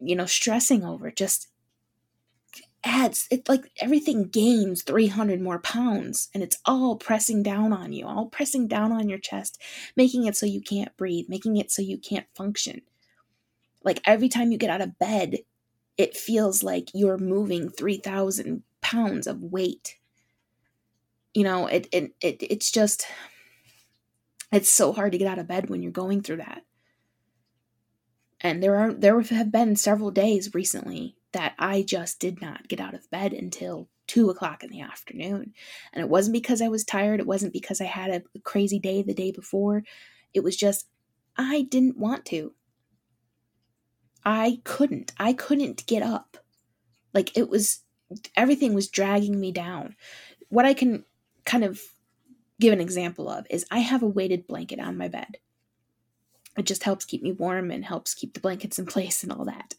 you 0.00 0.16
know 0.16 0.26
stressing 0.26 0.84
over 0.84 1.10
just 1.10 1.48
adds 2.86 3.26
it 3.32 3.48
like 3.48 3.68
everything 3.80 4.28
gains 4.28 4.82
300 4.82 5.40
more 5.40 5.58
pounds 5.58 6.28
and 6.32 6.42
it's 6.42 6.58
all 6.64 6.94
pressing 6.94 7.42
down 7.42 7.72
on 7.72 7.92
you 7.92 8.06
all 8.06 8.26
pressing 8.26 8.68
down 8.68 8.92
on 8.92 9.08
your 9.08 9.18
chest 9.18 9.60
making 9.96 10.24
it 10.24 10.36
so 10.36 10.46
you 10.46 10.60
can't 10.60 10.96
breathe 10.96 11.26
making 11.28 11.56
it 11.56 11.70
so 11.70 11.82
you 11.82 11.98
can't 11.98 12.26
function. 12.34 12.80
Like 13.82 14.00
every 14.04 14.28
time 14.28 14.52
you 14.52 14.58
get 14.58 14.70
out 14.70 14.80
of 14.80 14.98
bed 15.00 15.38
it 15.98 16.16
feels 16.16 16.62
like 16.62 16.90
you're 16.94 17.18
moving 17.18 17.70
3000 17.70 18.62
pounds 18.82 19.26
of 19.26 19.42
weight. 19.42 19.96
You 21.34 21.42
know 21.42 21.66
it, 21.66 21.88
it 21.90 22.12
it 22.20 22.36
it's 22.40 22.70
just 22.70 23.04
it's 24.52 24.70
so 24.70 24.92
hard 24.92 25.10
to 25.10 25.18
get 25.18 25.28
out 25.28 25.40
of 25.40 25.48
bed 25.48 25.68
when 25.68 25.82
you're 25.82 25.90
going 25.90 26.22
through 26.22 26.36
that. 26.36 26.62
And 28.40 28.62
there 28.62 28.76
are 28.76 28.94
there 28.94 29.20
have 29.20 29.50
been 29.50 29.74
several 29.74 30.12
days 30.12 30.54
recently 30.54 31.16
that 31.36 31.54
I 31.58 31.82
just 31.82 32.18
did 32.18 32.40
not 32.40 32.66
get 32.66 32.80
out 32.80 32.94
of 32.94 33.10
bed 33.10 33.34
until 33.34 33.90
two 34.06 34.30
o'clock 34.30 34.64
in 34.64 34.70
the 34.70 34.80
afternoon. 34.80 35.52
And 35.92 36.02
it 36.02 36.08
wasn't 36.08 36.32
because 36.32 36.62
I 36.62 36.68
was 36.68 36.82
tired, 36.82 37.20
it 37.20 37.26
wasn't 37.26 37.52
because 37.52 37.80
I 37.80 37.84
had 37.84 38.10
a 38.10 38.40
crazy 38.40 38.78
day 38.78 39.02
the 39.02 39.12
day 39.12 39.32
before. 39.32 39.82
It 40.32 40.42
was 40.42 40.56
just, 40.56 40.88
I 41.36 41.62
didn't 41.70 41.98
want 41.98 42.24
to. 42.26 42.54
I 44.24 44.60
couldn't. 44.64 45.12
I 45.18 45.34
couldn't 45.34 45.86
get 45.86 46.02
up. 46.02 46.38
Like 47.12 47.36
it 47.36 47.50
was, 47.50 47.80
everything 48.34 48.72
was 48.72 48.88
dragging 48.88 49.38
me 49.38 49.52
down. 49.52 49.94
What 50.48 50.64
I 50.64 50.72
can 50.72 51.04
kind 51.44 51.64
of 51.64 51.82
give 52.58 52.72
an 52.72 52.80
example 52.80 53.28
of 53.28 53.46
is 53.50 53.66
I 53.70 53.80
have 53.80 54.02
a 54.02 54.08
weighted 54.08 54.46
blanket 54.46 54.80
on 54.80 54.96
my 54.96 55.08
bed. 55.08 55.36
It 56.56 56.64
just 56.64 56.84
helps 56.84 57.04
keep 57.04 57.22
me 57.22 57.32
warm 57.32 57.70
and 57.70 57.84
helps 57.84 58.14
keep 58.14 58.32
the 58.32 58.40
blankets 58.40 58.78
in 58.78 58.86
place 58.94 59.22
and 59.22 59.30
all 59.30 59.44
that. 59.44 59.74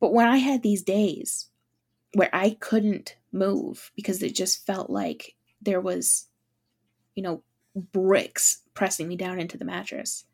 But 0.00 0.14
when 0.14 0.26
I 0.26 0.38
had 0.38 0.62
these 0.62 0.82
days 0.82 1.48
where 2.14 2.30
I 2.32 2.56
couldn't 2.58 3.16
move 3.32 3.92
because 3.94 4.22
it 4.22 4.34
just 4.34 4.66
felt 4.66 4.90
like 4.90 5.36
there 5.62 5.80
was, 5.80 6.26
you 7.14 7.22
know, 7.22 7.42
bricks 7.76 8.62
pressing 8.74 9.06
me 9.06 9.16
down 9.16 9.38
into 9.38 9.58
the 9.58 9.64
mattress, 9.64 10.24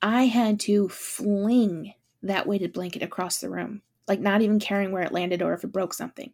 I 0.00 0.24
had 0.24 0.58
to 0.60 0.88
fling 0.88 1.94
that 2.22 2.46
weighted 2.46 2.72
blanket 2.72 3.02
across 3.02 3.38
the 3.38 3.50
room, 3.50 3.82
like 4.08 4.20
not 4.20 4.42
even 4.42 4.58
caring 4.58 4.90
where 4.90 5.02
it 5.02 5.12
landed 5.12 5.42
or 5.42 5.52
if 5.52 5.62
it 5.62 5.72
broke 5.72 5.94
something, 5.94 6.32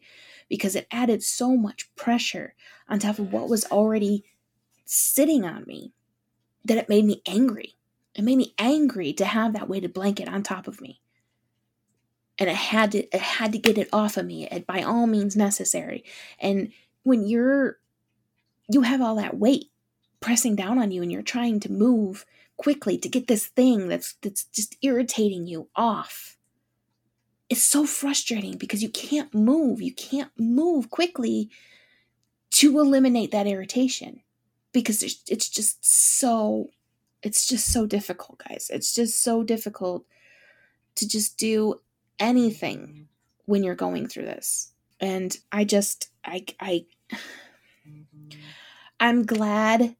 because 0.49 0.75
it 0.75 0.87
added 0.91 1.23
so 1.23 1.57
much 1.57 1.95
pressure 1.97 2.55
on 2.89 2.99
top 2.99 3.19
of 3.19 3.33
what 3.33 3.49
was 3.49 3.65
already 3.67 4.25
sitting 4.85 5.45
on 5.45 5.65
me 5.67 5.93
that 6.65 6.79
it 6.79 6.89
made 6.89 7.05
me 7.05 7.21
angry. 7.27 7.75
It 8.15 8.25
made 8.25 8.39
me 8.39 8.55
angry 8.59 9.13
to 9.15 9.25
have 9.25 9.53
that 9.53 9.69
weighted 9.69 9.93
blanket 9.93 10.29
on 10.29 10.43
top 10.43 10.67
of 10.67 10.81
me 10.81 11.01
and 12.39 12.49
I 12.49 12.55
had 12.55 12.93
to 12.93 13.15
I 13.15 13.19
had 13.19 13.53
to 13.53 13.59
get 13.59 13.79
it 13.79 13.89
off 13.93 14.17
of 14.17 14.27
me 14.27 14.47
at 14.49 14.67
by 14.67 14.83
all 14.83 15.07
means 15.07 15.37
necessary. 15.37 16.05
And 16.39 16.73
when 17.03 17.27
you're 17.27 17.79
you 18.71 18.83
have 18.83 19.01
all 19.01 19.17
that 19.17 19.39
weight 19.39 19.71
pressing 20.21 20.57
down 20.57 20.79
on 20.79 20.91
you 20.91 21.03
and 21.03 21.11
you're 21.11 21.23
trying 21.23 21.61
to 21.61 21.73
move 21.73 22.25
quickly 22.57 22.99
to 22.99 23.09
get 23.09 23.27
this 23.27 23.47
thing 23.47 23.89
that's 23.89 24.15
that's 24.23 24.45
just 24.45 24.77
irritating 24.83 25.47
you 25.47 25.69
off. 25.75 26.37
It's 27.49 27.63
so 27.63 27.87
frustrating 27.87 28.59
because 28.59 28.83
you 28.83 28.91
can't 28.91 29.35
move. 29.35 29.81
You 29.81 29.95
can't 29.95 30.31
move 30.39 30.91
quickly 30.91 31.51
to 32.51 32.79
eliminate 32.79 33.31
that 33.31 33.47
irritation 33.47 34.21
because 34.73 35.03
it's 35.03 35.49
just 35.49 35.85
so 35.85 36.71
it's 37.23 37.47
just 37.47 37.73
so 37.73 37.87
difficult, 37.87 38.43
guys. 38.47 38.71
It's 38.73 38.95
just 38.95 39.23
so 39.23 39.43
difficult 39.43 40.05
to 40.97 41.09
just 41.09 41.37
do 41.37 41.81
anything 42.19 42.79
mm-hmm. 42.79 43.03
when 43.47 43.63
you're 43.63 43.75
going 43.75 44.09
through 44.09 44.27
this. 44.27 44.73
And 45.01 45.37
I 45.53 45.65
just 45.65 46.11
I 46.25 46.45
I 46.61 46.87
I'm 49.01 49.25
glad 49.25 49.97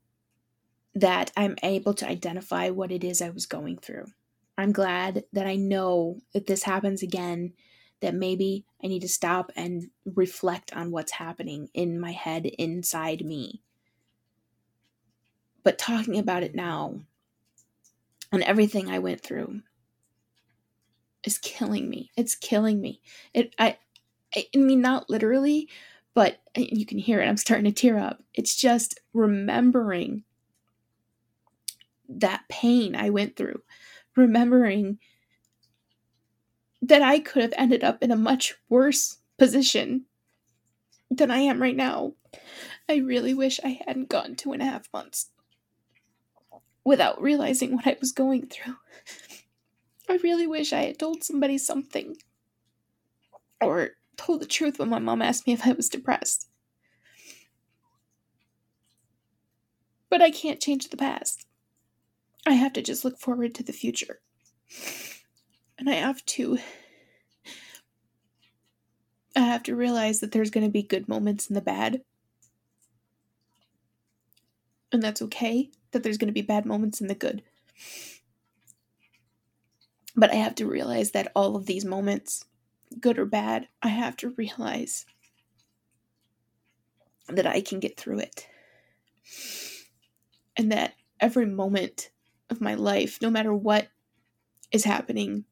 that 0.95 1.31
I'm 1.37 1.57
able 1.63 1.95
to 1.95 2.09
identify 2.09 2.71
what 2.71 2.91
it 2.91 3.05
is 3.05 3.23
I 3.23 3.31
was 3.31 3.47
going 3.47 3.79
through. 3.79 4.07
I'm 4.57 4.73
glad 4.73 5.25
that 5.33 5.47
I 5.47 5.55
know 5.55 6.19
if 6.35 6.47
this 6.47 6.65
happens 6.65 7.03
again 7.03 7.53
that 8.01 8.15
maybe 8.15 8.65
I 8.83 8.89
need 8.89 9.03
to 9.03 9.09
stop 9.09 9.53
and 9.55 9.91
reflect 10.05 10.73
on 10.75 10.91
what's 10.91 11.13
happening 11.13 11.69
in 11.75 12.01
my 12.01 12.13
head 12.13 12.47
inside 12.47 13.25
me. 13.25 13.63
But 15.63 15.79
talking 15.79 16.19
about 16.19 16.43
it 16.43 16.55
now 16.55 17.01
and 18.33 18.43
everything 18.43 18.91
I 18.91 18.99
went 18.99 19.21
through 19.21 19.63
is 21.29 21.39
killing 21.39 21.91
me. 21.91 22.11
It's 22.17 22.35
killing 22.35 22.81
me. 22.81 23.03
It 23.35 23.55
I 23.59 23.77
I 24.35 24.47
mean 24.55 24.81
not 24.81 25.11
literally, 25.11 25.69
but 26.15 26.41
uh, 26.57 26.63
you 26.73 26.87
can 26.87 26.99
hear 26.99 27.21
it. 27.21 27.29
I'm 27.29 27.37
starting 27.37 27.67
to 27.67 27.73
tear 27.73 27.99
up. 27.99 28.23
It's 28.35 28.57
just 28.57 28.99
remembering 29.13 30.25
that 32.09 32.45
pain 32.49 32.97
I 32.97 33.11
went 33.11 33.37
through. 33.37 33.61
Remembering 34.17 34.99
that 36.81 37.03
I 37.03 37.19
could 37.19 37.43
have 37.43 37.55
ended 37.59 37.85
up 37.85 38.03
in 38.03 38.11
a 38.11 38.17
much 38.17 38.55
worse 38.71 39.19
position 39.37 40.07
than 41.11 41.31
I 41.31 41.41
am 41.41 41.61
right 41.61 41.77
now. 41.77 42.15
I 42.89 42.97
really 42.97 43.35
wish 43.35 43.61
I 43.63 43.81
hadn't 43.87 44.09
gone 44.09 44.35
two 44.35 44.53
and 44.53 44.63
a 44.63 44.65
half 44.65 44.89
months 44.95 45.29
without 46.85 47.21
realizing 47.21 47.75
what 47.75 47.87
I 47.87 47.99
was 48.01 48.13
going 48.13 48.47
through. 48.47 48.77
I 50.09 50.19
really 50.23 50.47
wish 50.47 50.73
I 50.73 50.85
had 50.85 50.99
told 50.99 51.23
somebody 51.23 51.59
something. 51.59 52.17
Or 53.61 53.91
told 54.17 54.41
the 54.41 54.47
truth 54.47 54.79
when 54.79 54.89
my 54.89 54.99
mom 54.99 55.23
asked 55.23 55.47
me 55.47 55.53
if 55.53 55.67
I 55.67 55.73
was 55.73 55.89
depressed. 55.89 56.49
But 60.11 60.23
I 60.23 60.31
can't 60.31 60.61
change 60.61 60.89
the 60.89 60.97
past. 60.97 61.47
I 62.47 62.53
have 62.53 62.73
to 62.75 62.83
just 62.83 63.05
look 63.05 63.19
forward 63.19 63.55
to 63.57 63.63
the 63.63 63.73
future. 63.73 64.21
And 65.79 65.89
I 65.89 65.95
have 65.95 66.25
to. 66.27 66.59
I 69.37 69.41
have 69.41 69.63
to 69.65 69.77
realize 69.77 70.21
that 70.21 70.33
there's 70.33 70.51
going 70.51 70.67
to 70.67 70.73
be 70.73 70.83
good 70.83 71.09
moments 71.09 71.49
in 71.49 71.55
the 71.55 71.61
bad. 71.61 72.01
And 74.91 75.03
that's 75.03 75.23
okay, 75.23 75.71
that 75.93 76.03
there's 76.03 76.17
going 76.17 76.29
to 76.29 76.33
be 76.33 76.43
bad 76.43 76.65
moments 76.65 77.01
in 77.01 77.09
the 77.09 77.15
good. 77.15 77.43
But 80.19 80.33
I 80.33 80.35
have 80.35 80.57
to 80.57 80.67
realize 80.67 81.13
that 81.13 81.31
all 81.37 81.55
of 81.55 81.67
these 81.67 81.85
moments, 81.85 82.45
good 82.99 83.21
or 83.21 83.25
bad, 83.25 83.69
I 83.81 83.89
have 83.89 84.17
to 84.17 84.31
realize 84.31 85.07
that 87.29 87.47
I 87.47 87.61
can 87.61 87.79
get 87.79 87.97
through 87.97 88.19
it. 88.19 88.49
And 90.57 90.73
that 90.73 90.95
every 91.21 91.47
moment 91.47 92.11
of 92.51 92.61
my 92.61 92.75
life, 92.75 93.21
no 93.23 93.31
matter 93.31 93.55
what 93.55 93.91
is 94.73 94.83
happening, 94.83 95.45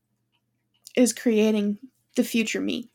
is 0.97 1.13
creating 1.13 1.79
the 2.17 2.25
future 2.25 2.61
me. 2.61 2.91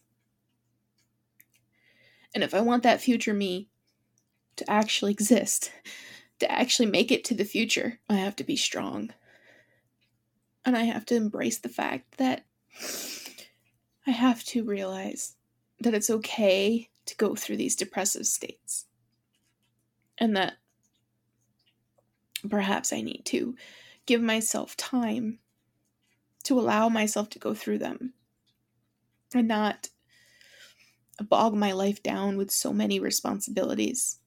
And 2.36 2.44
if 2.44 2.54
I 2.54 2.60
want 2.60 2.84
that 2.84 3.00
future 3.00 3.34
me 3.34 3.70
to 4.58 4.70
actually 4.70 5.14
exist, 5.14 5.72
to 6.40 6.52
actually 6.52 6.88
make 6.88 7.14
it 7.14 7.24
to 7.26 7.34
the 7.34 7.46
future, 7.46 8.02
I 8.10 8.16
have 8.16 8.36
to 8.36 8.44
be 8.44 8.58
strong. 8.58 9.12
And 10.66 10.78
I 10.78 10.84
have 10.84 11.06
to 11.08 11.16
embrace 11.16 11.60
the 11.60 11.70
fact 11.70 12.18
that 12.18 12.46
I 14.06 14.12
have 14.12 14.44
to 14.46 14.64
realize 14.64 15.36
that 15.80 15.94
it's 15.94 16.10
okay 16.10 16.90
to 17.06 17.16
go 17.16 17.36
through 17.36 17.58
these 17.58 17.76
depressive 17.76 18.28
states. 18.28 18.86
And 20.18 20.36
that 20.36 20.54
perhaps 22.48 22.94
I 22.94 23.02
need 23.02 23.24
to 23.26 23.56
give 24.06 24.22
myself 24.22 24.78
time 24.78 25.40
to 26.44 26.60
allow 26.60 26.90
myself 26.90 27.30
to 27.32 27.40
go 27.40 27.54
through 27.54 27.80
them 27.80 28.14
and 29.34 29.48
not 29.48 29.90
bog 31.24 31.54
my 31.54 31.72
life 31.72 32.02
down 32.02 32.38
with 32.38 32.52
so 32.52 32.74
many 32.74 33.00
responsibilities 33.00 34.20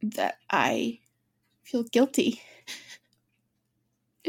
that 0.00 0.38
I 0.50 1.00
feel 1.62 1.82
guilty 1.82 2.40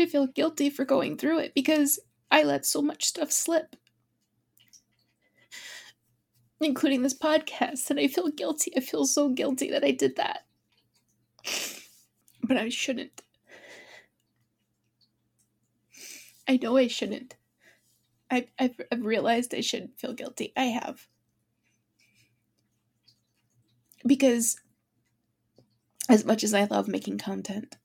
I 0.01 0.05
feel 0.05 0.27
guilty 0.27 0.69
for 0.69 0.85
going 0.85 1.17
through 1.17 1.39
it 1.39 1.53
because 1.53 1.99
I 2.31 2.43
let 2.43 2.65
so 2.65 2.81
much 2.81 3.05
stuff 3.05 3.31
slip, 3.31 3.75
including 6.61 7.01
this 7.03 7.17
podcast, 7.17 7.89
and 7.89 7.99
I 7.99 8.07
feel 8.07 8.29
guilty. 8.29 8.71
I 8.75 8.81
feel 8.81 9.05
so 9.05 9.29
guilty 9.29 9.71
that 9.71 9.83
I 9.83 9.91
did 9.91 10.15
that. 10.17 10.45
But 12.43 12.57
I 12.57 12.69
shouldn't. 12.69 13.21
I 16.47 16.57
know 16.57 16.77
I 16.77 16.87
shouldn't. 16.87 17.35
I, 18.31 18.47
I've, 18.57 18.79
I've 18.91 19.05
realized 19.05 19.53
I 19.53 19.61
shouldn't 19.61 19.99
feel 19.99 20.13
guilty. 20.13 20.53
I 20.55 20.65
have. 20.65 21.07
Because 24.05 24.59
as 26.07 26.25
much 26.25 26.43
as 26.43 26.53
I 26.53 26.63
love 26.65 26.87
making 26.87 27.19
content, 27.19 27.77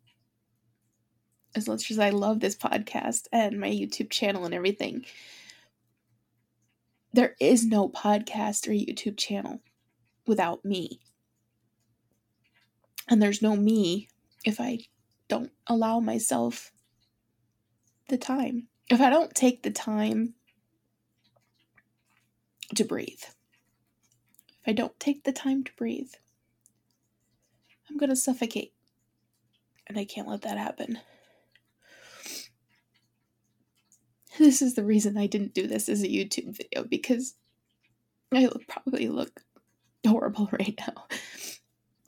as 1.55 1.69
much 1.69 1.91
as 1.91 1.99
I 1.99 2.11
love 2.11 2.41
this 2.41 2.57
podcast 2.57 3.27
and 3.33 3.61
my 3.61 3.71
YouTube 3.71 4.11
channel 4.11 4.45
and 4.45 4.55
everything, 4.55 5.05
there 7.13 7.37
is 7.41 7.65
no 7.65 7.89
podcast 7.89 8.67
or 8.67 8.73
YouTube 8.73 9.17
channel 9.17 9.61
without 10.27 10.65
me. 10.65 11.01
And 13.09 13.23
there's 13.23 13.43
no 13.43 13.55
me 13.55 14.09
if 14.45 14.61
I 14.61 14.81
don't 15.29 15.53
allow 15.67 16.01
myself 16.01 16.73
the 18.09 18.19
time. 18.19 18.69
If 18.91 19.01
I 19.01 19.11
don't 19.11 19.35
take 19.35 19.63
the 19.63 19.71
time 19.71 20.35
to 22.75 22.85
breathe, 22.85 23.23
if 23.23 24.69
I 24.69 24.73
don't 24.73 24.99
take 24.99 25.25
the 25.25 25.33
time 25.33 25.65
to 25.65 25.73
breathe, 25.77 26.13
I'm 27.89 27.97
going 27.97 28.11
to 28.11 28.17
suffocate. 28.17 28.73
And 29.87 29.99
I 29.99 30.05
can't 30.05 30.29
let 30.29 30.43
that 30.43 30.59
happen. 30.59 30.99
This 34.39 34.63
is 34.63 34.75
the 34.75 34.85
reason 34.85 35.17
I 35.17 35.27
didn't 35.27 35.55
do 35.55 35.67
this 35.67 35.89
as 35.89 36.03
a 36.03 36.09
YouTube 36.09 36.57
video 36.57 36.85
because 36.85 37.35
I 38.33 38.49
probably 38.69 39.09
look 39.09 39.43
horrible 40.07 40.49
right 40.53 40.79
now. 40.79 41.07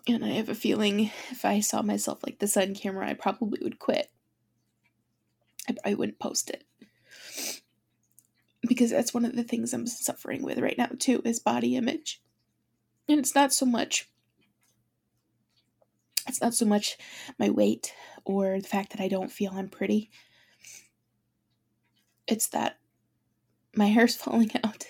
And 0.08 0.24
I 0.24 0.30
have 0.30 0.48
a 0.48 0.54
feeling 0.54 1.10
if 1.30 1.44
I 1.44 1.60
saw 1.60 1.82
myself 1.82 2.20
like 2.24 2.38
this 2.38 2.56
on 2.56 2.74
camera, 2.74 3.08
I 3.08 3.14
probably 3.14 3.60
would 3.62 3.78
quit. 3.78 4.08
I 5.68 5.72
probably 5.72 5.94
wouldn't 5.94 6.18
post 6.18 6.50
it. 6.50 6.64
Because 8.68 8.90
that's 8.90 9.14
one 9.14 9.24
of 9.24 9.36
the 9.36 9.44
things 9.44 9.72
I'm 9.72 9.86
suffering 9.86 10.42
with 10.42 10.58
right 10.58 10.78
now, 10.78 10.90
too, 10.98 11.22
is 11.24 11.38
body 11.38 11.76
image. 11.76 12.22
And 13.08 13.18
it's 13.18 13.34
not 13.34 13.52
so 13.52 13.66
much 13.66 14.08
it's 16.28 16.40
not 16.40 16.54
so 16.54 16.66
much 16.66 16.98
my 17.38 17.50
weight 17.50 17.94
or 18.24 18.60
the 18.60 18.68
fact 18.68 18.90
that 18.92 19.00
I 19.00 19.08
don't 19.08 19.30
feel 19.30 19.52
I'm 19.54 19.68
pretty. 19.68 20.10
It's 22.26 22.48
that 22.48 22.78
my 23.74 23.86
hair's 23.86 24.14
falling 24.16 24.50
out 24.64 24.86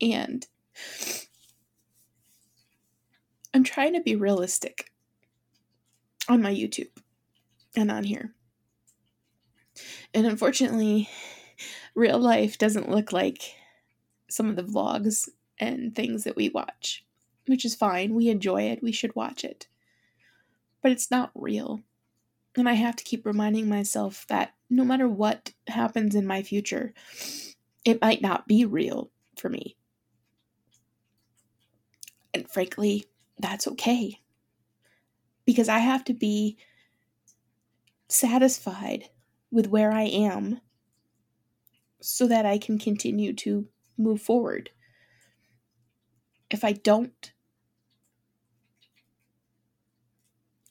and 0.00 0.46
I'm 3.54 3.64
trying 3.64 3.94
to 3.94 4.02
be 4.02 4.16
realistic 4.16 4.90
on 6.28 6.42
my 6.42 6.52
YouTube 6.52 6.90
and 7.74 7.90
on 7.90 8.04
here. 8.04 8.34
And 10.12 10.26
unfortunately, 10.26 11.08
real 11.94 12.18
life 12.18 12.58
doesn't 12.58 12.90
look 12.90 13.12
like 13.12 13.54
some 14.28 14.50
of 14.50 14.56
the 14.56 14.62
vlogs 14.62 15.28
and 15.58 15.94
things 15.94 16.24
that 16.24 16.36
we 16.36 16.48
watch, 16.50 17.04
which 17.46 17.64
is 17.64 17.74
fine. 17.74 18.14
We 18.14 18.28
enjoy 18.28 18.62
it, 18.64 18.82
we 18.82 18.92
should 18.92 19.14
watch 19.14 19.44
it. 19.44 19.68
But 20.82 20.92
it's 20.92 21.10
not 21.10 21.30
real. 21.34 21.80
And 22.56 22.68
I 22.68 22.74
have 22.74 22.96
to 22.96 23.04
keep 23.04 23.24
reminding 23.24 23.68
myself 23.68 24.26
that 24.28 24.54
no 24.68 24.84
matter 24.84 25.08
what 25.08 25.52
happens 25.68 26.14
in 26.14 26.26
my 26.26 26.42
future, 26.42 26.92
it 27.84 28.00
might 28.00 28.20
not 28.20 28.48
be 28.48 28.64
real 28.64 29.10
for 29.36 29.48
me. 29.48 29.76
And 32.34 32.50
frankly, 32.50 33.06
that's 33.38 33.66
okay. 33.68 34.20
Because 35.44 35.68
I 35.68 35.78
have 35.78 36.04
to 36.04 36.12
be 36.14 36.58
satisfied 38.08 39.10
with 39.50 39.68
where 39.68 39.92
I 39.92 40.02
am 40.02 40.60
so 42.00 42.26
that 42.26 42.44
I 42.44 42.58
can 42.58 42.78
continue 42.78 43.32
to 43.34 43.68
move 43.96 44.20
forward. 44.20 44.70
If 46.50 46.64
I 46.64 46.72
don't, 46.72 47.32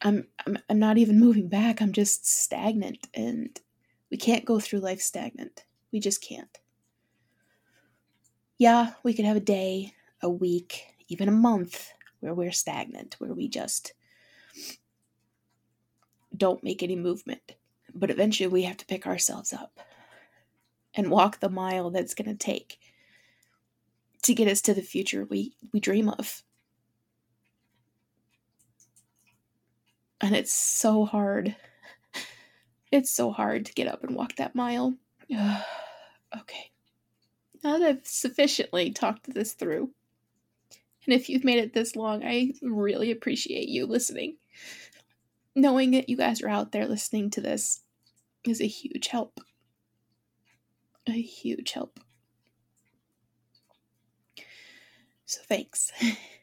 I'm, 0.02 0.28
I'm 0.46 0.58
I'm 0.70 0.80
not 0.80 0.98
even 0.98 1.20
moving 1.20 1.50
back. 1.50 1.82
I'm 1.82 1.91
just 1.91 2.28
stagnant 2.28 3.08
and 3.14 3.60
we 4.10 4.18
can't 4.18 4.45
go 4.45 4.60
through 4.60 4.80
life 4.80 5.01
stagnant. 5.01 5.66
We 5.91 5.99
just 5.99 6.22
can't. 6.22 6.60
Yeah, 8.58 8.93
we 9.03 9.14
could 9.14 9.26
have 9.26 9.38
a 9.38 9.41
day, 9.41 9.93
a 10.22 10.30
week, 10.30 10.86
even 11.08 11.28
a 11.28 11.34
month 11.34 11.91
where 12.20 12.34
we're 12.34 12.51
stagnant, 12.51 13.16
where 13.20 13.34
we 13.34 13.47
just 13.47 13.93
don't 16.36 16.64
make 16.64 16.82
any 16.82 16.95
movement. 16.95 17.56
But 17.93 18.10
eventually 18.10 18.47
we 18.47 18.64
have 18.64 18.78
to 18.78 18.86
pick 18.86 19.06
ourselves 19.06 19.53
up 19.53 19.80
and 20.93 21.12
walk 21.12 21.39
the 21.39 21.49
mile 21.49 21.91
that's 21.91 22.16
going 22.16 22.30
to 22.30 22.36
take 22.36 22.80
to 24.24 24.34
get 24.34 24.47
us 24.47 24.62
to 24.62 24.74
the 24.74 24.82
future 24.82 25.26
we, 25.26 25.53
we 25.72 25.80
dream 25.80 26.10
of. 26.10 26.41
And 30.22 30.36
it's 30.36 30.53
so 30.53 31.06
hard. 31.06 31.56
It's 32.92 33.12
so 33.12 33.32
hard 33.32 33.66
to 33.66 33.74
get 33.74 33.88
up 33.88 34.04
and 34.04 34.16
walk 34.16 34.36
that 34.36 34.56
mile. 34.56 34.96
okay. 35.34 36.72
Now 37.64 37.78
that 37.78 37.88
I've 37.88 38.06
sufficiently 38.08 38.92
talked 38.92 39.34
this 39.34 39.54
through, 39.54 39.92
and 41.06 41.14
if 41.14 41.30
you've 41.30 41.44
made 41.44 41.60
it 41.60 41.74
this 41.74 41.96
long, 41.96 42.24
I 42.24 42.54
really 42.62 43.12
appreciate 43.12 43.70
you 43.70 43.86
listening. 43.86 44.38
Knowing 45.56 45.92
that 45.92 46.10
you 46.10 46.18
guys 46.18 46.42
are 46.42 46.50
out 46.50 46.72
there 46.72 46.88
listening 46.88 47.30
to 47.32 47.42
this 47.42 47.82
is 48.44 48.62
a 48.62 48.68
huge 48.68 49.08
help. 49.08 49.40
A 51.08 51.22
huge 51.22 51.72
help. 51.72 52.00
So 55.26 55.42
thanks. 55.48 55.92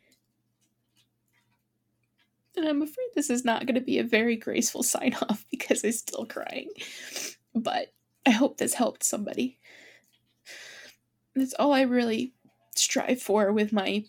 and 2.57 2.68
I'm 2.68 2.82
afraid 2.82 3.09
this 3.14 3.30
is 3.30 3.44
not 3.44 3.66
going 3.66 3.74
to 3.76 3.80
be 3.80 3.98
a 3.98 4.05
very 4.05 4.36
graceful 4.36 4.82
sign 4.82 5.14
off 5.14 5.44
because 5.50 5.84
I'm 5.84 5.92
still 5.92 6.26
crying. 6.26 6.68
But 7.55 7.92
I 8.26 8.30
hope 8.30 8.59
this 8.59 8.74
helped 8.74 9.05
somebody. 9.05 9.59
That's 11.34 11.55
all 11.55 11.72
I 11.72 11.82
really 11.82 12.34
strive 12.74 13.20
for 13.20 13.53
with 13.53 13.72
my 13.72 14.05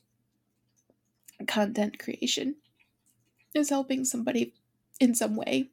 content 1.48 2.00
creation 2.00 2.56
is 3.54 3.70
helping 3.70 4.06
somebody 4.06 4.54
in 5.00 5.16
some 5.16 5.36
way. 5.36 5.70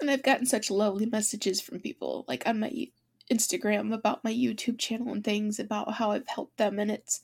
And 0.00 0.10
I've 0.10 0.22
gotten 0.22 0.46
such 0.46 0.70
lovely 0.70 1.06
messages 1.06 1.60
from 1.60 1.80
people 1.80 2.24
like 2.28 2.46
on 2.46 2.60
my 2.60 2.88
Instagram 3.30 3.92
about 3.92 4.24
my 4.24 4.32
YouTube 4.32 4.78
channel 4.78 5.12
and 5.12 5.24
things 5.24 5.58
about 5.58 5.94
how 5.94 6.12
I've 6.12 6.28
helped 6.28 6.58
them 6.58 6.78
and 6.78 6.90
it's 6.90 7.22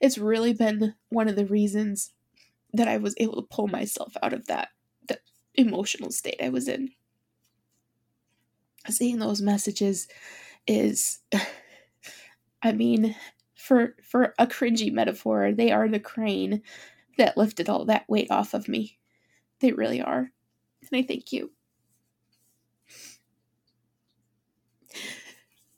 it's 0.00 0.18
really 0.18 0.52
been 0.52 0.94
one 1.08 1.26
of 1.26 1.36
the 1.36 1.46
reasons 1.46 2.12
that 2.72 2.88
I 2.88 2.98
was 2.98 3.14
able 3.18 3.36
to 3.36 3.48
pull 3.48 3.68
myself 3.68 4.16
out 4.22 4.32
of 4.32 4.46
that 4.46 4.68
that 5.08 5.20
emotional 5.54 6.10
state 6.10 6.40
I 6.42 6.48
was 6.50 6.68
in. 6.68 6.90
Seeing 8.88 9.18
those 9.18 9.42
messages 9.42 10.08
is 10.66 11.20
I 12.62 12.72
mean, 12.72 13.14
for 13.54 13.94
for 14.02 14.34
a 14.38 14.46
cringy 14.46 14.92
metaphor, 14.92 15.52
they 15.52 15.70
are 15.70 15.88
the 15.88 16.00
crane 16.00 16.62
that 17.18 17.36
lifted 17.36 17.68
all 17.68 17.84
that 17.86 18.08
weight 18.08 18.30
off 18.30 18.54
of 18.54 18.68
me. 18.68 18.98
They 19.60 19.72
really 19.72 20.00
are. 20.00 20.32
And 20.90 21.00
I 21.00 21.02
thank 21.02 21.32
you. 21.32 21.50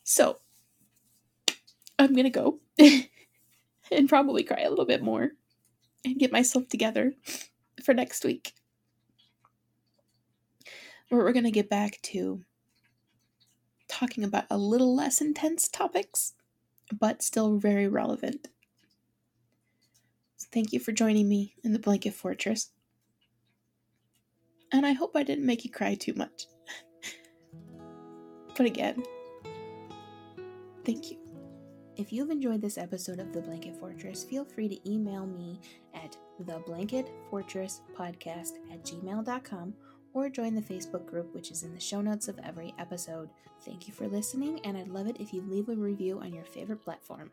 So, 0.05 0.41
I'm 1.99 2.15
to 2.15 2.31
go 2.31 2.61
and 3.91 4.09
probably 4.09 4.43
cry 4.43 4.63
a 4.63 4.71
little 4.71 4.87
bit 4.87 5.03
more 5.03 5.33
and 6.05 6.19
get 6.19 6.33
myself 6.33 6.69
together 6.69 7.15
for 7.85 7.95
next 7.95 8.25
week. 8.25 8.55
Where 11.09 11.23
we're 11.23 11.33
going 11.33 11.45
to 11.45 11.51
get 11.51 11.69
back 11.69 11.99
to 12.03 12.45
talking 13.89 14.23
about 14.23 14.45
a 14.51 14.57
little 14.57 14.95
less 14.95 15.21
intense 15.21 15.69
topics 15.69 16.35
but 16.99 17.23
still 17.23 17.57
very 17.57 17.89
relevant. 17.89 18.49
So 20.37 20.49
thank 20.53 20.73
you 20.73 20.81
for 20.81 20.93
joining 20.93 21.29
me 21.29 21.55
in 21.63 21.73
the 21.73 21.79
Blanket 21.79 22.15
Fortress. 22.15 22.71
And 24.73 24.87
I 24.87 24.93
hope 24.93 25.17
I 25.17 25.23
didn't 25.23 25.47
make 25.47 25.65
you 25.65 25.71
cry 25.71 25.95
too 25.95 26.15
much. 26.15 26.47
but 28.57 28.67
again, 28.67 29.03
thank 30.85 31.11
you. 31.11 31.19
If 31.97 32.13
you've 32.13 32.31
enjoyed 32.31 32.63
this 32.63 32.79
episode 32.79 33.19
of 33.19 33.33
The 33.33 33.43
Blanket 33.43 33.77
Fortress, 33.77 34.25
feel 34.25 34.45
free 34.45 34.69
to 34.69 34.91
email 34.91 35.27
me 35.27 35.61
at 35.95 36.17
theblanketfortresspodcast 36.43 38.53
at 38.73 38.85
gmail.com 38.85 39.75
or 40.13 40.29
join 40.29 40.55
the 40.55 40.63
Facebook 40.63 41.07
group, 41.07 41.33
which 41.35 41.51
is 41.51 41.63
in 41.63 41.73
the 41.73 41.81
show 41.81 42.01
notes 42.01 42.29
of 42.29 42.39
every 42.41 42.75
episode. 42.79 43.31
Thank 43.65 43.87
you 43.87 43.95
for 43.95 44.09
listening, 44.09 44.61
and 44.65 44.77
I'd 44.77 44.89
love 44.89 45.07
it 45.07 45.21
if 45.21 45.33
you 45.33 45.43
leave 45.43 45.69
a 45.69 45.75
review 45.75 46.21
on 46.21 46.35
your 46.35 46.45
favorite 46.45 46.83
platform. 46.83 47.31